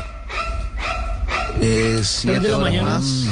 [1.61, 2.89] Eh, siete de la horas mañana.
[2.89, 3.27] más.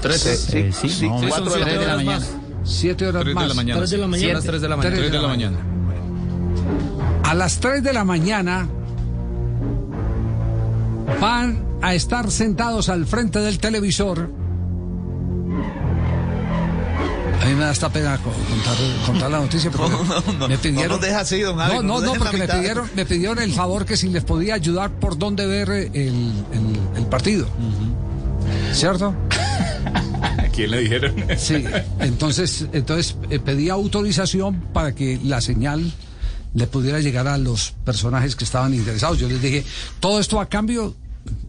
[0.00, 1.92] Tres, sí, sí, sí, no, cuatro de la siete mañana.
[1.94, 2.30] horas más.
[2.64, 3.48] Siete horas Tres de más.
[3.48, 3.78] la mañana.
[3.78, 4.40] Tres de la mañana.
[4.40, 4.94] Tres de la mañana.
[4.96, 5.58] Tres Tres de la mañana.
[7.24, 8.68] A las 3 de la mañana
[11.20, 14.28] van a estar sentados al frente del televisor.
[17.42, 19.96] A mí me da esta pena co- contar, contar la noticia porque
[20.48, 20.88] me pidieron.
[20.88, 23.38] no nos deja así, don Javi, No, no no, no, porque me pidieron, me pidieron
[23.40, 27.46] el favor que si les podía ayudar por dónde ver el, el- el partido.
[28.72, 29.14] ¿Cierto?
[30.38, 31.14] ¿A quién le dijeron?
[31.36, 31.64] Sí,
[32.00, 35.92] entonces, entonces eh, pedí autorización para que la señal
[36.54, 39.18] le pudiera llegar a los personajes que estaban interesados.
[39.18, 39.64] Yo les dije,
[40.00, 40.94] todo esto a cambio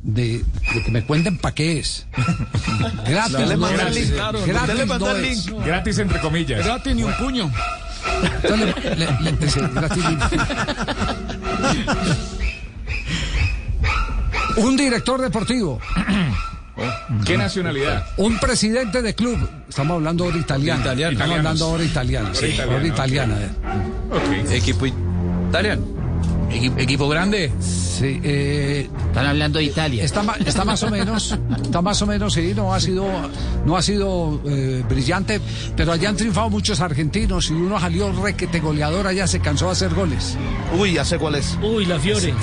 [0.04, 0.44] de,
[0.74, 2.06] de que me cuenten para qué es.
[3.08, 3.34] Gratis.
[3.34, 3.96] Usted le manda es.
[3.98, 4.40] el link, claro.
[4.46, 5.46] Gratis Usted le manda no el es.
[5.50, 5.66] link.
[5.66, 6.66] Gratis entre comillas.
[6.66, 7.52] Gratis ni un puño.
[8.44, 10.04] Entonces le, le- gratis.
[14.58, 15.80] Un director deportivo
[17.26, 18.04] ¿Qué nacionalidad?
[18.18, 19.38] Un presidente de club.
[19.70, 20.82] Estamos hablando ahora italiano.
[20.82, 21.12] Italiano.
[21.14, 22.28] Estamos hablando ahora italiano.
[22.30, 22.94] Ahora Sí, italiano, ahora ok.
[22.94, 23.36] italiana.
[24.56, 25.84] Equipo italiano.
[26.54, 27.52] Equi- equipo grande.
[27.60, 30.04] Sí, eh, Están hablando de Italia.
[30.04, 33.06] Está, está más o menos, está más o menos, sí, no ha sido,
[33.66, 35.40] no ha sido eh, brillante,
[35.76, 39.72] pero allá han triunfado muchos argentinos y uno salió requete goleador allá, se cansó de
[39.74, 40.38] hacer goles.
[40.78, 41.58] Uy, ya sé cuál es.
[41.62, 42.34] Uy, la Fiore.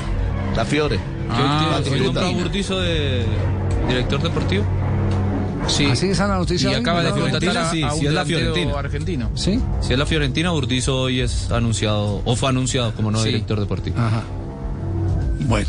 [0.57, 0.99] La Fiore.
[1.31, 1.99] Ah, Batistuta.
[1.99, 3.25] hoy nombró a Burdizo de
[3.89, 4.65] director deportivo.
[5.69, 5.85] Sí.
[5.87, 6.71] Así es la noticia.
[6.71, 8.79] Y hoy, acaba de contratar a, Sí, a un es la Fiorentina.
[8.79, 9.31] argentino.
[9.35, 9.61] Sí.
[9.81, 13.33] Si es la Fiorentina, Burdizo hoy es anunciado, o fue anunciado como nuevo Sí.
[13.33, 13.99] director deportivo.
[14.01, 14.23] Ajá.
[15.41, 15.69] Bueno.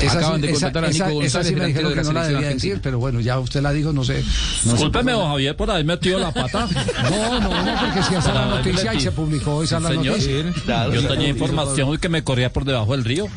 [0.00, 1.96] Esa Acaban sí- de esa- contratar a esa- Nico esa González, sí me dijeron de
[1.98, 2.80] que no la debía decir, argentina.
[2.82, 4.24] pero bueno, ya usted la dijo, no sé.
[4.64, 6.66] No Discúlpeme, por don Javier, por haber metido la pata.
[7.10, 9.88] No, no, no, porque si esa es la noticia y se publicó esa es la
[9.90, 10.52] Señor, noticia.
[10.64, 10.94] Claro.
[10.94, 13.26] yo tenía información que me corría por debajo del río.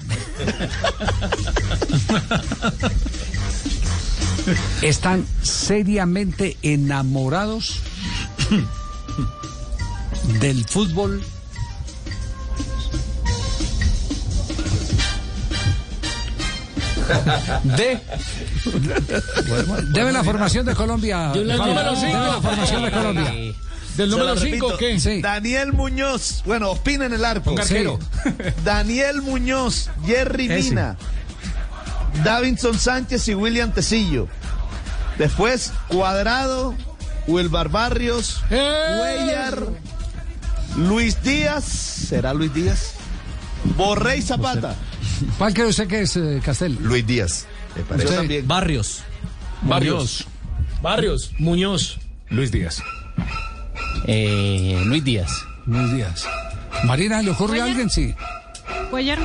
[4.81, 7.79] Están seriamente enamorados
[10.39, 11.23] del fútbol.
[17.63, 17.99] De
[19.91, 21.31] Debe la formación de Colombia.
[21.33, 22.17] Debe cinco.
[22.17, 23.33] la formación de Colombia.
[23.95, 24.77] ¿Del número la 5 repito.
[24.77, 24.99] qué?
[24.99, 25.21] Sí.
[25.21, 26.43] Daniel Muñoz.
[26.45, 27.51] Bueno, opina en el arco.
[27.51, 27.97] Un arquero.
[28.65, 30.97] Daniel Muñoz, Jerry Ese.
[32.23, 34.27] Davinson Sánchez y William Tecillo.
[35.17, 36.75] Después, Cuadrado,
[37.27, 39.67] Wilbar Barrios, Cuellar,
[40.77, 41.63] Luis Díaz.
[41.63, 42.93] ¿Será Luis Díaz?
[43.77, 44.75] Borré y Zapata.
[45.37, 46.77] ¿Cuál cree usted que es eh, Castel?
[46.81, 47.45] Luis Díaz.
[47.75, 48.09] Me parece.
[48.09, 48.47] Yo también.
[48.47, 49.01] Barrios.
[49.61, 50.27] Barrios.
[50.81, 51.99] Barrios, Muñoz.
[52.29, 52.81] Luis Díaz.
[54.07, 55.31] Eh, Luis Díaz.
[55.65, 56.27] Luis Díaz.
[56.83, 57.89] Marina, ¿le ocurre a alguien?
[57.89, 58.13] Sí.
[58.89, 59.19] Cuellar.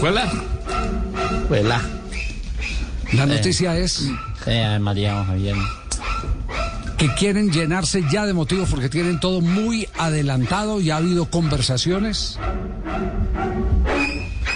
[0.00, 0.18] ¿Cuál
[3.12, 4.08] La noticia es
[4.46, 5.56] Eh, María Javier.
[6.98, 12.38] que quieren llenarse ya de motivos porque tienen todo muy adelantado y ha habido conversaciones.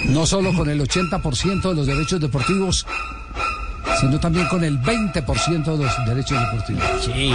[0.07, 2.87] No solo con el 80% de los derechos deportivos,
[4.01, 6.83] sino también con el 20% de los derechos deportivos.
[7.05, 7.33] Sí.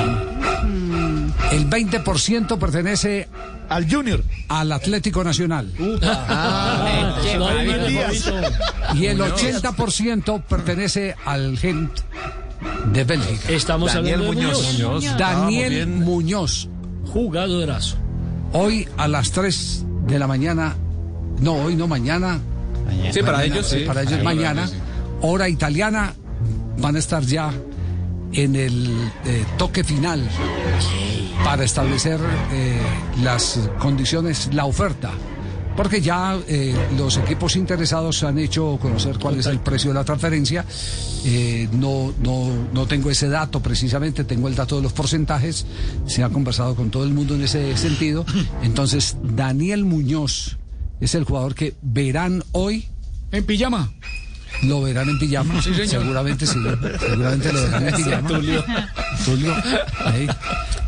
[1.51, 3.27] El 20% pertenece
[3.69, 4.23] Al Junior.
[4.49, 5.71] al Atlético Nacional
[6.01, 8.31] Ah, No, Díaz.
[8.95, 11.91] y el 80% pertenece al Gent
[12.93, 13.49] de Bélgica.
[13.51, 14.73] Estamos Daniel hablando de Muñoz.
[14.73, 15.17] Muñoz.
[15.17, 16.69] Daniel Muñoz.
[17.11, 17.97] Jugadorazo.
[18.53, 20.75] Hoy a las 3 de la mañana,
[21.39, 22.39] no, hoy no, mañana.
[23.11, 23.79] Sí, para Mañana, ellos sí.
[23.85, 24.69] Para ellos mañana,
[25.21, 26.13] hora italiana,
[26.77, 27.51] van a estar ya
[28.33, 30.27] en el eh, toque final
[31.43, 32.19] para establecer
[32.51, 32.79] eh,
[33.21, 35.11] las condiciones, la oferta.
[35.75, 40.03] Porque ya eh, los equipos interesados han hecho conocer cuál es el precio de la
[40.03, 40.65] transferencia.
[41.71, 45.65] No, no, no tengo ese dato precisamente, tengo el dato de los porcentajes.
[46.05, 48.23] Se ha conversado con todo el mundo en ese sentido.
[48.61, 50.57] Entonces, Daniel Muñoz
[50.99, 52.87] es el jugador que verán hoy.
[53.31, 53.91] En pijama.
[54.61, 55.61] Lo verán en pijama.
[55.61, 55.87] Sí, señor.
[55.87, 56.59] Seguramente sí.
[56.99, 58.27] Seguramente lo verán en pijama.
[58.29, 58.63] Tulio.
[59.25, 59.55] Tulio,
[60.05, 60.27] ahí.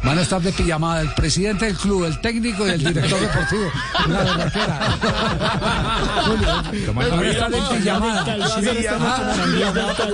[0.03, 3.71] Van a estar de pijamada el presidente del club, el técnico y el director deportivo.
[4.05, 4.51] Una.
[6.63, 8.25] Tulio, van a estar en pijamada.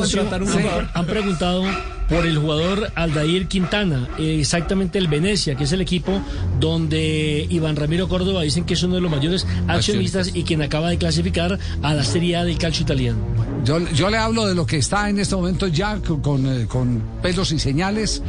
[0.07, 0.69] Sí.
[0.93, 1.63] Han preguntado
[2.11, 6.21] por el jugador Aldair Quintana, exactamente el Venecia, que es el equipo
[6.59, 10.89] donde Iván Ramiro Córdoba dicen que es uno de los mayores accionistas y quien acaba
[10.89, 13.19] de clasificar a la Serie A del calcio italiano.
[13.63, 16.67] Yo, yo le hablo de lo que está en este momento ya con, con, eh,
[16.67, 18.21] con pelos y señales,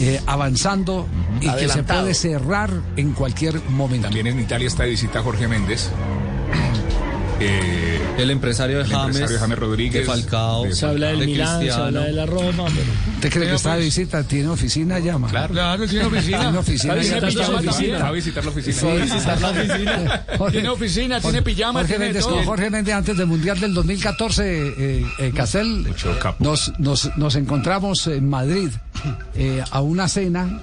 [0.00, 1.06] eh, avanzando
[1.40, 4.08] y que se puede cerrar en cualquier momento.
[4.08, 5.90] También en Italia está de visita Jorge Méndez.
[7.40, 9.06] Eh, El empresario de El James.
[9.16, 10.00] empresario James Rodríguez.
[10.00, 10.64] De Falcao.
[10.64, 13.54] De Se habla del de Milán, se habla de la Roma, pero ¿Usted cree que
[13.54, 14.22] está de visita?
[14.24, 15.28] ¿Tiene oficina ya, ma?
[15.28, 16.40] Claro, claro, tiene oficina.
[16.40, 16.94] Tiene oficina.
[16.96, 17.48] Está está.
[17.50, 18.94] Va a visitar la oficina.
[18.94, 20.24] Visitar la oficina.
[20.38, 22.42] Jorge- Tiene oficina, tiene pijama, Jorge tiene Méndez, todo.
[22.44, 25.86] Jorge Méndez antes del Mundial del 2014, eh, eh, Castel,
[26.40, 28.70] nos, nos, nos encontramos en Madrid
[29.36, 30.60] eh, a una cena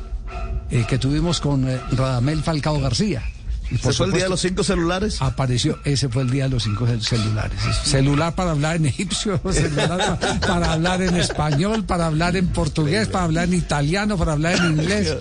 [0.69, 3.23] eh, que tuvimos con eh, Radamel Falcao García.
[3.71, 5.21] Y ¿Ese fue el día de los cinco celulares?
[5.21, 7.59] Apareció, ese fue el día de los cinco cel- celulares.
[7.83, 13.07] Celular para hablar en egipcio, celular pa- para, hablar en español, para hablar en portugués,
[13.07, 15.15] para hablar en italiano, para hablar en inglés.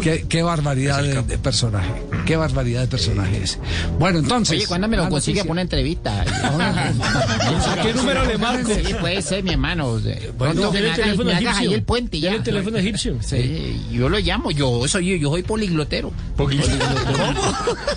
[0.00, 1.90] Qué, qué barbaridad de, de personaje.
[2.26, 3.58] Qué barbaridad de personaje ese.
[3.98, 4.56] Bueno, entonces.
[4.58, 6.22] Oye, ¿cuándo me lo consigue para una entrevista?
[6.22, 8.70] ¿A qué número le marco?
[8.74, 9.98] Sí, puede ser, mi hermano.
[10.36, 12.34] Bueno, me el hagas, me ahí el puente ya.
[12.34, 13.16] El teléfono egipcio.
[13.20, 16.12] Sí, yo lo llamo, yo soy yo soy poliglotero.
[16.36, 16.78] Poliglotero.
[16.78, 17.87] Sí,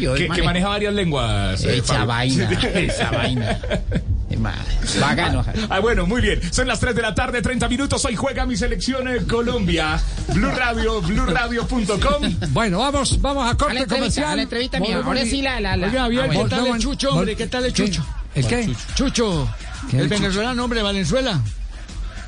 [0.00, 1.62] yo que, maneja varias lenguas.
[1.64, 2.06] eh, Esa Fabio.
[2.06, 3.58] vaina, esa vaina.
[5.00, 5.44] Bacano.
[5.70, 6.40] Ah, bueno, muy bien.
[6.52, 8.04] Son las 3 de la tarde, 30 minutos.
[8.04, 9.98] Hoy juega mi selección eh, Colombia.
[10.34, 12.34] Blue Radio, blueradio.com.
[12.50, 14.30] Bueno, vamos, vamos a corte A la entrevista, comercial.
[14.32, 14.88] a la entrevista mía.
[14.96, 15.60] Volvemos Ahora y- sí la...
[15.60, 15.86] la, la.
[15.86, 16.50] Oiga, bien, Ah, ¿qué bueno.
[16.50, 17.36] tal el Volvemos- Chucho, hombre?
[17.36, 17.84] ¿Qué tal el ¿Qué?
[17.84, 18.06] Chucho?
[18.34, 18.74] ¿El qué?
[18.94, 19.48] Chucho,
[19.90, 20.20] ¿Qué el Chucho?
[20.20, 21.40] venezolano, hombre, Valenzuela.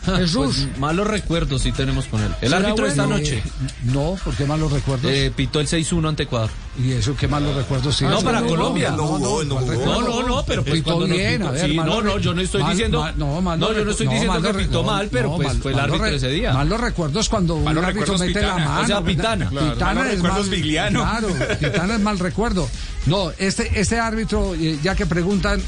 [0.18, 0.56] Jesús.
[0.66, 2.30] Pues, malos recuerdos sí tenemos con él.
[2.40, 3.18] El ¿Será árbitro esta bueno?
[3.18, 3.50] noche Eh,
[3.92, 5.10] no, porque malos recuerdos.
[5.10, 6.50] eh, pitó el 6-1 ante Ecuador.
[6.78, 7.96] y eso, qué malos recuerdos.
[7.96, 8.04] sí.
[8.04, 8.90] no, para Colombia.
[8.90, 12.02] No, no, no, No, no, no, pero pues pitó bien, pitó- a ver, sí, no,
[12.02, 14.54] no, yo no estoy mal- diciendo- mal- no, malos no, yo no estoy diciendo que
[14.54, 16.52] pitó no, mal, pero, pues, fue el árbitro re- ese día.
[16.52, 18.80] Malos recuerdos cuando un Malos árbitro recuerdos mete la mano.
[18.82, 19.48] O sea, Pitana.
[19.48, 21.00] Claro, Pitana malos es recuerdos mal- Vigliano.
[21.02, 21.28] Claro,
[21.60, 22.68] Pitana es mal recuerdo.
[23.06, 25.60] No, este, este árbitro, eh, ya que preguntan,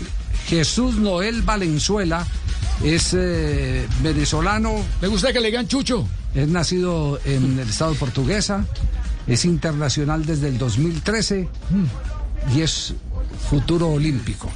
[0.49, 2.27] Jesús Noel Valenzuela
[2.83, 6.07] es eh, venezolano, Me gusta que le digan Chucho.
[6.35, 8.65] es nacido en el estado portuguesa,
[9.27, 11.49] es internacional desde el 2013
[12.55, 12.95] y es
[13.49, 14.49] futuro olímpico.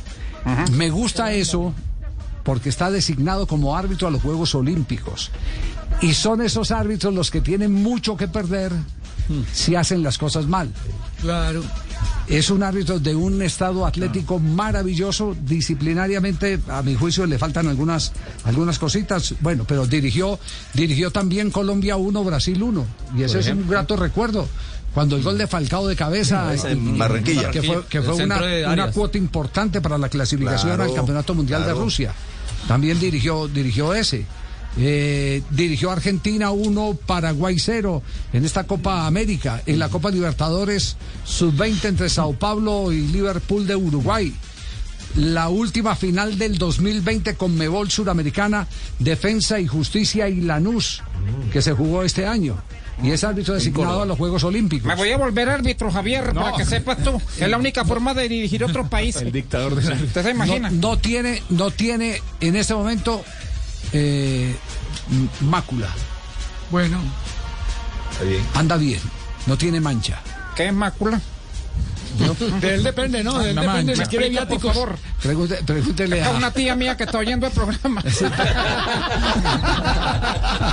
[0.73, 1.73] Me gusta eso
[2.43, 5.31] porque está designado como árbitro a los Juegos Olímpicos.
[6.01, 8.73] Y son esos árbitros los que tienen mucho que perder
[9.53, 10.73] si hacen las cosas mal.
[11.21, 11.63] Claro.
[12.27, 18.13] Es un árbitro de un estado atlético maravilloso, disciplinariamente, a mi juicio le faltan algunas,
[18.45, 20.39] algunas cositas, bueno, pero dirigió,
[20.73, 22.87] dirigió también Colombia 1, Brasil 1,
[23.17, 24.49] y ese es un grato recuerdo.
[24.95, 27.51] Cuando el gol de Falcao de cabeza, en Barranquilla.
[27.51, 31.63] que fue, que El fue una, cuota importante para la clasificación Claro, al Campeonato Mundial
[31.63, 31.79] claro.
[31.79, 32.13] de Rusia.
[32.69, 34.27] También dirigió, dirigió ese.
[34.79, 41.85] Eh, dirigió Argentina 1, Paraguay 0 en esta Copa América, en la Copa Libertadores sub-20
[41.85, 44.35] entre Sao Paulo y Liverpool de Uruguay.
[45.17, 48.67] La última final del 2020 con Mebol Suramericana,
[48.99, 51.03] Defensa y Justicia y Lanús,
[51.53, 52.57] que se jugó este año.
[53.03, 54.87] Y es árbitro designado a los Juegos Olímpicos.
[54.87, 57.21] Me voy a volver árbitro, Javier, para que sepas tú.
[57.39, 59.17] Es la única forma de dirigir otro país.
[59.17, 60.71] El dictador de ¿Usted se imagina?
[60.71, 63.23] No, no tiene, no tiene en este momento
[63.93, 64.57] eh,
[65.41, 65.89] mácula.
[66.71, 66.99] Bueno.
[68.55, 69.01] Anda bien,
[69.47, 70.21] no tiene mancha.
[70.57, 71.21] ¿Qué es mácula?
[72.61, 73.39] De él depende, ¿no?
[73.39, 74.05] De él Una depende mancha.
[74.05, 74.75] si quiere Explica, por viáticos.
[74.75, 74.99] favor.
[75.65, 76.31] Pregúntele, a...
[76.31, 78.03] una tía mía que está oyendo el programa.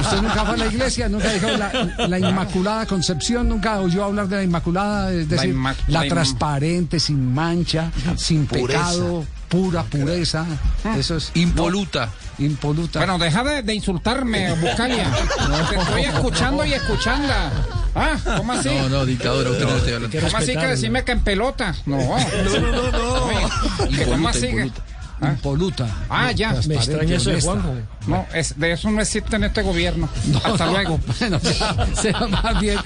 [0.01, 1.07] ¿Usted nunca fue a la iglesia?
[1.09, 3.47] ¿Nunca dijo la, la Inmaculada Concepción?
[3.49, 5.11] ¿Nunca oyó hablar de la Inmaculada?
[5.13, 8.79] Es decir, la, inma- la inma- transparente, sin mancha, sin Pureza.
[8.79, 10.45] pecado, pura pureza.
[10.97, 11.31] Eso es...
[11.35, 12.09] Impoluta.
[12.40, 12.99] Impoluta.
[12.99, 15.11] Bueno, deja de, de insultarme, Buscalia.
[15.70, 17.34] Te estoy escuchando y escuchando.
[17.95, 18.70] Ah, ¿cómo así?
[18.70, 20.20] No, no, dictadora, usted no está hablando.
[20.22, 21.76] ¿Cómo así que decirme que en pelota?
[21.86, 21.98] No.
[21.98, 23.90] No, no, no.
[23.90, 24.41] ¿Que ¿Cómo Impoluta, así?
[24.41, 24.84] que- impoluta.
[25.22, 25.88] Impoluta.
[26.10, 26.53] Ah, ya.
[26.68, 27.41] Me extraña eso de.
[27.41, 27.74] Juanjo.
[28.07, 30.07] No, es, de eso no existe en este gobierno.
[30.44, 30.99] Hasta no, luego.
[31.20, 32.78] Bueno, ya, sea más bien,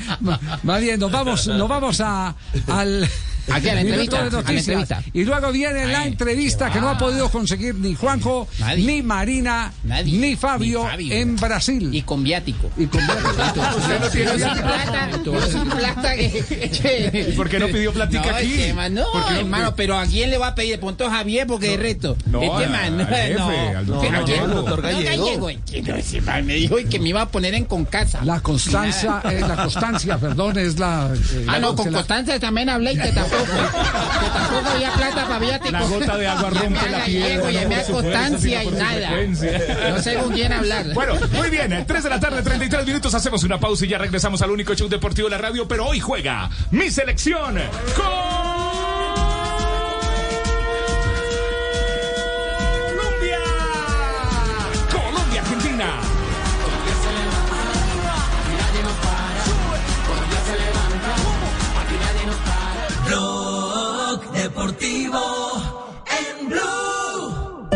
[0.63, 2.33] más bien, nos vamos, nos vamos a,
[2.67, 3.07] al
[3.51, 4.67] Aquí a la minuto entrevista, de a la noticias.
[4.67, 5.03] entrevista.
[5.13, 8.85] Y luego viene la entrevista que no ha podido conseguir ni Juanjo, Nadie.
[8.85, 10.17] ni Marina, Nadie.
[10.17, 11.13] ni Fabio, Ni Fabio.
[11.15, 11.89] en Brasil.
[11.93, 12.69] Y con viático.
[12.77, 15.09] Y con- Usted no tiene plata.
[15.47, 16.15] Esa plata.
[16.15, 18.53] ¿Y por qué no pidió platica no, aquí?
[18.53, 20.71] este man, no, ¿Por qué no- hermano, pero ¿a quién le va a pedir?
[20.73, 22.15] De pronto Javier, porque es reto.
[22.25, 23.47] No, este man, al jefe, no.
[23.49, 23.75] al.
[23.77, 24.25] Al doctor No,
[25.01, 25.49] Gallego.
[25.51, 28.23] no, me dijo que me iba a poner en con casa.
[28.23, 31.09] La constancia, eh, la constancia, perdón, es la.
[31.13, 35.27] eh, Ah, no, con la- Constanza también hablé y que tampoco, que tampoco había plata
[35.27, 35.71] para viáticos.
[35.71, 39.11] La gota de agua rompe la piedra, su fuerza, Constancia y nada.
[39.91, 40.93] No sé con quién hablar.
[40.93, 44.41] Bueno, muy bien, 3 de la tarde, 33 minutos, hacemos una pausa y ya regresamos
[44.41, 47.59] al único show deportivo de la radio, pero hoy juega mi selección
[47.95, 48.52] Colombia.
[64.53, 67.69] Deportivo en Blue.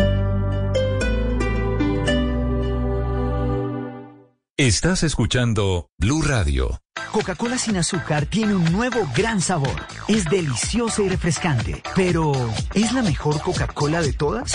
[4.56, 6.78] Estás escuchando Blue Radio.
[7.10, 9.74] Coca-Cola sin azúcar tiene un nuevo gran sabor.
[10.06, 11.82] Es deliciosa y refrescante.
[11.96, 12.32] Pero,
[12.74, 14.52] ¿es la mejor Coca-Cola de todas?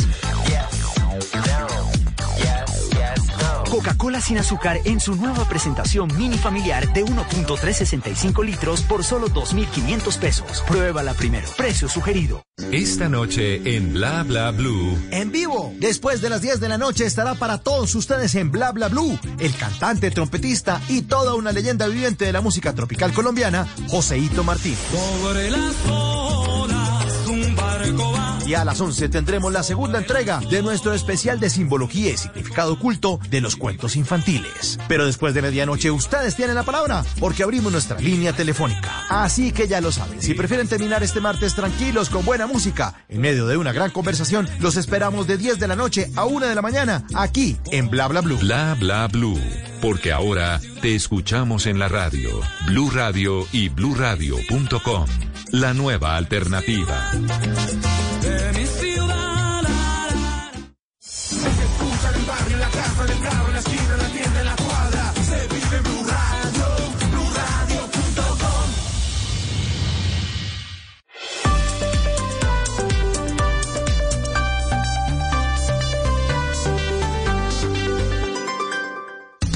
[3.73, 10.19] Coca-Cola sin azúcar en su nueva presentación mini familiar de 1.365 litros por solo 2.500
[10.19, 10.63] pesos.
[10.67, 11.47] Pruébala primero.
[11.57, 12.43] Precio sugerido.
[12.71, 14.95] Esta noche en Bla Bla Blue.
[15.09, 18.71] En vivo, después de las 10 de la noche estará para todos ustedes en Bla
[18.73, 23.67] Bla Blue, el cantante, trompetista y toda una leyenda viviente de la música tropical colombiana,
[23.87, 24.77] Joseito Martín.
[24.91, 30.61] Sobre las olas un barco va y a las 11 tendremos la segunda entrega de
[30.61, 34.79] nuestro especial de simbología y significado oculto de los cuentos infantiles.
[34.87, 38.91] Pero después de medianoche ustedes tienen la palabra porque abrimos nuestra línea telefónica.
[39.09, 43.21] Así que ya lo saben, si prefieren terminar este martes tranquilos con buena música, en
[43.21, 46.55] medio de una gran conversación, los esperamos de 10 de la noche a 1 de
[46.55, 48.37] la mañana aquí en Bla Bla Blue.
[48.37, 49.39] Bla bla blue,
[49.81, 52.29] porque ahora te escuchamos en la radio,
[52.67, 55.05] Blue Radio y bluradio.com.
[55.51, 57.11] La nueva alternativa.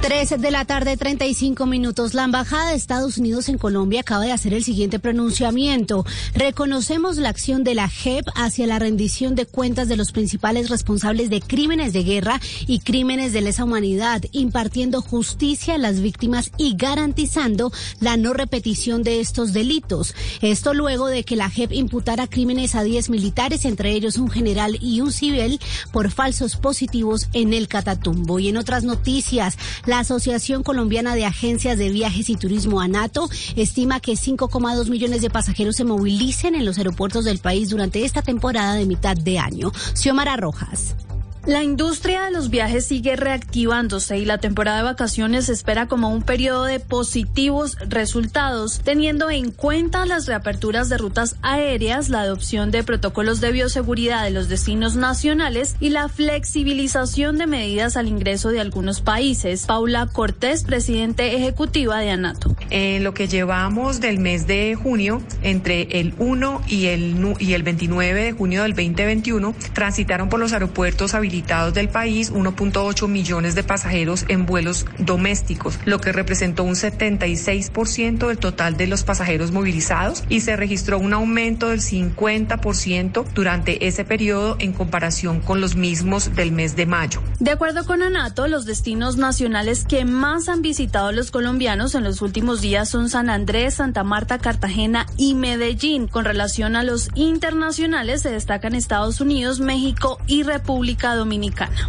[0.00, 2.14] 13 de la tarde, 35 minutos.
[2.14, 6.06] La Embajada de Estados Unidos en Colombia acaba de hacer el siguiente pronunciamiento.
[6.34, 11.28] Reconocemos la acción de la JEP hacia la rendición de cuentas de los principales responsables
[11.28, 16.76] de crímenes de guerra y crímenes de lesa humanidad, impartiendo justicia a las víctimas y
[16.76, 17.70] garantizando
[18.00, 20.14] la no repetición de estos delitos.
[20.40, 24.78] Esto luego de que la JEP imputara crímenes a 10 militares, entre ellos un general
[24.80, 25.60] y un civil,
[25.92, 28.38] por falsos positivos en el Catatumbo.
[28.38, 29.58] Y en otras noticias,
[29.90, 35.30] la Asociación Colombiana de Agencias de Viajes y Turismo ANATO estima que 5,2 millones de
[35.30, 39.72] pasajeros se movilicen en los aeropuertos del país durante esta temporada de mitad de año.
[39.94, 40.94] Xiomara Rojas.
[41.46, 46.10] La industria de los viajes sigue reactivándose y la temporada de vacaciones se espera como
[46.10, 52.70] un periodo de positivos resultados, teniendo en cuenta las reaperturas de rutas aéreas, la adopción
[52.70, 58.50] de protocolos de bioseguridad de los destinos nacionales y la flexibilización de medidas al ingreso
[58.50, 59.64] de algunos países.
[59.64, 62.54] Paula Cortés, presidente ejecutiva de ANATO.
[62.68, 67.62] En lo que llevamos del mes de junio, entre el 1 y el, y el
[67.62, 74.24] 29 de junio del 2021, transitaron por los aeropuertos del país 1.8 millones de pasajeros
[74.26, 80.40] en vuelos domésticos, lo que representó un 76% del total de los pasajeros movilizados y
[80.40, 86.50] se registró un aumento del 50% durante ese periodo en comparación con los mismos del
[86.50, 87.22] mes de mayo.
[87.38, 92.22] De acuerdo con ANATO, los destinos nacionales que más han visitado los colombianos en los
[92.22, 96.08] últimos días son San Andrés, Santa Marta, Cartagena y Medellín.
[96.08, 101.88] Con relación a los internacionales se destacan Estados Unidos, México y República Dominicana.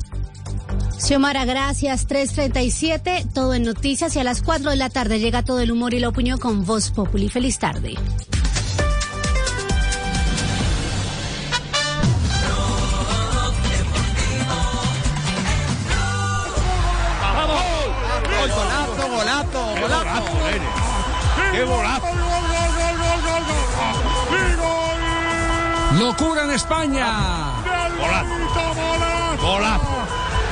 [1.00, 2.06] Xiomara, gracias.
[2.06, 5.94] 337, todo en noticias y a las 4 de la tarde llega todo el humor
[5.94, 7.30] y la opinión con Voz Populi.
[7.30, 7.96] Feliz tarde.
[18.42, 20.34] Golazo, golazo, golazo.
[21.52, 22.02] ¡Qué golazo!
[22.02, 23.96] ¡Gol, gol, gol, gol, gol, gol!
[24.32, 26.00] ¡Y gol!
[26.00, 27.08] Locura en España.
[28.00, 29.21] Golazo.
[29.42, 29.86] Golazo.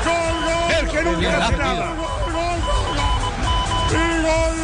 [0.06, 0.72] Gol, gol.
[0.80, 1.86] El que nunca Gol, hace gol, nada.
[1.86, 1.98] gol,
[2.34, 3.10] gol, gol.
[3.92, 3.94] Y
[4.26, 4.58] gol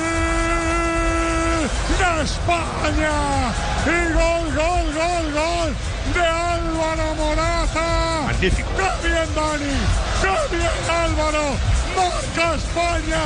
[1.99, 3.15] de España.
[3.85, 5.69] Y gol, gol, gol, gol
[6.13, 7.87] de Álvaro Morata.
[8.25, 8.69] Magnífico.
[8.77, 9.75] ¡Qué bien, Dani!
[10.21, 11.45] ¡Qué bien, Álvaro!
[11.95, 13.23] ¡Marca España!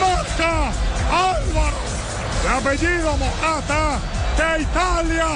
[0.00, 0.52] ¡Marca
[1.10, 1.80] Álvaro!
[2.56, 3.98] Apellido Morata,
[4.36, 5.28] de Italia,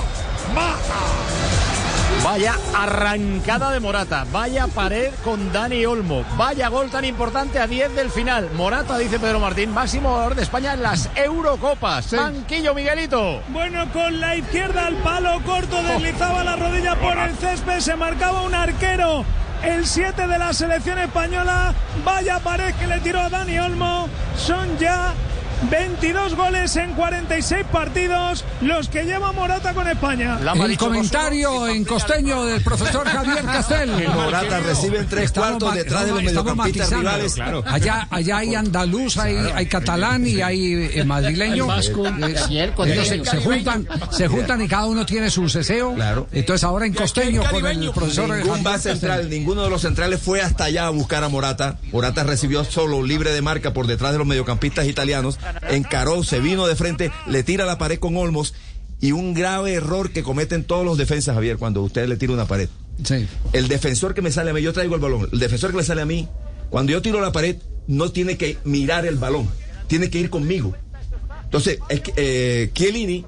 [0.54, 1.63] mata.
[2.22, 7.94] Vaya arrancada de Morata, vaya pared con Dani Olmo, vaya gol tan importante a 10
[7.94, 8.50] del final.
[8.54, 12.12] Morata, dice Pedro Martín, máximo jugador de España en las Eurocopas.
[12.12, 13.42] Banquillo, Miguelito.
[13.48, 18.42] Bueno, con la izquierda al palo corto, deslizaba la rodilla por el césped, se marcaba
[18.42, 19.24] un arquero.
[19.62, 21.74] El 7 de la selección española,
[22.04, 24.08] vaya pared que le tiró a Dani Olmo.
[24.36, 25.14] Son ya
[25.70, 30.38] 22 goles en 46 partidos los que lleva Morata con España.
[30.54, 33.90] El comentario en costeño del profesor Javier Castel.
[34.14, 37.36] Morata recibe en tres Estamos cuartos detrás de los mediocampistas rivales.
[37.66, 41.66] Allá, allá hay andaluz, hay, hay catalán y hay eh, madrileño.
[41.74, 42.34] Eh,
[42.86, 45.94] ellos se, se juntan, se juntan y cada uno tiene su ceseo.
[46.32, 48.92] Entonces ahora en costeño con el profesor Ningún Javier Castel.
[48.92, 51.78] central, ninguno de los centrales fue hasta allá a buscar a Morata.
[51.92, 55.38] Morata recibió solo libre de marca por detrás de los mediocampistas italianos.
[55.70, 58.55] Encaró, se vino de frente, le tira la pared con Olmos.
[59.01, 62.47] Y un grave error que cometen todos los defensas, Javier, cuando usted le tira una
[62.47, 62.68] pared.
[63.52, 65.28] El defensor que me sale a mí, yo traigo el balón.
[65.32, 66.28] El defensor que me sale a mí,
[66.70, 67.56] cuando yo tiro la pared,
[67.86, 69.48] no tiene que mirar el balón,
[69.89, 70.74] tiene que ir conmigo.
[71.44, 73.24] Entonces, eh, Chiellini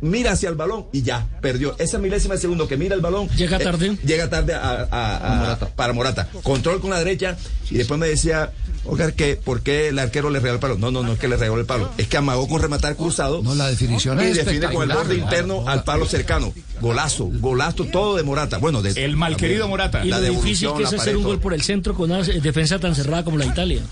[0.00, 1.76] mira hacia el balón y ya, perdió.
[1.78, 3.28] Esa milésima de segundo que mira el balón.
[3.36, 3.96] Llega eh, tarde.
[4.04, 6.28] llega tarde a- a- a- para Morata.
[6.42, 7.36] Control con la derecha
[7.70, 8.52] y después me decía
[8.86, 9.36] Oiga, ¿qué?
[9.36, 10.78] ¿por qué el arquero le regaló el palo?
[10.78, 11.90] No, no, no es que le regaló el palo.
[11.98, 13.42] Es que amagó con rematar cruzado.
[13.42, 16.52] No, la definición y es define con el borde interno al palo cercano.
[16.80, 18.56] Golazo, golazo, todo de Morata.
[18.56, 20.02] Bueno, de, El malquerido Morata.
[20.04, 22.78] Y La lo difícil que es hacer un gol por el centro con una defensa
[22.78, 23.82] tan cerrada como la de Italia.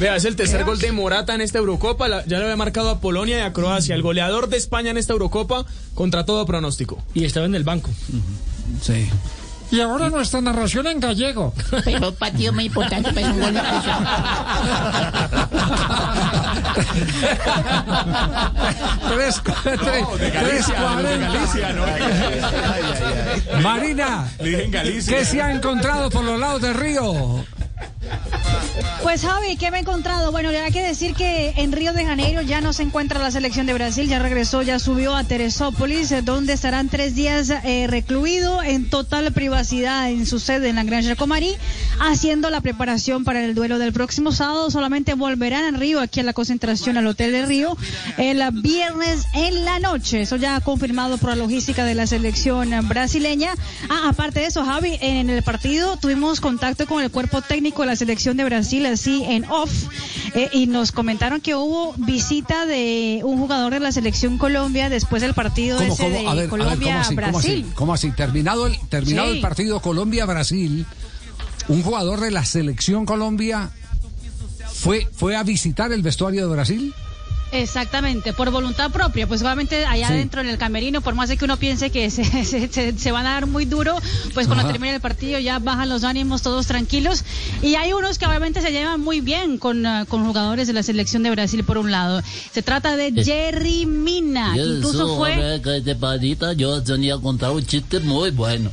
[0.00, 2.08] Vea, es el tercer gol de Morata en esta Eurocopa.
[2.08, 3.94] la- ya le había marcado a Polonia y a Croacia.
[3.94, 5.51] El goleador de España en esta Eurocopa
[5.94, 7.02] contra todo pronóstico.
[7.14, 7.90] Y estaba en el banco.
[8.82, 9.08] Sí.
[9.70, 11.54] Y ahora nuestra narración en gallego.
[11.84, 13.90] Pero un partido muy importante, pero un gol no puso.
[19.08, 19.80] Tres, tres,
[20.20, 21.18] de tres Galicia, de.
[21.18, 21.86] Galicia, ¿no?
[23.62, 25.18] Marina, Le dije en Galicia.
[25.18, 27.44] ¿qué se ha encontrado por los lados del río?
[29.02, 30.30] Pues Javi, ¿qué me he encontrado?
[30.30, 33.66] Bueno, hay que decir que en Río de Janeiro ya no se encuentra la selección
[33.66, 38.62] de Brasil, ya regresó, ya subió a Teresópolis, eh, donde estarán tres días eh, recluido
[38.62, 41.56] en total privacidad en su sede en la Granja Comarí,
[42.00, 44.70] haciendo la preparación para el duelo del próximo sábado.
[44.70, 47.76] Solamente volverán a Río, aquí a la concentración al Hotel de Río,
[48.18, 50.22] el viernes en la noche.
[50.22, 53.52] Eso ya confirmado por la logística de la selección brasileña.
[53.88, 57.88] Ah, aparte de eso, Javi, en el partido tuvimos contacto con el cuerpo técnico de
[57.88, 59.70] la selección de Brasil, así en off,
[60.34, 65.22] eh, y nos comentaron que hubo visita de un jugador de la selección Colombia después
[65.22, 66.14] del partido ¿Cómo, ese cómo?
[66.18, 66.74] de A ver, a ver, ¿cómo así?
[66.84, 67.14] ¿Cómo así?
[67.16, 67.66] Colombia-Brasil.
[67.74, 68.10] ¿Cómo así?
[68.12, 69.34] Terminado el, terminado Sí.
[69.36, 70.86] el partido Colombia-Brasil,
[71.68, 73.70] un jugador de la selección Colombia
[74.72, 76.94] fue, fue a visitar el vestuario de Brasil.
[77.52, 80.14] Exactamente, por voluntad propia, pues obviamente allá Sí.
[80.14, 83.12] adentro en el camerino, por más de que uno piense que se, se, se- se
[83.12, 83.94] van a dar muy duro,
[84.34, 84.72] pues cuando Ajá.
[84.72, 87.24] termine el partido ya bajan los ánimos todos tranquilos.
[87.62, 90.82] Y hay unos que obviamente se llevan muy bien con, ah, con jugadores de la
[90.82, 92.22] selección de Brasil por un lado.
[92.52, 95.36] Se trata de Jerry Mina, que incluso fue...
[95.60, 98.70] de padita, yo tenía que contar un chiste muy bueno.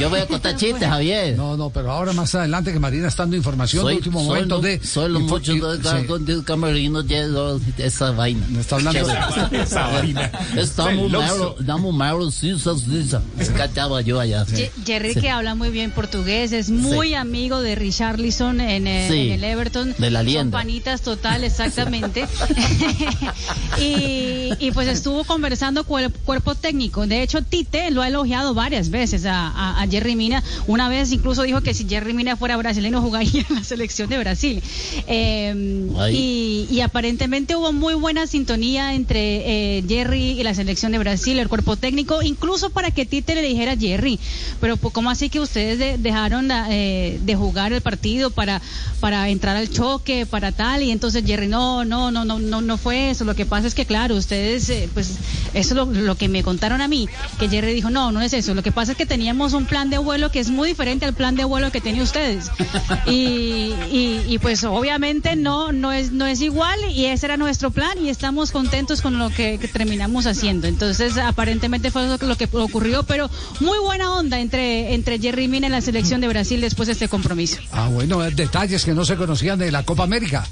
[0.00, 1.36] Yo voy a contar chistes, Javier.
[1.36, 4.62] No, no, pero ahora más adelante que Marina está dando información de último momento lo-
[4.62, 4.80] de...
[4.84, 6.06] soy lo mucho de, sí.
[6.24, 8.44] de, de camerino de esa vaina.
[8.60, 9.62] está hablando Chévere.
[9.62, 10.30] esa vaina.
[10.56, 11.18] Estamos Celoso.
[11.20, 13.52] malo, estamos malo, sí, sí, sí, sí.
[13.56, 14.44] Cachaba yo allá.
[14.84, 15.20] Jerry Sí.
[15.20, 17.14] que habla muy bien portugués, es muy Sí.
[17.14, 19.18] amigo de Richarlison en, eh, Sí.
[19.28, 19.94] en el Everton.
[19.98, 20.58] De la Son lienda.
[20.58, 22.26] panitas total, exactamente.
[23.80, 27.06] y, y pues estuvo conversando con el cuerpo técnico.
[27.06, 30.42] De hecho, Tite lo ha elogiado varias veces a, a- a Jerry Mina.
[30.66, 34.18] Una vez incluso dijo que si Jerry Mina fuera brasileño jugaría en la selección de
[34.18, 34.62] Brasil.
[35.06, 40.98] Eh, y, y aparentemente hubo muy buena sintonía entre eh, Jerry y la selección de
[40.98, 44.18] Brasil, el cuerpo técnico, incluso para que Tite le dijera a Jerry,
[44.60, 48.60] pero ¿cómo así que ustedes de- dejaron la- eh, de jugar el partido para,
[49.00, 50.82] para entrar al choque, para tal?
[50.82, 53.24] Y entonces Jerry, no, no, no, no, no, no fue eso.
[53.24, 55.08] Lo que pasa es que, claro, ustedes, eh, pues
[55.54, 57.08] eso es lo, lo que me contaron a mí,
[57.38, 58.54] que Jerry dijo, no, no es eso.
[58.54, 61.14] Lo que pasa es que teníamos un plan de vuelo que es muy diferente al
[61.14, 62.50] plan de vuelo que tienen ustedes.
[63.06, 67.70] Y, y, y, pues obviamente no, no es, no es igual y ese era nuestro
[67.70, 70.66] plan y estamos contentos con lo que, que terminamos haciendo.
[70.66, 73.30] Entonces aparentemente fue lo que, lo que ocurrió, pero
[73.60, 77.08] muy buena onda entre, entre Jerry Mina y la selección de Brasil después de este
[77.08, 77.58] compromiso.
[77.72, 80.46] Ah, bueno, detalles que no se conocían de la Copa América,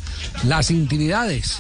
[0.44, 1.58] las intimidades.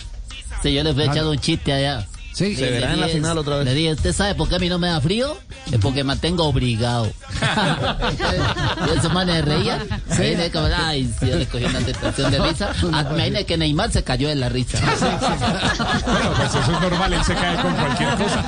[0.62, 1.12] Sí, yo le fui Ah.
[1.12, 2.06] echando un chiste allá.
[2.36, 2.50] Sí.
[2.54, 3.64] Le- Se verá en la dije- final otra vez.
[3.64, 5.38] Le dije, ¿usted sabe por qué a mí no me da frío?
[5.72, 7.10] Es porque me tengo obligado.
[8.86, 9.82] y esos manes reía.
[10.10, 10.22] Sí.
[10.22, 12.72] Ahí le como, ay, sí, le cogí una tentación de risa.
[12.92, 14.78] Ah, Imagínate que Neymar se cayó de la risa.
[14.80, 18.44] Bueno, pues eso es normal, él se cae con cualquier cosa.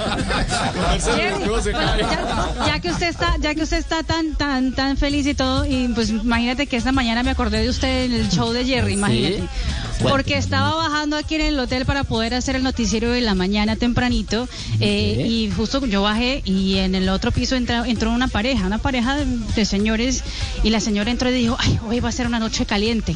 [1.16, 2.00] Jerry, No se bueno, cae.
[2.02, 5.64] ya, ya que usted está, ya que usted está tan, tan, tan feliz y todo,
[5.64, 8.92] y pues imagínate que esta mañana me acordé de usted en el show de Jerry,
[8.94, 9.44] imagínate.
[10.00, 10.10] Bueno.
[10.16, 13.74] Porque estaba bajando aquí en el hotel para poder hacer el noticiero de la mañana
[13.76, 14.48] tempranito,
[14.80, 18.78] eh, y justo yo bajé y en el otro piso entra- entró una pareja, una
[18.78, 19.24] pareja de,
[19.56, 20.22] de señores,
[20.62, 23.14] y la señora entró y dijo, ay, hoy va a ser una noche caliente.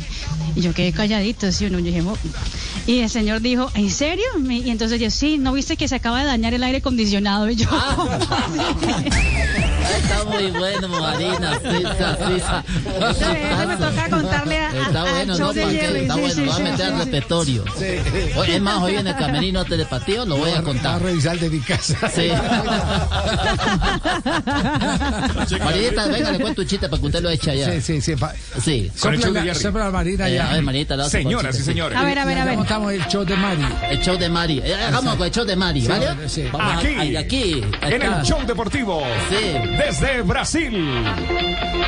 [0.56, 2.16] Y yo quedé calladito, así uno, yo dije, "Oh".
[2.86, 4.24] y el señor dijo, ¿en serio?
[4.50, 7.48] Y entonces yo, sí, ¿no viste que se acaba de dañar el aire acondicionado?
[7.48, 7.68] Y yo,
[9.96, 11.58] Está muy bueno, Marina.
[11.58, 12.64] Sisa, sisa.
[13.10, 15.48] Eso me toca contarle a, a- Está bueno, ¿no?
[15.52, 15.70] ¿Para.
[15.70, 17.04] Está sí, bueno, sí, lo voy a sí, meter sí, al sí.
[17.04, 17.64] repertorio.
[18.36, 20.96] Hoy- Es más, hoy en el camerino telepatía lo voy a contar.
[20.96, 21.96] A revisar de mi casa.
[22.14, 22.30] Sí.
[25.58, 27.72] Marinita, venga, le cuento un chiste para que usted lo eche allá.
[27.80, 28.14] Sí, sí, sí.
[28.62, 28.90] Sí.
[28.96, 30.50] Sopla- sopla la Marina Eh, ya.
[30.50, 31.98] a ver, Marita, la otra Señoras y señores.
[31.98, 32.56] A ver, a ver, a ver.
[32.56, 33.64] montamos el show de Mari.
[33.90, 34.60] El show de Mari.
[34.64, 36.28] Eh, hagamos con el show de Mari, Sí, ¿vale?
[36.28, 36.44] sí.
[36.58, 37.62] A- Aquí, aquí.
[37.82, 39.71] en el show deportivo Sí.
[39.78, 41.04] Desde Brasil.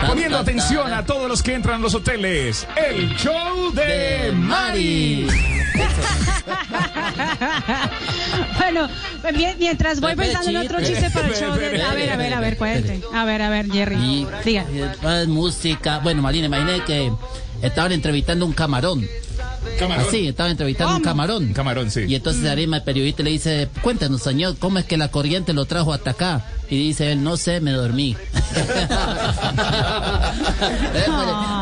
[0.06, 2.66] Poniendo atención a todos los que entran a los hoteles.
[2.76, 5.26] El show de Mari.
[8.58, 8.88] bueno,
[9.34, 11.10] mien- mientras voy pensando en otro chiste.
[11.10, 11.82] para el show de...
[11.82, 13.00] A ver, a ver, a ver, cuente.
[13.12, 13.96] A ver, a ver, Jerry.
[13.96, 14.64] Y Diga.
[15.26, 15.98] música.
[15.98, 17.12] Bueno, Marina, imaginé que
[17.62, 19.06] estaban entrevistando un camarón.
[19.78, 20.06] Camarón.
[20.06, 21.52] Así, estaban entrevistando un camarón.
[21.52, 22.04] Camarón, sí.
[22.06, 25.64] Y entonces Arima, el periodista, le dice, cuéntanos, señor, ¿cómo es que la corriente lo
[25.64, 26.44] trajo hasta acá?
[26.70, 28.16] Y dice él, no sé, me dormí.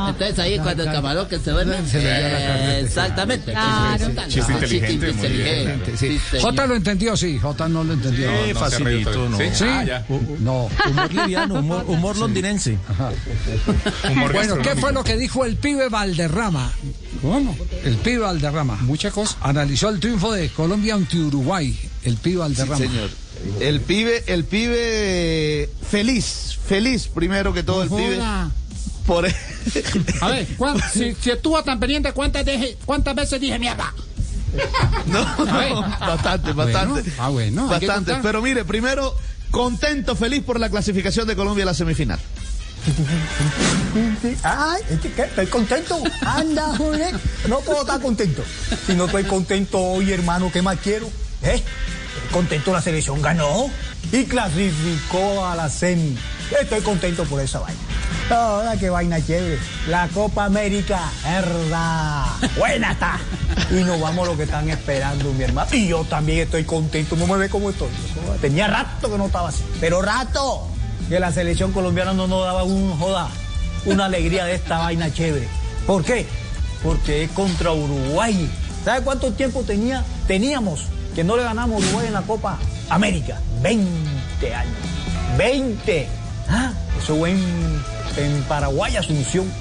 [0.09, 1.77] Entonces ahí cuando el camarón que se duerme...
[1.87, 2.81] Se le dio la corriente.
[2.81, 3.53] Exactamente.
[3.53, 4.11] Claro.
[4.29, 5.59] Chiste inteligente, muy bien.
[5.59, 5.97] inteligente.
[5.97, 6.09] Sí.
[6.13, 6.43] Sí, señor.
[6.53, 7.39] J lo entendió, sí.
[7.39, 8.31] J no lo entendió.
[8.45, 9.39] Sí, facilito, ¿no?
[9.39, 9.65] ¿Sí?
[9.65, 10.03] Ah.
[10.41, 10.69] No.
[10.89, 12.79] Humor liviano, humor, humor londinense.
[14.11, 16.71] Humor Bueno, ¿qué fue lo que dijo el pibe Valderrama?
[17.23, 17.57] ¿Cómo?
[17.85, 18.77] El pibe Valderrama.
[18.83, 19.37] Muchas cosas.
[19.41, 21.79] Analizó el triunfo de Colombia ante Uruguay.
[22.05, 22.77] El pibe Valderrama.
[22.77, 23.09] señor.
[23.61, 28.19] El pibe, el pibe feliz, feliz primero que todo el pibe.
[29.07, 29.35] Por e-
[30.21, 33.93] A ver, ¿cuán- si, si estuvo tan pendiente, ¿cuántas, deje- ¿cuántas veces dije mierda?
[35.07, 37.13] no, no, bastante, bastante.
[37.19, 38.15] Ah, bueno, bastante.
[38.23, 39.15] Pero mire, primero,
[39.51, 42.19] contento, feliz por la clasificación de Colombia a la semifinal.
[44.43, 46.03] Ay, estoy contento.
[46.25, 47.15] Anda, joder.
[47.49, 48.43] No puedo estar contento.
[48.87, 51.09] Si no estoy contento hoy, hermano, ¿qué más quiero?
[51.43, 51.63] ¿Eh?
[52.31, 53.71] Contento, la selección ganó
[54.11, 56.17] y clasificó a la semi.
[56.61, 57.81] Estoy contento por esa vaina.
[58.29, 59.59] Toda qué vaina chévere.
[59.89, 62.25] La Copa América, verdad.
[62.57, 63.19] Buena está.
[63.71, 65.69] Y nos vamos a lo que están esperando, mi hermano.
[65.73, 67.17] Y yo también estoy contento.
[67.17, 67.89] No me ve cómo estoy.
[68.41, 69.63] Tenía rato que no estaba así.
[69.81, 70.72] Pero rato
[71.13, 73.29] que la selección colombiana no nos daba un joda,
[73.85, 75.47] una alegría de esta vaina chévere.
[75.87, 76.25] ¿Por qué?
[76.83, 78.51] Porque es contra Uruguay.
[78.83, 82.59] ¿Sabe cuánto tiempo tenía, teníamos que no le ganamos a Uruguay en la Copa
[82.89, 83.39] América?
[83.61, 84.75] 20 años.
[85.37, 86.09] 20.
[86.49, 89.53] Ah, eso fue en, Paraguay, Asunción.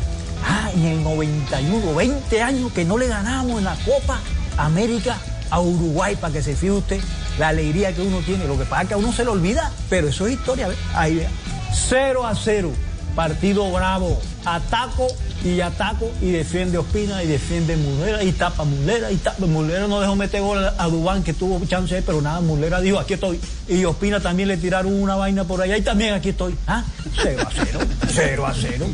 [0.48, 4.22] Ah, en el 91, 20 años que no le ganamos en la Copa
[4.56, 5.18] América
[5.50, 7.02] a Uruguay, para que se fije usted
[7.40, 8.48] la alegría que uno tiene.
[8.48, 10.70] Lo que pasa es que a uno se le olvida, pero eso es historia.
[10.94, 11.30] Ahí vea.
[11.74, 12.72] 0 a 0.
[13.16, 14.20] Partido bravo.
[14.46, 15.08] Ataco
[15.44, 19.88] y ataco y defiende Ospina y defiende Mulera y tapa Mulera y tapa Mulera.
[19.88, 23.40] No dejó meter gol a Dubán que tuvo chance, pero nada, Mulera dijo aquí estoy.
[23.68, 26.56] Y Ospina también le tiraron una vaina por allá y también aquí estoy.
[26.68, 26.84] ¿Ah?
[27.22, 27.80] 0 a 0.
[28.14, 28.86] 0 a 0.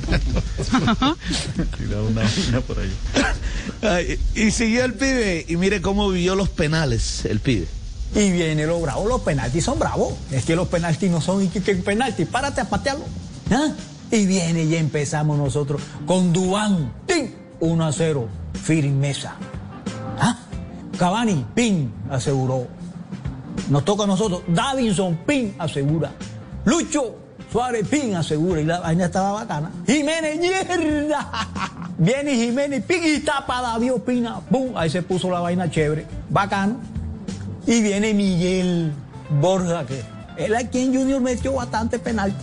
[3.82, 7.68] Ay, y siguió el pibe y mire cómo vivió los penales el pibe.
[8.16, 10.14] Y viene lo bravo, los penaltis son bravos.
[10.32, 13.06] Es que los penaltis no son y que, que penalti, párate a patearlo.
[13.52, 13.70] ¿Ah?
[14.12, 17.36] Y viene y empezamos nosotros con Dubán, ¡pin!
[17.60, 19.36] 1 a 0, firmeza.
[20.20, 20.38] ¿Ah?
[20.98, 22.68] Cavani, pin, aseguró.
[23.70, 26.12] Nos toca a nosotros, Davinson, pin, asegura.
[26.66, 28.62] Lucho Suárez, pin, asegura.
[28.62, 29.72] Y la vaina estaba bacana.
[29.86, 31.30] Jiménez, mierda.
[31.98, 34.40] Viene Jiménez, pin, y tapa David Opina.
[34.42, 34.76] ¡Pum!
[34.76, 36.06] Ahí se puso la vaina chévere.
[36.30, 36.97] Bacano.
[37.68, 38.94] Y viene Miguel
[39.42, 40.02] Borja, que
[40.38, 42.34] él aquí en Junior metió bastante penal.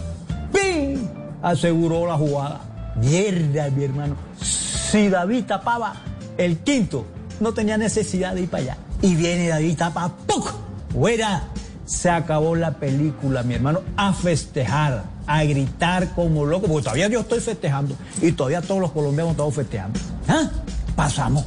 [0.52, 1.00] ¡Pim!
[1.42, 2.60] Aseguró la jugada.
[2.96, 4.16] Mierda, mi hermano.
[4.40, 5.94] Si David tapaba
[6.36, 7.06] el quinto,
[7.40, 8.76] no tenía necesidad de ir para allá.
[9.00, 10.52] Y viene David tapa, ¡puc!
[10.92, 11.44] Fuera.
[11.86, 17.20] Se acabó la película, mi hermano, a festejar, a gritar como loco, porque todavía yo
[17.20, 20.00] estoy festejando y todavía todos los colombianos estamos festejando.
[20.26, 20.50] ¿Ah?
[20.96, 21.44] Pasamos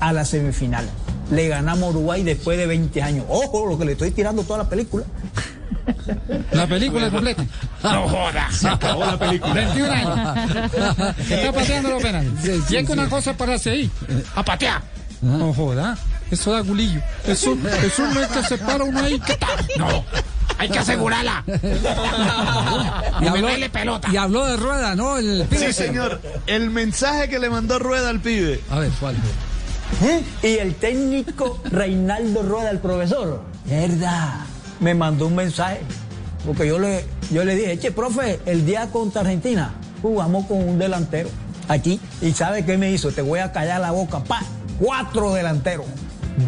[0.00, 0.86] a la semifinal.
[1.30, 3.24] Le ganamos a Uruguay después de 20 años.
[3.28, 5.04] Ojo, lo que le estoy tirando toda la película.
[6.52, 7.44] La película completa.
[7.82, 8.48] No joda.
[8.50, 9.54] Se acabó la película.
[9.54, 10.20] 21 años.
[11.30, 12.32] Está pateando los penales.
[12.70, 13.90] y es que una cosa es pararse ahí.
[14.34, 14.82] A patear.
[15.22, 15.96] No joda.
[16.30, 17.00] Eso da gulillo.
[17.26, 19.18] Eso, eso no es que se para uno ahí.
[19.20, 19.66] ¿Qué tal?
[19.78, 20.04] No.
[20.58, 21.44] Hay que asegurarla.
[23.20, 24.08] Y Y habló, pelota.
[24.10, 25.18] y habló de rueda, ¿no?
[25.18, 25.66] El pibe.
[25.66, 26.20] Sí, señor.
[26.46, 28.60] El mensaje que le mandó Rueda al pibe.
[28.70, 29.16] A ver, ¿cuál?
[30.02, 30.22] ¿Eh?
[30.42, 34.40] Y el técnico Reinaldo Rueda, el profesor, verdad,
[34.80, 35.80] me mandó un mensaje.
[36.44, 40.78] Porque yo le, yo le dije, che, profe, el día contra Argentina jugamos con un
[40.78, 41.28] delantero
[41.68, 42.00] aquí.
[42.20, 43.10] ¿Y sabe qué me hizo?
[43.10, 44.40] Te voy a callar la boca, pa.
[44.78, 45.86] Cuatro delanteros.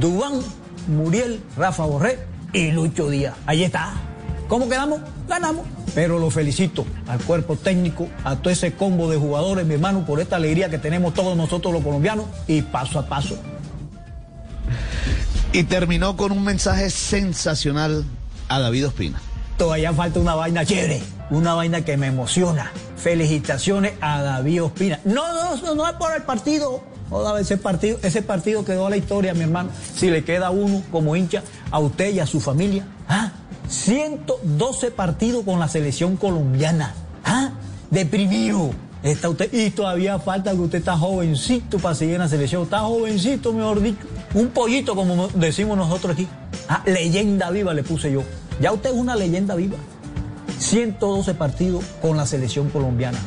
[0.00, 0.40] Dubán,
[0.86, 2.18] Muriel, Rafa Borré
[2.52, 3.34] y Lucho Díaz.
[3.46, 4.07] Ahí está.
[4.48, 5.00] ¿Cómo quedamos?
[5.28, 5.66] Ganamos.
[5.94, 10.20] Pero lo felicito al cuerpo técnico, a todo ese combo de jugadores, mi hermano, por
[10.20, 13.38] esta alegría que tenemos todos nosotros los colombianos y paso a paso.
[15.52, 18.04] Y terminó con un mensaje sensacional
[18.48, 19.20] a David Ospina.
[19.56, 22.70] Todavía falta una vaina chévere, una vaina que me emociona.
[22.96, 25.00] Felicitaciones a David Ospina.
[25.04, 26.82] No, no, no, no es por el partido.
[27.10, 29.70] Joda, ese partido, ese partido quedó a la historia, mi hermano.
[29.94, 32.86] Si le queda uno como hincha a usted y a su familia.
[33.08, 33.32] ¿Ah?
[33.68, 36.94] 112 partidos con la selección colombiana.
[37.24, 37.50] ¿Ah?
[37.90, 38.70] Deprimido.
[39.02, 42.64] Está usted, y todavía falta que usted está jovencito para seguir en la selección.
[42.64, 43.98] Está jovencito, mejor dicho.
[44.34, 46.26] Un pollito, como decimos nosotros aquí.
[46.68, 48.24] Ah, leyenda viva le puse yo.
[48.60, 49.76] Ya usted es una leyenda viva.
[50.58, 53.18] 112 partidos con la selección colombiana.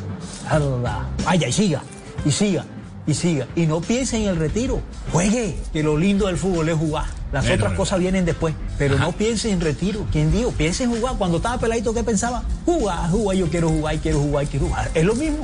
[1.24, 1.82] Vaya, y siga,
[2.24, 2.66] y siga.
[3.06, 3.46] Y siga.
[3.56, 4.80] Y no piense en el retiro.
[5.12, 7.06] Juegue, que lo lindo del fútbol es jugar.
[7.32, 7.76] Las Bueno, otras bueno.
[7.76, 8.54] cosas vienen después.
[8.78, 10.06] Pero no piense en retiro.
[10.12, 10.50] ¿Quién dijo?
[10.52, 11.16] Piense en jugar.
[11.16, 12.42] Cuando estaba peladito, ¿qué pensaba?
[12.66, 14.90] Jugar, jugar, yo quiero jugar, quiero jugar, quiero jugar.
[14.94, 15.38] Es lo mismo.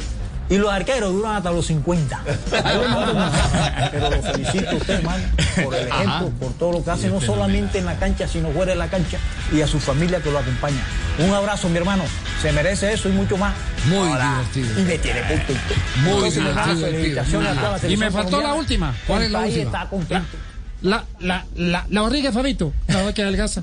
[0.50, 2.20] Y los arqueros duran hasta los 50.
[2.64, 3.88] Ahí lo mando un mensaje.
[3.92, 5.24] Pero lo felicito a usted, hermano,
[5.62, 6.24] por el ejemplo, Ajá.
[6.40, 9.18] por todo lo que hace, no solamente en la cancha, sino fuera de la cancha,
[9.52, 10.80] y a su familia que lo acompaña.
[11.18, 12.04] Un abrazo, mi hermano.
[12.40, 13.54] Se merece eso y mucho más.
[13.86, 14.80] Muy divertido.
[14.80, 15.74] Y me tiene contento.
[16.02, 17.40] Muy Entonces, divertido, divertido.
[17.40, 18.94] a la Y me faltó la última.
[19.06, 19.78] ¿Cuál El es la país última?
[19.78, 20.36] está contento.
[20.80, 22.72] La, la, la, la barriga de Fabito.
[22.86, 23.60] No, que adelgaza.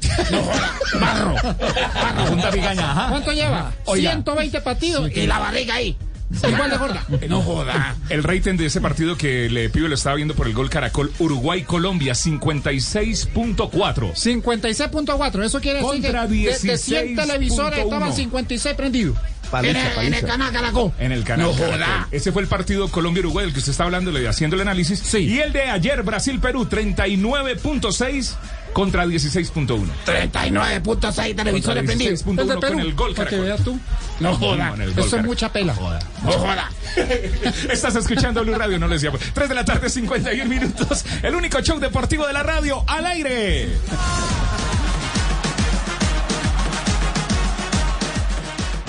[1.00, 1.34] Barro.
[1.94, 3.08] Barro, junta picaña, ajá.
[3.10, 3.72] ¿Cuánto lleva?
[3.86, 4.12] Oiga.
[4.12, 5.98] 120 partidos y la barriga ahí.
[6.48, 7.06] Igual de gorda.
[7.30, 7.96] No joda.
[8.10, 11.12] El rating de ese partido que le pido lo estaba viendo por el gol Caracol
[11.20, 14.14] Uruguay-Colombia 56.4.
[14.14, 15.44] 56.4.
[15.44, 17.28] Eso quiere decir que Contra de, de 100 16.1.
[17.28, 19.18] televisores estaban 56 prendidos.
[19.52, 20.92] Paliza, en, el, en el canal Caracol.
[21.00, 21.48] En el canal.
[21.48, 21.76] No Caracol.
[21.80, 22.08] joda.
[22.12, 25.14] Ese fue el partido Colombia-Uruguay del que usted está hablando, haciendo el análisis.
[25.14, 28.34] Y el de ayer, Brasil-Perú, 39.6
[28.76, 29.88] contra 16.1.
[30.06, 32.26] 39.6 televisores prendidos.
[32.26, 33.80] 16.1 El de Perú, con el gol Para que veas tú.
[34.20, 34.76] No joda.
[34.98, 35.74] Eso es mucha pela.
[35.74, 36.70] No joda.
[37.72, 39.18] Estás escuchando Blue Radio, no les decía.
[39.34, 41.06] 3 de la tarde, 51 minutos.
[41.24, 43.70] El único show deportivo de la radio al aire.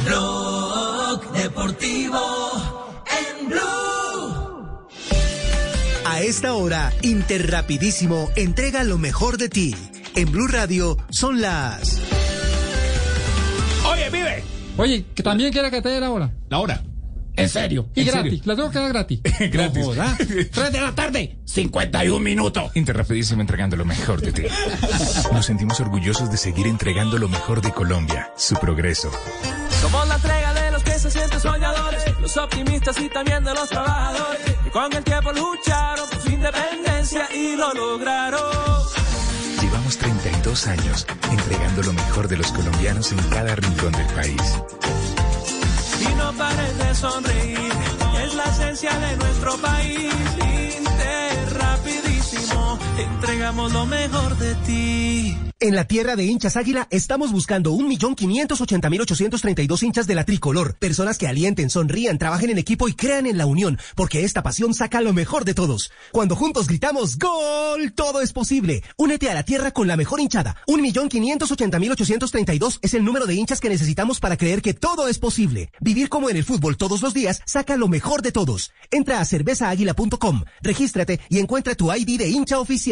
[0.04, 4.05] Blog Deportivo en Blue.
[6.08, 9.74] A esta hora, Interrapidísimo entrega lo mejor de ti.
[10.14, 11.98] En Blue Radio son las...
[13.90, 14.44] Oye, vive.
[14.76, 16.32] Oye, que también quiere que te dé la hora.
[16.48, 16.82] La hora.
[17.34, 17.88] En serio.
[17.94, 18.30] Y ¿En gratis.
[18.30, 18.42] serio?
[18.46, 19.20] La tengo que dar gratis.
[19.52, 19.78] Gratis.
[19.78, 20.16] No joda.
[20.52, 21.38] 3 de la tarde.
[21.44, 22.70] 51 minutos.
[22.74, 24.42] Interrapidísimo entregando lo mejor de ti.
[25.32, 29.10] Nos sentimos orgullosos de seguir entregando lo mejor de Colombia, su progreso.
[29.82, 30.05] Somos
[32.26, 37.28] los optimistas y también de los trabajadores, que con el tiempo lucharon por su independencia
[37.32, 38.40] y lo lograron.
[39.62, 44.42] Llevamos 32 años entregando lo mejor de los colombianos en cada rincón del país.
[46.00, 47.72] Y no pares de sonreír,
[48.24, 50.45] es la esencia de nuestro país.
[52.98, 55.36] Entregamos lo mejor de ti.
[55.58, 60.76] En la tierra de hinchas águila estamos buscando 1.580.832 hinchas de la tricolor.
[60.78, 64.74] Personas que alienten, sonrían, trabajen en equipo y crean en la unión, porque esta pasión
[64.74, 65.90] saca lo mejor de todos.
[66.12, 67.94] Cuando juntos gritamos ¡Gol!
[67.94, 68.82] Todo es posible.
[68.98, 70.56] Únete a la tierra con la mejor hinchada.
[70.66, 75.70] 1.580.832 es el número de hinchas que necesitamos para creer que todo es posible.
[75.80, 78.72] Vivir como en el fútbol todos los días saca lo mejor de todos.
[78.90, 82.85] Entra a cervezaaguila.com, regístrate y encuentra tu ID de hincha oficial.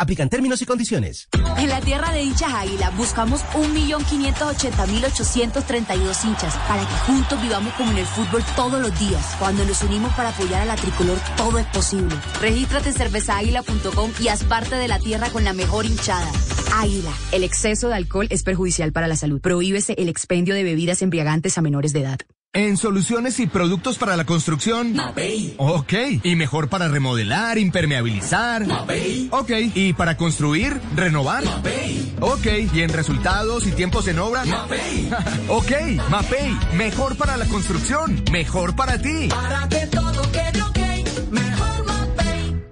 [0.00, 1.28] Aplican términos y condiciones.
[1.56, 7.98] En la tierra de hinchas águila buscamos 1.580.832 hinchas para que juntos vivamos como en
[7.98, 9.34] el fútbol todos los días.
[9.40, 12.14] Cuando nos unimos para apoyar a la tricolor, todo es posible.
[12.40, 16.30] Regístrate en cervezaaguila.com y haz parte de la tierra con la mejor hinchada.
[16.74, 17.10] Águila.
[17.32, 19.40] El exceso de alcohol es perjudicial para la salud.
[19.40, 22.20] Prohíbese el expendio de bebidas embriagantes a menores de edad.
[22.54, 24.94] En soluciones y productos para la construcción.
[24.94, 25.54] Mapei.
[25.58, 25.92] Ok.
[26.22, 28.66] Y mejor para remodelar, impermeabilizar.
[28.66, 29.28] Mapei.
[29.30, 29.50] Ok.
[29.74, 31.44] Y para construir, renovar.
[31.44, 32.14] Mapei.
[32.20, 32.46] Ok.
[32.72, 34.46] Y en resultados y tiempos en obra.
[34.46, 35.10] Mapei.
[35.48, 35.72] ok.
[36.08, 36.56] Mapei.
[36.74, 38.24] Mejor para la construcción.
[38.32, 39.28] Mejor para ti.
[39.28, 42.62] Para que todo quede ok, mejor Mapei.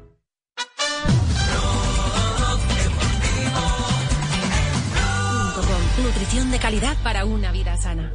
[6.02, 8.10] Nutrición de calidad para una vida sana.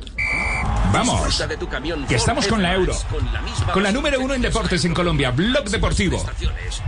[0.91, 1.25] Vamos.
[1.25, 2.93] Disfruta de tu camión Que estamos con la Euro.
[3.09, 6.23] Con la, misma Con la número uno en deportes en Colombia, Blog Deportivo.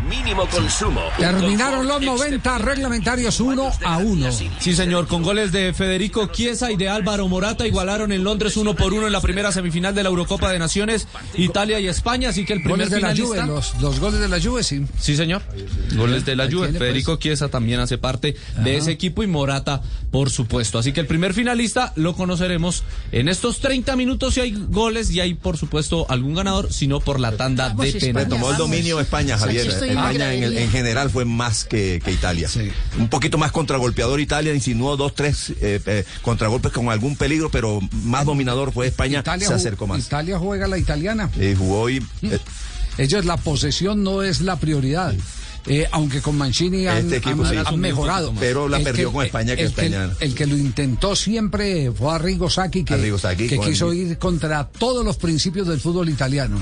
[0.09, 1.01] Mínimo consumo.
[1.17, 4.31] Terminaron los 90 reglamentarios 1 a 1.
[4.59, 8.75] Sí, señor, con goles de Federico Chiesa y de Álvaro Morata igualaron en Londres uno
[8.75, 12.45] por uno en la primera semifinal de la Eurocopa de Naciones, Italia y España, así
[12.45, 13.43] que el primer Goles de la finalista...
[13.43, 14.85] Juve, los, los goles de la Juve, sí.
[14.99, 15.41] Sí, señor.
[15.95, 16.67] Goles de la Juve.
[16.69, 16.79] pues.
[16.79, 20.77] Federico Chiesa también hace parte de ese equipo y Morata, por supuesto.
[20.77, 25.19] Así que el primer finalista lo conoceremos en estos 30 minutos si hay goles y
[25.19, 28.13] hay, por supuesto, algún ganador, sino por la tanda de penaltis.
[28.13, 29.67] Retomó el dominio España, Javier.
[29.67, 30.61] España en, el- gradería.
[30.61, 32.49] en general fue más que, que Italia.
[32.97, 37.79] Un poquito más contragolpeador Italia, insinuó dos, tres eh, eh, contragolpes con algún peligro, pero
[38.03, 39.99] más dominador fue España, Italia, se acercó más.
[40.05, 41.29] Italia juega la italiana.
[41.39, 41.97] Eh, jugó y...
[42.21, 42.39] eh,
[42.97, 45.13] Ellos, la posesión no es la prioridad.
[45.65, 47.57] Eh, aunque con Mancini han, Este equipo han- sí.
[47.65, 48.33] han mejorado.
[48.39, 52.13] Pero la El perdió con España, que el España- el que lo intentó siempre fue
[52.13, 56.09] Arrigo Sacchi, que, Arrigo Sacchi que con- quiso ir contra todos los principios del fútbol
[56.09, 56.61] italiano.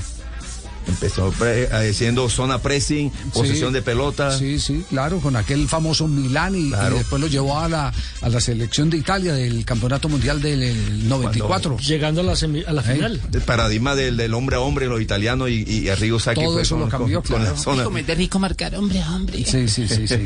[0.88, 3.74] Empezó pre- eh, haciendo zona pressing, posesión Sí.
[3.74, 4.36] de pelota.
[4.36, 8.40] Sí, sí, claro, con aquel famoso Milán y, después lo llevó a la, a la
[8.40, 11.78] selección de Italia del Campeonato Mundial del eh, 94.
[11.78, 13.20] Llegando a la, semi- a la final.
[13.32, 16.62] El paradigma del, del hombre a hombre, los italianos y, y Arrigo Sacchi Todo fue
[16.62, 17.84] eso con, lo cambió, con- la zona.
[18.02, 19.44] De rico marcar hombre a hombre.
[19.44, 20.16] Sí, sí, sí, sí.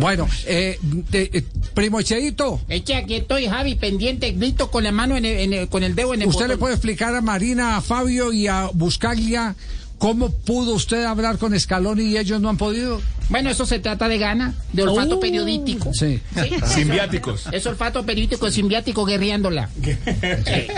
[0.00, 1.44] bueno, eh, de- eh,
[1.74, 5.68] primo Cheito, Eche, aquí estoy, Javi, pendiente, grito con la mano en el- en el-
[5.68, 8.68] con el dedo en el ¿usted le puede explicar a Marina, a Fabio y a
[8.72, 9.54] Buscaglia
[9.98, 13.00] cómo pudo usted hablar con Scaloni y ellos no han podido?
[13.28, 15.20] Bueno, eso se trata de gana, de olfato Oh.
[15.20, 15.92] periodístico.
[15.92, 16.20] Sí.
[16.64, 17.46] Simbiáticos.
[17.50, 19.68] Es olfato periodístico simbiático guerreándola.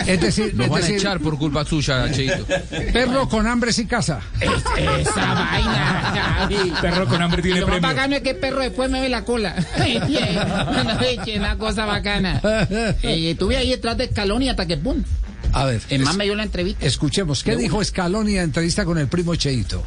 [0.07, 2.47] Es decir, Nos es van a decir, echar por culpa suya, Cheito.
[2.93, 4.21] perro con hambre sin casa.
[4.41, 6.73] Esa vaina, Javi.
[6.81, 7.89] Perro con hambre tiene Lo más premio.
[7.95, 9.55] bacano es que el perro después me ve la cola.
[11.37, 12.41] una cosa bacana.
[13.03, 15.03] Eh, estuve ahí detrás de Scaloni hasta que pum.
[15.53, 16.85] A ver, El más es- me dio la entrevista.
[16.87, 19.83] escuchemos, ¿qué De dijo Scaloni en entrevista con el primo Cheito?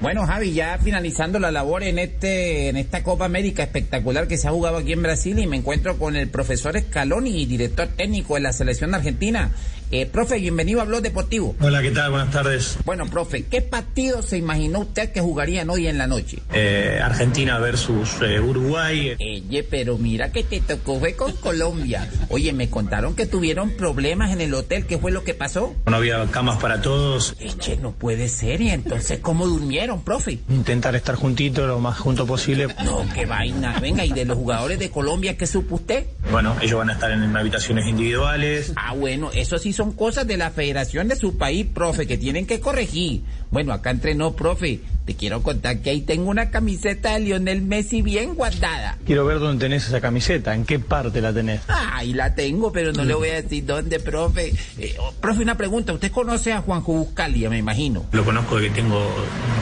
[0.00, 4.48] Bueno, Javi, ya finalizando la labor en este en esta Copa América espectacular que se
[4.48, 8.40] ha jugado aquí en Brasil y me encuentro con el profesor Scaloni, director técnico de
[8.40, 9.52] la selección argentina.
[9.96, 11.54] Eh, profe, bienvenido a Blog Deportivo.
[11.60, 12.10] Hola, ¿qué tal?
[12.10, 12.78] Buenas tardes.
[12.84, 16.38] Bueno, profe, ¿qué partido se imaginó usted que jugarían hoy en la noche?
[16.52, 19.14] Eh, Argentina versus eh, Uruguay.
[19.20, 22.10] Oye, pero mira que te tocó fue con Colombia.
[22.28, 24.84] Oye, me contaron que tuvieron problemas en el hotel.
[24.84, 25.76] ¿Qué fue lo que pasó?
[25.86, 27.36] No había camas para todos.
[27.38, 28.62] Eche, no puede ser.
[28.62, 30.40] ¿Y entonces cómo durmieron, profe?
[30.48, 32.66] Intentar estar juntitos lo más junto posible.
[32.84, 33.78] No, qué vaina.
[33.78, 36.04] Venga, ¿y de los jugadores de Colombia qué supo usted?
[36.32, 38.72] Bueno, ellos van a estar en habitaciones individuales.
[38.74, 42.46] Ah, bueno, eso sí son cosas de la federación de su país, profe, que tienen
[42.46, 43.22] que corregir.
[43.54, 44.80] Bueno, acá entrenó, profe.
[45.06, 48.98] Te quiero contar que ahí tengo una camiseta de Lionel Messi bien guardada.
[49.06, 51.60] Quiero ver dónde tenés esa camiseta, en qué parte la tenés.
[51.68, 54.54] Ah, ahí la tengo, pero no le voy a decir dónde, profe.
[54.78, 55.92] Eh, oh, profe, una pregunta.
[55.92, 58.06] Usted conoce a Juanjo Buscalia, me imagino.
[58.10, 59.00] Lo conozco de que tengo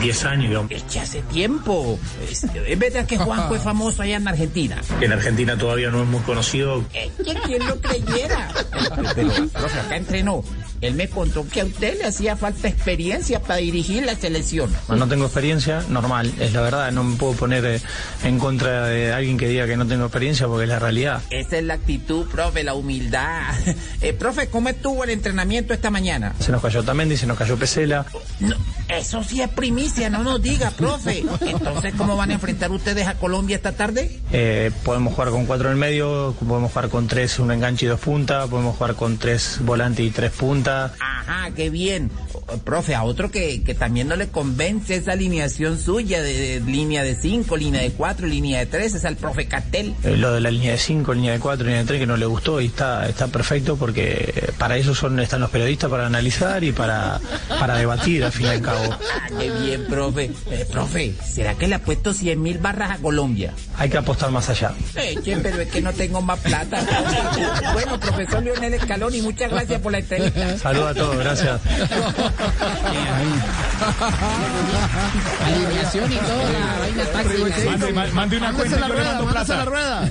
[0.01, 0.65] 10 años.
[0.71, 1.99] Eche hace tiempo.
[2.31, 4.81] Es, es verdad que Juanjo es famoso allá en Argentina.
[4.99, 6.83] Que en Argentina todavía no es muy conocido.
[6.93, 8.49] Eche, ¿quién lo creyera?
[9.13, 10.43] Pero, profe, acá entrenó.
[10.83, 14.71] Él me contó que a usted le hacía falta experiencia para dirigir la selección.
[14.87, 16.91] No tengo experiencia, normal, es la verdad.
[16.91, 17.81] No me puedo poner eh,
[18.23, 21.21] en contra de alguien que diga que no tengo experiencia porque es la realidad.
[21.29, 23.53] Esa es la actitud, profe, la humildad.
[24.01, 26.33] Eh, profe, ¿cómo estuvo el entrenamiento esta mañana?
[26.39, 28.05] Se nos cayó Tamendi, se nos cayó Pesela.
[28.41, 28.55] No,
[28.89, 31.23] eso sí es primicia, no nos diga, profe.
[31.41, 34.19] Entonces, ¿cómo van a enfrentar ustedes a Colombia esta tarde?
[34.33, 37.89] Eh, podemos jugar con cuatro en el medio, podemos jugar con tres, un enganche y
[37.89, 40.91] dos puntas, podemos jugar con tres volantes y tres puntas.
[40.99, 42.11] Ajá, qué bien.
[42.63, 47.03] Profe, a otro que, que también no le convence esa alineación suya de, de línea
[47.03, 49.93] de cinco, línea de cuatro, línea de tres, es al profe Castel.
[50.03, 52.17] Eh, lo de la línea de cinco, línea de cuatro, línea de tres que no
[52.17, 56.63] le gustó y está, está perfecto porque para eso son, están los periodistas, para analizar
[56.63, 57.19] y para,
[57.59, 58.83] para debatir al fin y al cabo.
[59.13, 60.31] Ah, qué bien, profe.
[60.49, 63.53] Eh, profe, ¿será que le ha puesto 100 mil barras a Colombia?
[63.77, 64.71] Hay que apostar más allá.
[64.95, 66.83] Eh, che, pero es que no tengo más plata.
[67.73, 70.57] bueno, profesor Leonel Escalón, y muchas gracias por la entrevista.
[70.57, 71.61] Saludos a todos, gracias.
[75.45, 77.69] Alineación y todo, la vaina táctica.
[77.71, 80.09] Mande, ma- mande una cuenta y yo le mando plata.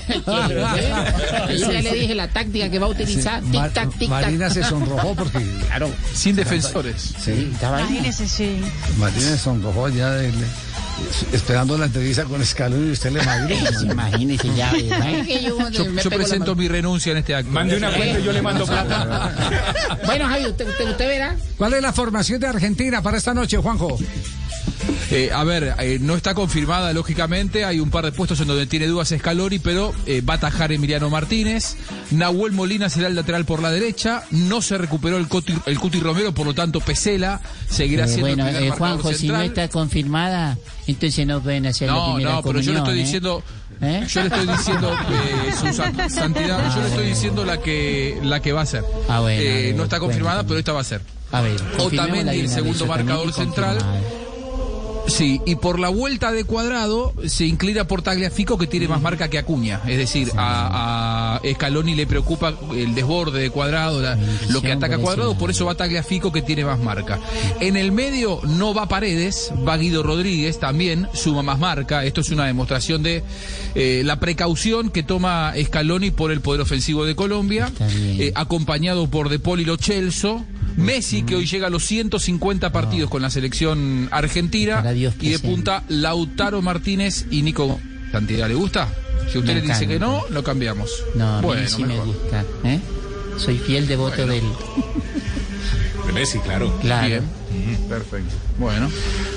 [1.46, 3.42] Ahí ya le dije la táctica que va a utilizar.
[3.42, 4.08] Tic tac, tic tac.
[4.08, 5.38] Marina se sonrojó porque.
[5.66, 5.90] Claro.
[6.14, 7.14] Sin defensores.
[7.22, 8.60] Sí, Imagínese, sí.
[8.98, 10.32] Marina se sonrojó ya de-
[11.32, 13.56] esperando la entrevista con Scaloni y usted le madrió.
[13.82, 14.70] Imagínese ya.
[15.42, 17.50] yo, Yo, la presento mi renuncia en este acto.
[17.50, 19.32] Mande una cuenta y yo le mando plata.
[20.06, 21.34] Bueno, Javi, usted, usted, usted verá.
[21.56, 23.96] ¿Cuál es la formación de Argentina para esta noche, Juanjo?
[25.10, 28.66] Eh, a ver, eh, no está confirmada lógicamente, hay un par de puestos en donde
[28.66, 31.76] tiene dudas Scaloni, pero eh, va a atajar Emiliano Martínez,
[32.10, 36.00] Nahuel Molina será el lateral por la derecha, no se recuperó el Cuti, el Cuti
[36.00, 37.40] Romero, por lo tanto Pesela
[37.70, 41.88] seguirá Eh, siendo bueno, el eh, Juanjo, si no está confirmada, entonces no pueden hacer
[41.88, 43.42] la No, primera no, pero yo le estoy diciendo,
[43.80, 44.04] ¿Eh?
[44.06, 48.40] yo le estoy diciendo eh, su san- santidad, yo le estoy diciendo la que la
[48.40, 48.84] que va a ser.
[49.08, 51.00] Ah, bueno, Eh, no está bueno, confirmada, pero esta va a ser.
[51.32, 53.78] A ver, Otamendi, el segundo marcador central.
[55.08, 59.28] Sí, y por la vuelta de cuadrado se inclina por Tagliafico que tiene más marca
[59.28, 59.80] que Acuña.
[59.84, 64.16] Es decir, a, a Scaloni le preocupa el desborde de cuadrado, la-
[64.48, 67.18] lo que ataca cuadrado, por eso va Tagliafico que tiene más marca.
[67.60, 72.04] En el medio no va Paredes, va Guido Rodríguez también, suma más marca.
[72.04, 73.24] Esto es una demostración de
[73.74, 79.28] eh, la precaución que toma Scaloni por el poder ofensivo de Colombia, eh, acompañado por
[79.30, 80.44] De y Lo Celso.
[80.76, 84.82] Messi, que hoy llega a los 150 partidos con la selección argentina.
[85.20, 87.78] y de punta Lautaro Martínez y Nico
[88.10, 88.48] Santidad.
[88.48, 88.88] ¿Le gusta?
[89.30, 90.90] Si usted Me le dice que no, lo cambiamos.
[91.14, 92.06] No, bueno, sí me mejor.
[92.08, 92.44] gusta.
[92.64, 92.80] ¿eh?
[93.38, 94.42] Soy fiel devoto del.
[96.06, 96.76] De Messi, claro.
[96.80, 97.06] Claro.
[97.06, 97.22] Bien.
[97.88, 98.34] Perfecto.
[98.58, 98.90] Bueno.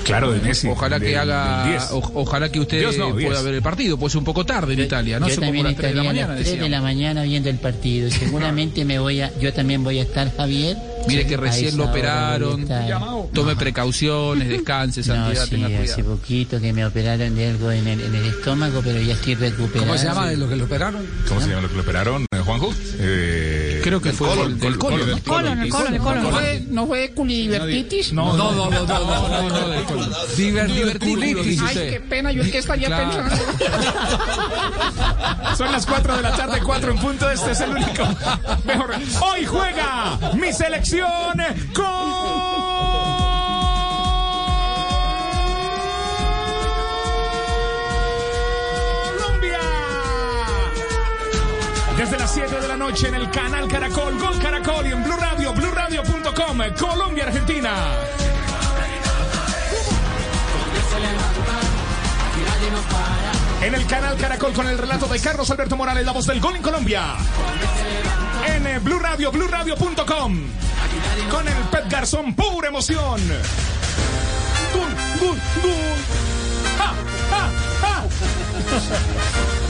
[0.04, 0.68] Claro, de Messi.
[0.68, 1.90] Ojalá que Del- haga, del 10.
[1.92, 3.42] o- ojalá que usted no, pueda 10.
[3.44, 5.76] ver el partido, pues es un poco tarde en Italia, no yo como también las
[5.76, 6.34] 3 de la estaría a mañana.
[6.40, 8.10] las 3 de la mañana viendo el partido.
[8.10, 10.76] Seguramente me voy a, yo también voy a estar, Javier.
[11.08, 12.66] Mire que A recién lo operaron,
[13.32, 16.16] tome precauciones, descanse, No, Santidad, sí, tenga hace cuidado.
[16.16, 19.86] poquito que me operaron de algo en el, en el estómago, pero ya estoy recuperado.
[19.86, 21.06] ¿Cómo se llama de lo que lo operaron?
[21.28, 22.74] ¿Cómo se llama lo que lo operaron, eh, Juanjo?
[22.98, 23.55] Eh,
[23.86, 25.22] Creo que fue colon, el del colon, colon, del ¿no?
[25.32, 26.22] Colon, el colon, el colon.
[26.24, 28.12] ¿No fue, no fue culivertitis?
[28.12, 29.56] No, no, no, no, no, no, no, no.
[30.36, 31.62] Diver- Diverticulitis.
[31.62, 33.10] Ay, qué pena, yo es que estaría Claro.
[33.12, 33.36] pensando.
[35.56, 37.30] Son las 4 de la tarde, 4 en punto.
[37.30, 38.02] Este es el único
[38.64, 38.90] mejor.
[39.20, 41.06] Hoy juega mi selección
[41.72, 42.75] Colombia.
[52.06, 55.16] Desde las 7 de la noche en el canal Caracol, Gol Caracol y en Blue
[55.16, 57.74] Radio, BlueRadio.com, Colombia, Argentina.
[63.60, 66.54] En el canal Caracol con el relato de Carlos Alberto Morales, la voz del gol
[66.54, 67.16] en Colombia.
[68.54, 70.06] En eh, Blue Radio, BlueRadio.com.
[71.28, 73.20] Con el Pet Garzón, pura emoción.
[76.78, 76.94] ¡Ja,
[77.32, 77.50] ja,
[77.80, 79.65] ja!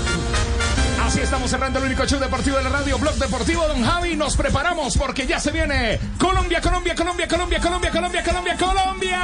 [1.27, 4.15] Estamos cerrando el único show deportivo de la radio, Blog Deportivo Don Javi.
[4.15, 9.21] Nos preparamos porque ya se viene Colombia, Colombia, Colombia, Colombia, Colombia, Colombia, Colombia, Colombia.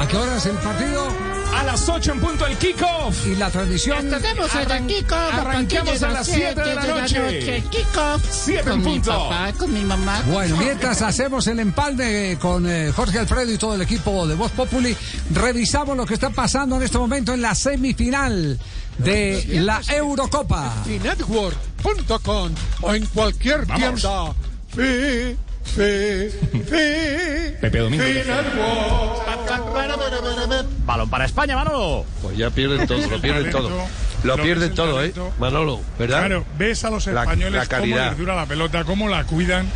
[0.00, 1.08] ¿A qué hora es el partido?
[1.54, 3.26] A las 8 en punto el kickoff.
[3.26, 4.08] Y la transmisión.
[4.08, 7.62] Tenemos el Arran- kickoff arranquemos a las 7 de la noche.
[7.70, 8.22] Kickoff.
[8.30, 9.10] 7 en Con mi punto.
[9.10, 10.22] papá, con mi mamá.
[10.26, 14.50] Bueno, mientras hacemos el empalme con eh, Jorge Alfredo y todo el equipo de Voz
[14.52, 14.96] Populi,
[15.32, 18.58] revisamos lo que está pasando en este momento en la semifinal
[18.98, 20.72] de la Eurocopa.
[20.86, 22.50] Y network.com
[22.82, 24.00] o en cualquier Vamos.
[24.00, 24.32] tienda.
[24.68, 26.30] Fi, fi,
[26.64, 27.56] fi.
[27.60, 28.04] Pepe Domingo.
[28.04, 29.32] Network.
[30.84, 32.04] Balón para España, Manolo.
[32.22, 33.70] Pues ya pierden todo, lo pierden todo.
[34.24, 35.10] Lo es todo, un ¿eh?
[35.10, 35.32] talento.
[35.38, 36.18] Manolo, ¿verdad?
[36.20, 38.08] Claro, ves a los La- españoles la cómo calidad.
[38.10, 39.66] les dura la pelota, cómo la cuidan.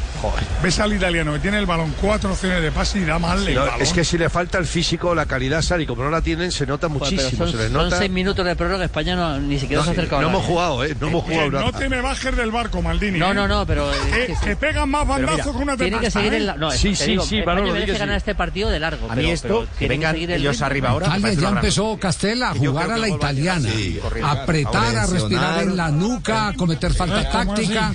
[0.62, 3.54] Ves al italiano que tiene el balón, cuatro opciones de pase y da mal el
[3.54, 3.82] No, balón.
[3.82, 6.66] es que si le falta el físico, la calidad, Sari, como no la tienen, se
[6.66, 7.30] nota muchísimo.
[7.30, 7.98] Se son, son nota.
[7.98, 10.22] seis minutos de prórroga, España no, ni siquiera No, se ha acercado.
[10.22, 10.96] no hemos jugado, ¿eh?
[11.00, 11.78] No hemos Oye, jugado no nada.
[11.78, 13.18] te me bajes del barco, Maldini.
[13.18, 13.34] No, ¿eh?
[13.34, 13.92] no, no, pero...
[13.92, 14.54] es Que, sí.
[14.58, 16.36] pegan más bandazos que una tiene que seguir ¿eh?
[16.38, 16.56] en la...
[16.56, 18.18] No, Sí, sí, digo, sí, Manolo, di que ganar sí.
[18.18, 19.10] este partido de largo.
[19.10, 21.16] A mí esto, que tiene vengan seguir el ellos arriba ahora.
[21.18, 24.00] ya empezó Castela a jugar a la el italiana, sí,
[24.42, 27.94] apretar, a respirar en la nuca, a cometer falta táctica.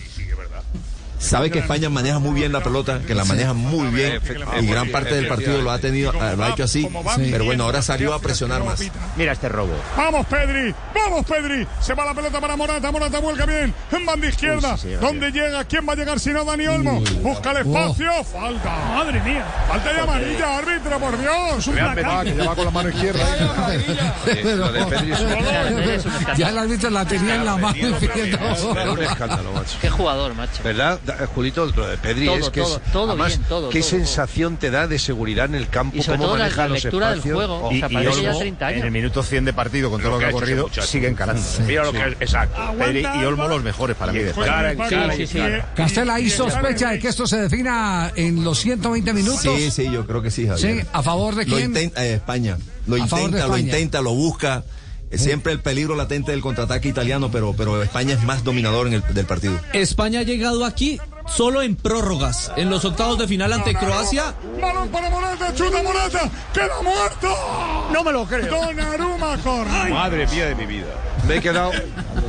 [1.21, 4.19] Sabe que España maneja muy bien la pelota, que la maneja muy bien
[4.59, 6.87] y gran parte del partido lo ha tenido, lo ha hecho así,
[7.31, 8.81] pero bueno, ahora salió a presionar más.
[9.15, 9.73] Mira este robo.
[9.95, 11.67] Vamos, Pedri, vamos, Pedri.
[11.79, 13.73] Se va la pelota para Morata, Morata vuelca bien.
[13.91, 14.73] En banda izquierda.
[14.73, 15.63] Uy, sí, sí, ¿Dónde llega?
[15.65, 17.01] ¿Quién va a llegar si no Dani Olmo?
[17.21, 18.11] Busca el espacio.
[18.23, 18.75] Falta.
[18.95, 19.45] Madre mía.
[19.67, 21.69] Falta de amarilla, árbitro, por Dios.
[22.47, 23.23] Va con la mano izquierda.
[26.37, 27.97] Ya el árbitro la tenía en la mano.
[29.81, 30.63] Qué jugador, macho.
[30.63, 31.65] ¿Verdad, Da- Julito?
[31.65, 32.91] Lo de Pedri Todo, es que todo, es.
[32.91, 35.97] todo además, bien, todo, ¿Qué todo, sensación te da de seguridad en el campo?
[35.97, 37.35] Y sobre cómo todo la- maneja la los lectura del espacios?
[37.35, 37.55] juego.
[37.55, 38.79] Oh, O sea, Y, y Olmo, 30 años.
[38.79, 41.41] en el minuto 100 de partido, con todo lo que ha corrido, sigue encarando.
[41.65, 42.13] Mira lo que es.
[42.19, 42.61] Exacto.
[42.77, 44.19] Pedri y Olmo los mejores para mí.
[44.19, 44.75] de España.
[45.15, 45.39] Sí, sí, sí.
[45.75, 49.41] Castela, ¿hay sospecha de que esto se defina en los 120 minutos?
[49.41, 50.81] Sí, sí, yo creo que sí, Javier.
[50.81, 51.75] Sí, ¿a favor de quién?
[51.75, 52.57] eh, España.
[52.87, 53.59] Lo A favor de intenta, lo España.
[53.73, 54.63] intenta, lo busca.
[55.13, 59.03] Siempre el peligro latente del contraataque italiano, pero, pero España es más dominador en el
[59.13, 59.59] del partido.
[59.73, 62.51] España ha llegado aquí solo en prórrogas.
[62.55, 64.33] En los octavos de final ante Croacia.
[64.59, 66.29] Balón para Morata, chuta Morata.
[66.53, 67.89] ¡Queda muerto!
[67.91, 68.47] No me lo creo.
[68.47, 69.89] Donnarumma corre.
[69.89, 70.87] Madre mía de mi vida.
[71.27, 71.71] Me he quedado.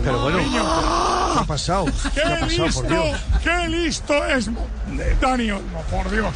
[0.04, 1.86] Pero bueno, ¿qué ha pasado?
[2.14, 2.82] ¿Qué ha ¡Qué pasado, por listo!
[2.82, 3.20] Dios?
[3.42, 4.50] ¡Qué listo es
[5.20, 6.26] Dani Olmo, por Dios!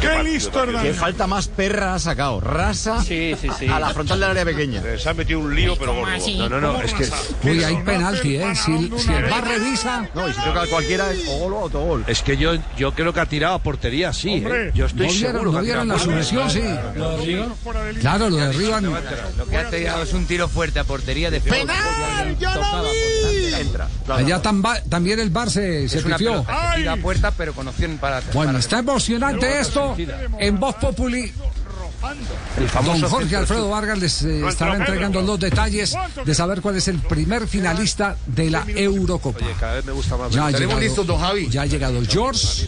[0.00, 0.78] ¡Qué listo Olmo!
[0.94, 2.40] falta más perra ha sacado.
[2.40, 3.66] Rasa Sí, sí, sí.
[3.68, 4.82] a la frontal del área pequeña.
[4.98, 6.16] Se ha metido un lío, pero bueno.
[6.38, 7.08] No, no, no, es que.
[7.48, 8.54] Uy, hay penalti, ¿eh?
[8.54, 11.58] Si, si el VAR revisa, No, y si toca a cualquiera es o gol o
[11.60, 12.04] autogol.
[12.06, 14.42] Es que yo, yo creo que ha tirado a portería, sí.
[14.46, 14.70] ¿eh?
[14.74, 16.48] Yo estoy ¿no vieron, seguro ¿no que ha la?
[16.50, 17.98] Sí.
[18.00, 18.84] Claro, lo derriban.
[19.36, 22.36] Lo que ha tirado es un tiro fuerte a portería de ¡Penal!
[22.38, 23.54] ¡Yo lo vi!
[23.60, 23.88] Entra.
[24.08, 26.44] Allá tamba- también el VAR se, se pifió.
[26.48, 28.20] A puerta, pero con opción para.
[28.32, 29.87] Bueno, está emocionante esto.
[30.38, 31.32] En Voz Populi,
[32.56, 35.94] El famoso don Jorge Alfredo Vargas les eh, estará entregando los detalles
[36.24, 39.44] de saber cuál es el primer finalista de la Eurocopa.
[39.44, 40.30] Oye, cada vez me gusta más.
[40.32, 41.48] Ya ha Tenemos llegado, listos, don Javi.
[41.50, 42.66] ya ha llegado George.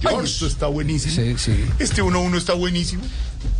[0.00, 1.14] George, esto está buenísimo.
[1.14, 1.64] Sí, sí.
[1.78, 3.02] Este 1-1 está buenísimo.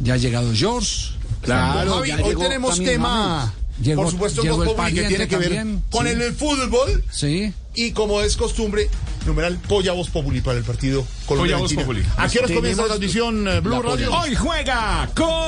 [0.01, 1.13] Ya ha llegado George.
[1.47, 3.53] Don Javi, hoy tenemos tema,
[3.83, 6.13] Llegó- por supuesto, llegó el que tiene que ver también, con sí.
[6.13, 7.05] el, el fútbol.
[7.11, 7.53] Sí.
[7.75, 8.89] Y como es costumbre,
[9.27, 11.57] numeral Polla Voz Populi para el partido Colombia.
[11.57, 11.75] Polla Voz.
[11.75, 12.03] Populi.
[12.17, 13.83] ¿A qué hora Tenemos comienza la transmisión eh, Blue la.
[13.83, 14.13] Radio?
[14.13, 15.41] Hoy juega Colombia.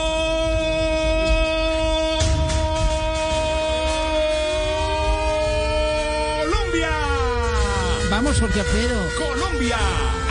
[8.10, 8.62] Vamos, Jorge.
[9.18, 9.78] Colombia.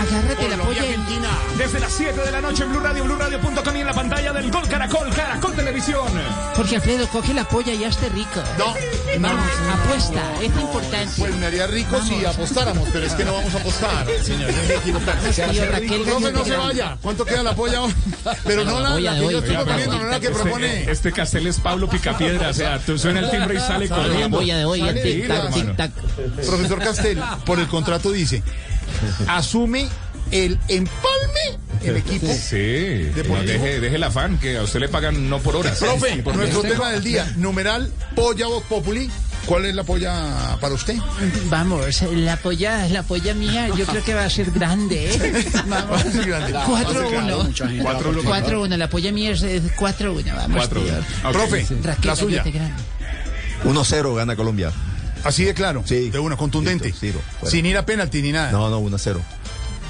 [0.02, 0.82] Agárrate la polla.
[0.82, 1.30] Argentina.
[1.57, 4.49] Desde las 7 de la noche en Blue Radio, BlueRadio.com y en la pantalla del
[4.52, 6.07] Gol Caracol, Caracol Televisión.
[6.56, 8.41] Jorge Alfredo, coge la polla y hazte rico.
[8.57, 8.73] No,
[9.19, 11.11] Vamos, apuesta, es importante.
[11.18, 14.52] Pues me haría rico si apostáramos, pero es que no vamos a apostar, señor.
[14.52, 16.98] Profe, no Gaña se de vaya.
[17.02, 17.82] ¿Cuánto queda la polla?
[18.45, 20.80] Pero no la, la que yo estoy proponiendo, no la que propone.
[20.80, 24.40] Este, este Castel es Pablo Picapiedra, o sea, tú suena el timbre y sale corriendo.
[24.40, 25.73] Sale, Sí, claro, hermano.
[25.76, 25.91] tic-tac.
[26.45, 28.44] Profesor Castel, por el contrato dice,
[29.28, 29.88] asume
[30.32, 32.28] el empalme el equipo.
[32.28, 35.80] Sí, deje, deje el afán, que a usted le pagan no por horas.
[35.80, 36.73] Profe, Sí, por nuestro mes.
[36.73, 39.10] tema del día, numeral Polla Voz Populi.
[39.45, 40.95] ¿Cuál es la polla para usted?
[41.49, 45.45] Vamos, la polla, la polla mía, yo creo que va a ser grande, ¿eh?
[45.68, 46.03] Vamos.
[46.03, 47.52] 4-1.
[47.82, 48.22] 4-1.
[48.23, 50.69] 4-1, la polla mía es eh, 4-1, vamos.
[50.69, 50.69] 4-1.
[50.69, 50.80] tío.
[51.26, 51.32] Ok.
[51.32, 52.44] Profe, Raquel, la suya.
[52.44, 52.84] cállate grande.
[53.65, 54.72] 1-0 gana Colombia.
[55.23, 55.84] Así de claro.
[55.85, 56.10] Sí.
[56.10, 56.89] De una, contundente.
[56.89, 57.52] Listo, fuera.
[57.52, 58.52] Sin ir a penalti ni nada.
[58.52, 59.19] No, no, 1-0.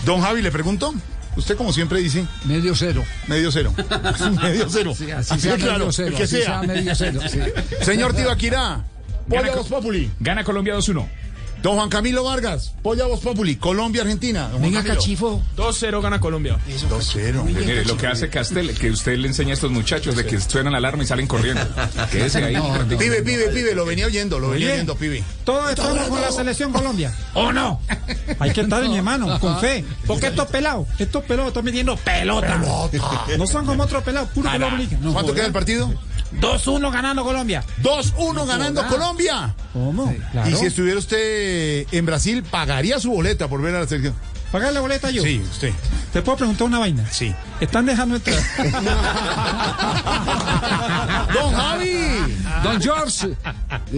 [0.06, 0.94] Don Javi, le pregunto.
[1.36, 2.26] Usted, como siempre dice.
[2.46, 3.04] Medio cero.
[3.28, 3.74] Medio cero.
[4.42, 4.94] medio cero.
[4.98, 5.92] Sí, así así sea de claro.
[5.92, 6.46] cero, el que así sea.
[6.46, 7.40] sea medio cero, sí.
[7.82, 8.84] Señor Tibaquirá,
[9.28, 10.12] Gana Populi.
[10.20, 11.08] Gana Colombia 2-1.
[11.62, 14.50] Don Juan Camilo Vargas, Polla Voz Populi, Colombia, Argentina.
[14.60, 15.44] Venga, cachifo.
[15.56, 16.58] 2-0 gana Colombia.
[16.68, 17.44] 2-0.
[17.44, 20.72] Mire, lo que hace Castel, que usted le enseña a estos muchachos de que suenan
[20.72, 21.62] la alarma y salen corriendo.
[22.12, 22.56] Quédese ahí.
[22.56, 22.98] un ratito.
[22.98, 24.74] Pibe, pibe, pibe, lo venía oyendo, lo venía Oye.
[24.74, 25.24] oyendo, pibe.
[25.44, 27.16] Todos estamos con la selección Colombia.
[27.36, 27.80] ¿O no?
[28.40, 29.86] Hay que estar en mi hermano, con fe.
[30.08, 32.60] Porque estos pelados, estos pelados están metiendo pelota.
[33.38, 34.78] No son como otros pelados, puro pelado.
[35.02, 35.94] No ¿Cuánto queda el partido?
[36.40, 37.64] 2-1 ganando Colombia.
[37.82, 38.86] 2-1 ganando.
[38.88, 39.56] Colombia.
[39.74, 40.14] ¿Cómo?
[40.32, 40.50] Claro.
[40.50, 44.14] Y si estuviera usted en Brasil, pagaría su boleta por ver a la selección.
[44.52, 45.24] ¿Pagar la boleta yo?
[45.24, 45.72] Sí, usted.
[46.12, 47.08] ¿Te puedo preguntar una vaina?
[47.10, 47.34] Sí.
[47.62, 48.38] Están dejando entrar.
[51.34, 51.98] Don Javi.
[52.62, 53.30] Don George,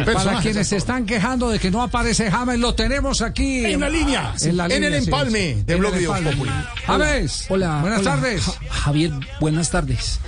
[0.06, 3.66] para quienes se están quejando de que no aparece James, lo tenemos aquí.
[3.66, 4.36] En la línea.
[4.42, 5.64] En, la En línea, el empalme sí.
[5.66, 5.94] de Blog.
[6.86, 7.80] James, Hola.
[7.82, 8.44] buenas hola, tardes.
[8.46, 10.20] Ja- Javier, buenas tardes.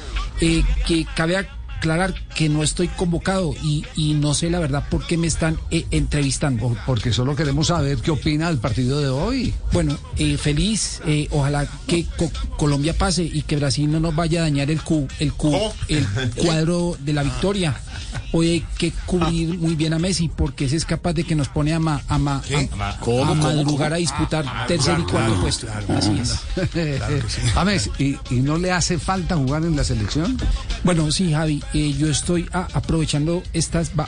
[0.41, 1.37] Eh, que cabe
[1.85, 5.57] aclarar que no estoy convocado y, y no sé la verdad por qué me están
[5.69, 6.75] eh, entrevistando.
[6.87, 9.53] Porque solo queremos saber qué opina del partido de hoy.
[9.71, 14.39] Bueno, eh, feliz, eh, ojalá que Co- Colombia pase y que Brasil no nos vaya
[14.39, 15.73] a dañar el, cu, el, cu, ¿Cómo?
[15.87, 16.05] el
[16.35, 17.75] cuadro de la victoria.
[18.31, 21.49] Hoy hay que cubrir muy bien a Messi porque ese es capaz de que nos
[21.49, 22.41] pone a, ma- a, ma-
[22.81, 22.95] a-
[23.31, 25.67] a madrugar a disputar tercer y cuarto puesto.
[25.95, 26.39] Así es.
[27.53, 30.37] James, ¿y, y no le hace falta jugar en la selección?
[30.83, 34.07] Bueno, sí, Javi, eh, yo estoy ah, aprovechando estas va-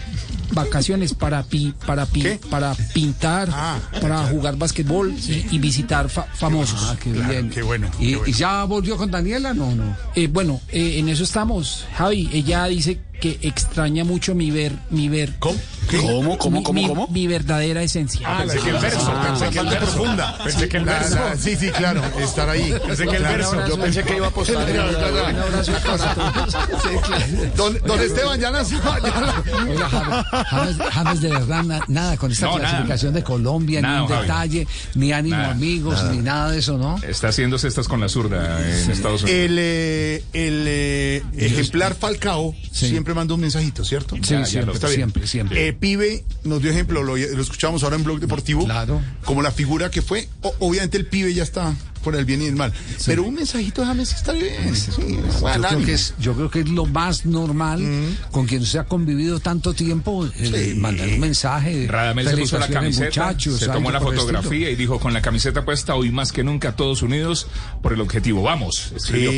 [0.53, 2.39] vacaciones para pi- para pi- ¿Qué?
[2.49, 6.79] para pintar, Ah, para jugar basquetbol y, y visitar fa- famosos.
[6.83, 7.49] Ah, qué Claro, bien.
[7.49, 8.29] qué bueno, ¿Y, qué bueno.
[8.29, 9.53] y ya volvió con Daniela?
[9.53, 9.95] No, no.
[10.15, 12.29] Eh, bueno, eh, en eso estamos, Javi.
[12.31, 15.35] Ella dice que extraña mucho mi ver, mi ver.
[15.39, 15.57] ¿Cómo?
[15.89, 15.97] ¿Qué?
[16.01, 18.27] mi, mi- mi verdadera esencia.
[18.29, 19.85] Ah, Pensé que el verso, Ah, pensé que el verso.
[19.95, 20.37] profunda.
[20.43, 21.15] Pensé que el La- verso.
[21.15, 22.73] la- sí, sí, claro, estar ahí.
[22.85, 23.67] Pensé que el Claro, verso.
[23.67, 24.67] Yo pensé que iba a apostar.
[27.55, 32.45] Don, don Esteban, ya la- Oiga, James, James- James, de verdad, na- nada con esta
[32.47, 32.69] No, nada.
[32.69, 34.21] clasificación de Colombia, Nada, ni un Javi.
[34.27, 36.97] detalle, ni ánimo Nada, amigos, ni nada de eso, ¿no?
[37.03, 39.39] Está haciendo cestas con la zurda en Estados Unidos.
[39.39, 44.15] El, eh, el eh, ejemplar Falcao siempre manda un mensajito, ¿cierto?
[44.15, 44.97] Sí, Ya, siempre, Está bien.
[44.99, 45.67] siempre, siempre.
[45.67, 49.01] Eh, Pibe nos dio ejemplo, lo, lo escuchamos ahora en Blog Deportivo, Claro.
[49.25, 50.27] como la figura que fue.
[50.41, 51.73] O- obviamente el pibe ya está
[52.03, 52.71] por el bien y el mal,
[53.05, 54.73] pero un mensajito de James está bien.
[54.75, 54.91] sí,
[55.41, 57.83] buen Yo creo, que es, yo creo que es lo más normal
[58.31, 61.85] con quien se ha convivido tanto tiempo, eh, mandar un mensaje.
[61.87, 65.65] Radamel se puso la camiseta, muchachos, se tomó la fotografía y dijo con la camiseta
[65.65, 67.47] puesta hoy más que nunca todos unidos
[67.81, 68.41] por el objetivo.
[68.41, 69.31] Vamos, escribió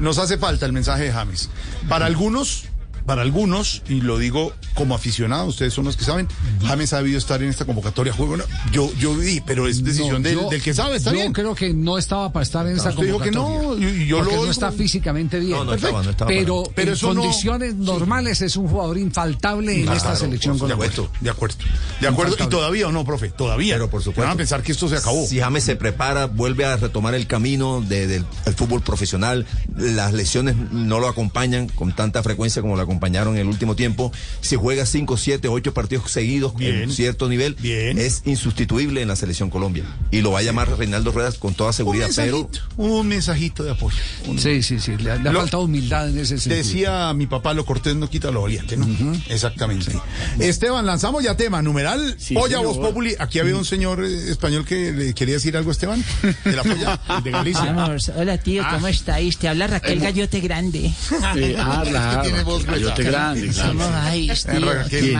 [0.00, 1.48] nos hace falta el mensaje de James.
[1.88, 2.64] Para algunos,
[3.06, 6.28] para algunos, y lo digo como aficionado, ustedes son los que saben,
[6.66, 8.12] James ha debido estar en esta convocatoria.
[8.12, 11.10] Juego, no, yo, yo vi, pero es decisión No, del, yo- del que sabe, está
[11.10, 11.32] yo bien.
[11.32, 13.88] creo que no estaba para estar en esa usted dijo que convocatoria.
[13.88, 15.52] no, yo porque lo no está físicamente bien.
[15.52, 19.96] No, no estaba, no estaba pero, en condiciones normales es un jugador infaltable en Claro,
[19.96, 20.92] esta selección por colombiana.
[20.94, 21.56] supuesto, de acuerdo.
[22.00, 22.36] De acuerdo.
[22.38, 23.74] Y todavía o no, profe, todavía.
[23.76, 24.22] Pero por supuesto.
[24.22, 25.24] Van a pensar que esto se acabó.
[25.26, 29.46] Si James se prepara, vuelve a retomar el camino de- del el fútbol profesional,
[29.76, 33.76] las lesiones no lo acompañan con tanta frecuencia como lo acompañan acompañaron en el último
[33.76, 34.10] tiempo.
[34.40, 39.50] Si juega 5, 7, 8 partidos seguidos en cierto nivel, es insustituible en la selección
[39.50, 39.84] Colombia.
[40.10, 43.62] Y lo va a llamar Reinaldo Ruedas con toda seguridad, un pero mensajito, un mensajito
[43.64, 43.96] de apoyo.
[44.26, 44.92] Un- Sí, sí, sí.
[44.96, 46.56] Le, le ha Lo- faltado humildad en ese sentido.
[46.56, 48.86] Decía mi papá, lo cortés no quita lo valiente, ¿no?
[49.28, 49.92] Exactamente.
[50.38, 52.64] Esteban, lanzamos ya tema, numeral, polla señor.
[52.64, 53.14] voz populi.
[53.18, 56.04] Aquí había un señor eh, español que le quería decir algo a Esteban,
[56.44, 57.72] de la polla, de Galicia.
[57.72, 59.36] Vamos, hola tío, ¿cómo estáis?
[59.38, 60.92] Te habla Raquel Gallote Grande.
[61.36, 63.72] Eh, ah, claro, tiene voz Gallote grande, claro.
[63.72, 64.72] ¿Cómo vais, Eh, tío?
[64.74, 65.16] Raquel.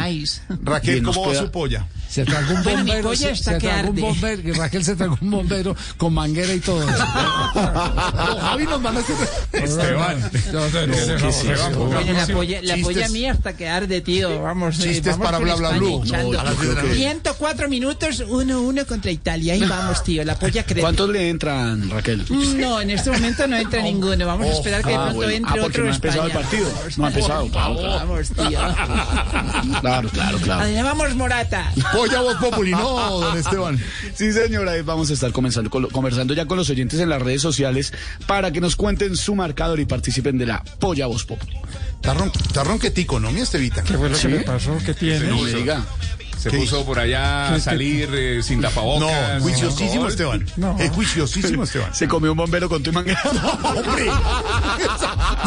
[0.63, 1.87] Raquel, ¿cómo va su polla?
[2.09, 3.17] Se tragó un Bueno, bombero.
[3.17, 4.01] se, se que tragó un arde.
[4.01, 4.43] bombero.
[4.43, 6.87] que Raquel se tragó un bombero con manguera y todo.
[7.57, 9.17] Javi nos van a hacer.
[9.53, 10.31] Esteban.
[12.15, 14.41] La polla, la polla mía hasta que arde, tío.
[14.43, 15.89] Vamos, eh, Chistes vamos para bla, bla, España blu.
[16.05, 16.33] hinchando.
[16.33, 16.95] No, a las diez de la noche.
[16.95, 19.55] 104 minutos, 1-1 contra Italia.
[19.55, 20.25] Ahí vamos, tío.
[20.25, 20.81] La polla crece.
[20.81, 22.25] ¿Cuántos le entran, Raquel?
[22.59, 24.27] No, en este momento no entra ninguno.
[24.27, 26.69] Vamos a esperar que de Ah, pronto entre Ah, otro no ha empezado el partido.
[26.97, 27.49] No ha empezado.
[27.51, 28.59] Vamos, tío.
[29.81, 30.63] Claro, claro, claro.
[30.63, 31.73] Allá vamos, Morata.
[31.97, 33.83] Polla voz populi, no, don Esteban.
[34.15, 37.93] Sí, señora, vamos a estar comenzando, conversando ya con los oyentes en las redes sociales
[38.27, 41.57] para que nos cuenten su marcador y participen de la Polla Voz Populi.
[42.01, 43.83] Tarrón, tarrón que tico, ¿no, mi Estevita?
[43.83, 44.29] ¿Qué fue lo ¿Sí?
[44.29, 44.77] que le pasó?
[44.85, 45.27] ¿Qué tiene?
[45.29, 45.85] No me diga.
[46.47, 46.59] Se ¿Qué?
[46.59, 49.37] puso por allá a salir eh, sin tapabocas.
[49.39, 50.07] No, juiciosísimo.
[50.07, 50.47] Esteban.
[50.57, 50.79] No.
[50.79, 51.93] Es juiciosísimo Esteban.
[51.93, 53.21] Se comió un bombero con tu manguera.
[53.65, 54.07] ¡Hombre!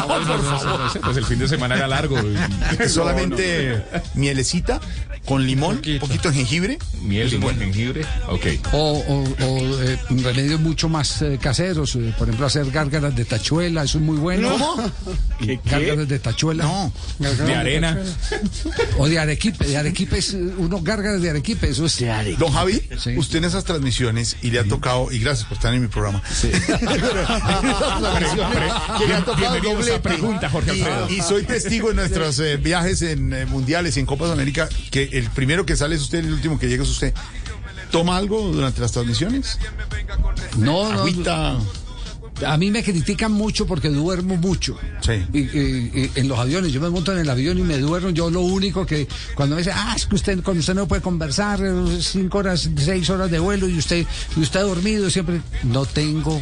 [0.09, 2.17] Bueno, no, no, no pues el fin de semana era largo.
[2.87, 3.83] Solamente
[4.15, 4.79] mielecita
[5.25, 6.79] con limón, un poquito de jengibre.
[7.03, 8.05] Miel, limón, jengibre.
[8.27, 8.45] Ok.
[8.71, 11.95] O, o- o, eh, remedios mucho más eh, caseros.
[11.95, 13.83] eh, por ejemplo, hacer gárgaras de tachuela.
[13.83, 14.49] Eso es muy bueno.
[14.57, 14.91] ¿Cómo?
[15.39, 16.63] ¿Qué, Gárgaras de tachuela.
[16.63, 16.91] No.
[17.19, 17.97] De arena.
[18.97, 19.65] O de arequipe.
[19.65, 21.69] De arequipe es eh, unos gárgaras de arequipe.
[21.69, 21.97] Eso es.
[22.37, 23.17] Don Javi, Sí.
[23.17, 26.21] usted en esas transmisiones y le ha tocado, y gracias por estar en mi programa.
[28.97, 29.99] Que le ha tocado doblete.
[29.99, 31.09] Pregunta, Jorge Y- Alfredo.
[31.09, 34.69] Y, soy testigo en nuestros eh, viajes en eh, mundiales y en Copas de América
[34.91, 37.13] que el primero que sale es usted, el último que llega es usted.
[37.91, 39.57] ¿Toma algo durante las transmisiones?
[40.57, 40.99] No, no.
[40.99, 41.57] Agüita.
[42.45, 44.77] A mí me critican mucho porque duermo mucho.
[45.01, 45.13] Sí.
[45.33, 48.09] Y, y- y en los aviones, yo me monto en el avión y me duermo.
[48.11, 51.01] Yo lo único que cuando me dice, ah, es que usted con usted no puede
[51.01, 51.59] conversar,
[52.01, 54.05] cinco horas, seis horas de vuelo y usted,
[54.35, 55.41] y usted ha dormido siempre.
[55.63, 56.41] No tengo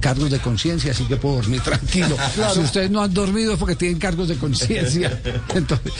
[0.00, 2.16] cargos de conciencia, así que puedo dormir tranquilo.
[2.54, 5.20] Si ustedes no han dormido es porque tienen cargos de conciencia.
[5.54, 5.92] Entonces,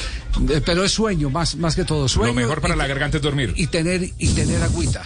[0.51, 2.29] eh, pero es sueño, más, más que todo sueño.
[2.29, 3.53] Lo mejor para y- la garganta es dormir.
[3.57, 5.03] y tener y tener agüita.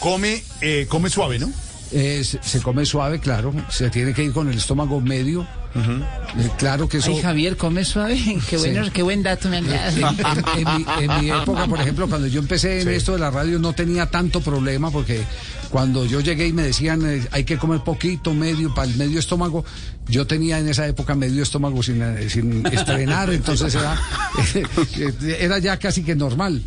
[0.00, 1.50] Come, eh, come suave, ¿no?
[1.96, 3.54] Eh, se, se come suave, claro.
[3.70, 5.46] Se tiene que ir con el estómago medio.
[5.76, 7.10] Eh, claro que eso.
[7.10, 8.16] Ay, Javier, come suave.
[8.48, 8.70] Qué, Sí.
[8.70, 9.96] bueno, qué buen dato me han dado.
[9.96, 13.18] En, en- en mi, en mi época, por ejemplo, cuando yo empecé en esto de
[13.20, 15.22] la radio no tenía tanto problema porque
[15.70, 19.18] cuando yo llegué y me decían eh, hay que comer poquito, medio, para el medio
[19.20, 19.64] estómago,
[20.08, 24.00] yo tenía en esa época medio estómago sin, eh, sin estrenar, entonces era,
[25.38, 26.60] era ya casi que normal.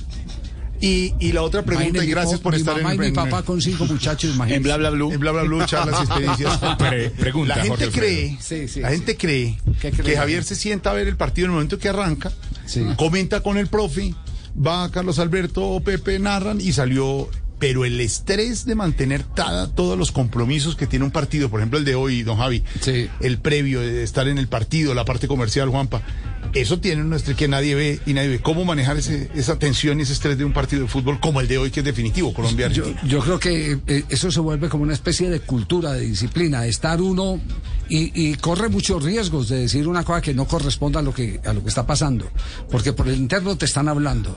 [0.79, 2.99] Y, y la otra pregunta, Imagine y gracias po- por mi estar mamá en, y
[2.99, 4.55] mi en- papá con cinco muchachos, imagínate.
[4.57, 5.11] En bla bla blue.
[5.11, 6.59] En bla bla blue, charlas y experiencias.
[6.77, 8.95] Pre- pregunta, la gente Jorge cree, Sí, sí, la sí.
[8.95, 12.31] gente cree que Javier se sienta a ver el partido en el momento que arranca,
[12.65, 12.83] Sí.
[12.95, 14.13] comenta con el profe,
[14.55, 17.29] va Carlos Alberto o Pepe narran y salió.
[17.59, 21.79] Pero el estrés de mantener tada- todos los compromisos que tiene un partido, por ejemplo
[21.79, 23.07] el de hoy, don Javi, Sí.
[23.19, 26.01] el previo de estar en el partido, la parte comercial, Juanpa,
[26.53, 28.39] eso tiene un estrés que nadie ve y nadie ve.
[28.39, 31.47] ¿Cómo manejar ese, esa tensión y ese estrés de un partido de fútbol como el
[31.47, 33.01] de hoy, que es definitivo, Yo, Colombia-Argentina?
[33.05, 36.69] yo creo que eh, eso se vuelve como una especie de cultura, de disciplina, de
[36.69, 37.39] estar uno
[37.89, 41.39] y, y corre muchos riesgos de decir una cosa que no corresponda a lo que,
[41.45, 42.29] a lo que está pasando,
[42.69, 44.35] porque por el interno te están hablando.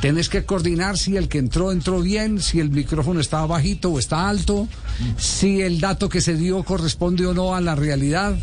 [0.00, 3.98] Tienes que coordinar si el que entró entró bien, si el micrófono está bajito o
[3.98, 4.68] está alto,
[5.16, 8.36] si el dato que se dio corresponde o no a la realidad.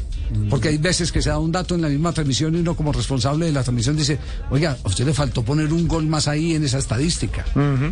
[0.48, 2.92] Porque hay veces que se da un dato en la misma transmisión y uno como
[2.92, 4.20] responsable de la transmisión dice,
[4.52, 7.46] oiga, a usted le faltó poner un gol más ahí en esa estadística.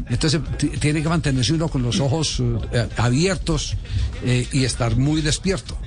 [0.07, 0.41] Entonces
[0.80, 2.41] tiene que mantenerse uno con los ojos
[2.72, 3.76] eh, abiertos
[4.23, 5.80] eh, y estar muy despierto.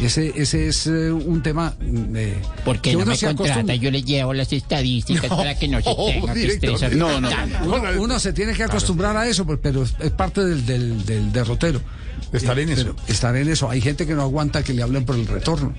[0.00, 1.74] Ese, ese es eh, un tema...
[1.80, 3.52] mm, eh, ¿Por qué que no uno me se contrata?
[3.52, 3.74] acostumbra.
[3.76, 6.96] Yo le llevo las estadísticas para que no se tenga que estresar.
[6.96, 7.58] No, no, tanto.
[7.64, 11.04] Uno, uno se tiene que acostumbrar a eso, pues, pero es, es parte del, del,
[11.06, 11.80] del derrotero.
[12.32, 12.82] Estar en eso.
[12.82, 13.68] Pero estar en eso.
[13.70, 15.74] Hay gente que no aguanta que le hablen por el retorno.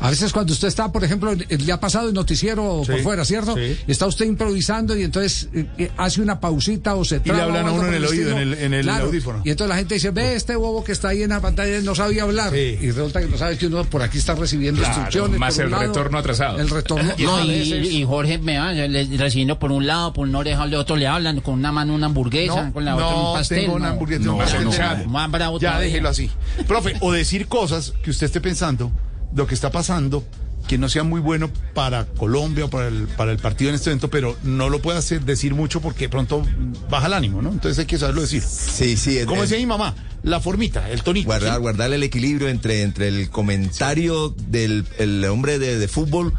[0.00, 3.00] A veces cuando usted está, por ejemplo, eh, le ha pasado el noticiero Sí, por
[3.00, 3.54] fuera, ¿cierto?
[3.56, 3.78] sí.
[3.86, 7.64] Está usted improvisando y entonces eh, eh, hace una pausita o se le traba hablan
[7.64, 9.40] o a algo uno en el oído, en el- en el audífono.
[9.44, 11.94] Y entonces la gente dice, ve este bobo que está ahí en la pantalla, no
[11.94, 12.52] sabía hablar.
[12.52, 12.78] Sí.
[12.80, 15.40] Y resulta que no sabe que uno por aquí está recibiendo Claro, instrucciones.
[15.40, 16.58] más el lado, retorno atrasado.
[16.60, 17.12] El retorno.
[17.18, 20.62] No, a y, y Jorge me va le- recibiendo por un lado, por una oreja
[20.62, 23.38] al otro le hablan, con una mano una hamburguesa, No, con la otra no un
[23.38, 23.60] pastel.
[23.62, 25.04] tengo una hamburguesa, no, un pastel no, de nada.
[25.06, 25.78] más bravo Ya.
[25.86, 26.30] Déjelo así.
[26.66, 28.92] Profe, o decir cosas que usted esté pensando,
[29.34, 30.24] lo que está pasando
[30.66, 33.90] que no sea muy bueno para Colombia o para el, para el partido en este
[33.90, 36.44] evento, pero no lo puede hacer decir mucho porque pronto
[36.90, 37.50] baja el ánimo, ¿no?
[37.50, 38.42] Entonces hay que saberlo decir.
[38.42, 39.18] Sí, sí.
[39.26, 41.26] Como decía mi mamá, la formita, el tonito.
[41.26, 41.60] Guardar, ¿sí?
[41.60, 46.32] guardar el equilibrio entre, entre el comentario del el hombre de, de fútbol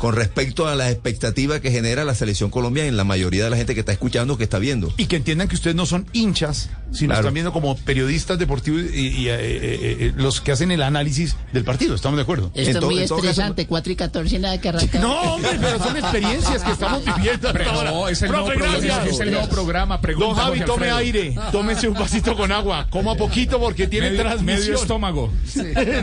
[0.00, 3.56] con respecto a las expectativas que genera la selección Colombia en la mayoría de la
[3.58, 4.92] gente que está escuchando, que está viendo.
[4.96, 7.20] Y que entiendan que ustedes no son hinchas, sino Claro.
[7.20, 11.36] están viendo como periodistas deportivos y, y, eh, eh, eh, los que hacen el análisis
[11.52, 11.94] del partido.
[11.94, 12.50] ¿Estamos de acuerdo?
[12.54, 15.00] Esto es muy estresante, 4 y 14, nada que arrancar.
[15.02, 17.90] No, hombre, pero son experiencias que estamos viviendo hasta Pero ahora.
[17.90, 20.96] no, es el nuevo programa, es el nuevo programa, Don Javi, tome Alfredo.
[20.96, 24.60] aire, tómese un vasito con agua, coma poquito porque tiene Medio- transmisión.
[24.60, 25.32] medio estómago.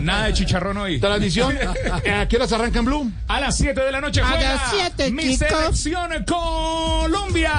[0.03, 0.99] Nada de chicharrón hoy.
[0.99, 1.55] Transmisión,
[1.91, 3.11] ¿a qué horas arranca en Blue?
[3.27, 5.45] A las 7 de la noche A juega las siete, mi Kiko.
[5.47, 7.53] selección Colombia.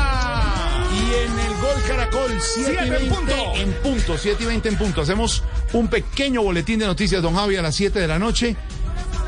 [0.92, 3.55] Y en el Gol Caracol, 7 y Siete en 20 punto.
[3.56, 5.00] en punto, 7 y 20 en punto.
[5.02, 5.42] Hacemos
[5.72, 8.56] un pequeño boletín de noticias, don Javi, a las 7 de la noche.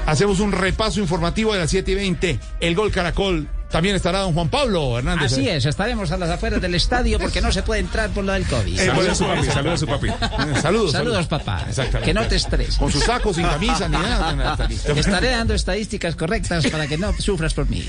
[0.07, 2.41] Hacemos un repaso informativo de las 7 y 20.
[2.61, 3.49] El Gol Caracol.
[3.71, 5.33] También estará don Juan Pablo Hernández.
[5.33, 8.33] Así es, estaremos a las afueras del estadio porque no se puede entrar por lo
[8.33, 8.79] del COVID.
[8.81, 10.09] Eh, Saludos a su papi, saludos a su papi.
[10.61, 10.93] Saludos.
[10.93, 11.65] Saludos, papá.
[11.69, 12.07] Exactamente.
[12.07, 12.77] Que no te estreses.
[12.77, 14.59] Con su saco, sin camisa, ni nada.
[14.97, 17.85] Estaré dando estadísticas correctas para que no sufras por mí.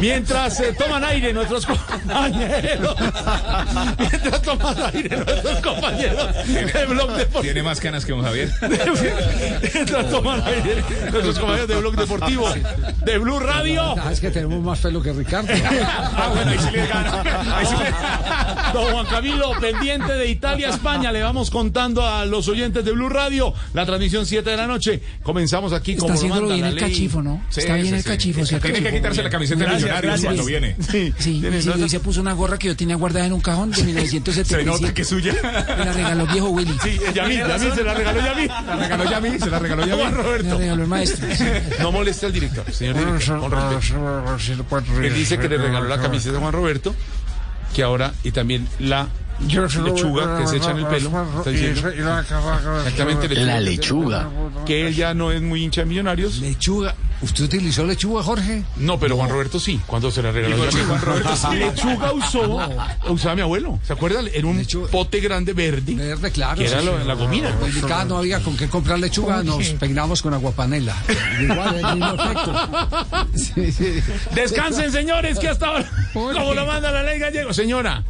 [0.00, 2.96] Mientras eh, toman aire nuestros compañeros.
[3.98, 7.42] Mientras toman aire nuestros compañeros de Blog Deportivo.
[7.42, 8.50] Tiene más canas que un Javier.
[9.74, 12.48] Mientras toman aire nuestros compañeros de Blog Deportivo,
[13.04, 13.94] de Blue Radio.
[13.98, 15.48] Ah, es que tenemos más que Ricardo.
[16.20, 17.22] Ah, bueno, ahí sí le gana.
[17.56, 22.48] Ahí sí le- Don Juan Camilo, pendiente de Italia, España, le vamos contando a los
[22.48, 25.00] oyentes de Blue Radio la transmisión 7 de la noche.
[25.22, 26.84] Comenzamos aquí Está como lo haciéndolo manda bien el ley.
[26.90, 27.42] cachifo, ¿no?
[27.50, 28.44] Sí, Está bien sí, el cachifo.
[28.46, 30.24] sí, el Tiene que quitarse la camiseta de millonarios gracias.
[30.24, 30.76] cuando viene.
[30.90, 31.42] Sí, Sí,
[31.88, 34.64] se puso una gorra que yo tenía guardada en un cajón de Se 1977.
[34.64, 35.32] nota que es suya.
[35.42, 36.76] Me la regaló el viejo Willy.
[36.82, 38.48] Sí, Yamil, Yamil se la regaló Yamil.
[38.48, 40.02] La regaló Yami, se la regaló Juan Yami.
[40.12, 40.58] Me la Roberto.
[40.58, 41.26] regaló el maestro.
[41.80, 43.40] No moleste al director, señor director.
[43.40, 43.88] con respeto.
[45.02, 46.94] Él dice que le regaló la camiseta a Juan Roberto,
[47.74, 49.08] que ahora, y también la
[49.40, 51.10] lechuga que se echa en el pelo.
[51.38, 51.88] Está diciendo.
[51.88, 54.28] Exactamente, La lechuga.
[54.66, 56.38] Que él ya no es muy hincha de millonarios.
[56.38, 56.94] Lechuga.
[57.20, 58.62] ¿Usted utilizó lechuga, Jorge?
[58.76, 60.70] No, pero Juan Roberto sí, cuando se la regaló.
[60.70, 60.78] Sí.
[60.86, 61.46] Juan Roberto sí.
[61.56, 62.60] Lechuga usó,
[63.08, 63.78] usaba mi abuelo.
[63.84, 64.28] ¿Se acuerdan?
[64.32, 64.88] Era un Lechuga.
[64.90, 65.94] pote grande verde.
[65.94, 66.58] Verde, claro.
[66.60, 67.06] Que era sí, lo- sí.
[67.08, 67.50] la gomina.
[67.64, 70.94] En casa no había con qué comprar lechuga, nos peinamos con aguapanela.
[71.40, 72.68] Igual, el mismo efecto.
[73.34, 74.00] Sí, sí.
[74.34, 77.52] Descansen, señores, que hasta ahora, como lo manda la ley gallego.
[77.52, 78.04] Señora,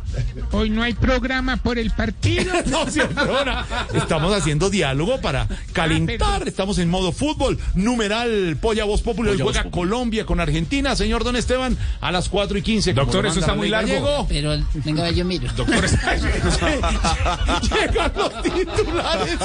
[0.53, 2.53] Hoy no hay programa por el partido.
[2.67, 2.85] no
[3.17, 3.67] ahora.
[3.95, 6.47] Estamos haciendo diálogo para calentar.
[6.49, 7.59] Estamos en modo fútbol.
[7.75, 9.35] Numeral Polla Voz Popular.
[9.35, 10.95] Hoy juega Colombia con Argentina.
[10.97, 12.95] Señor Don Esteban, a las 4 y 15.
[12.95, 13.89] como Doctor, eso está muy largo.
[13.93, 14.27] gallego.
[14.29, 15.49] Pero, venga, yo miro.
[15.57, 19.39] Doctor, está- Llegan los titulares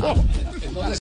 [0.00, 0.18] Pop.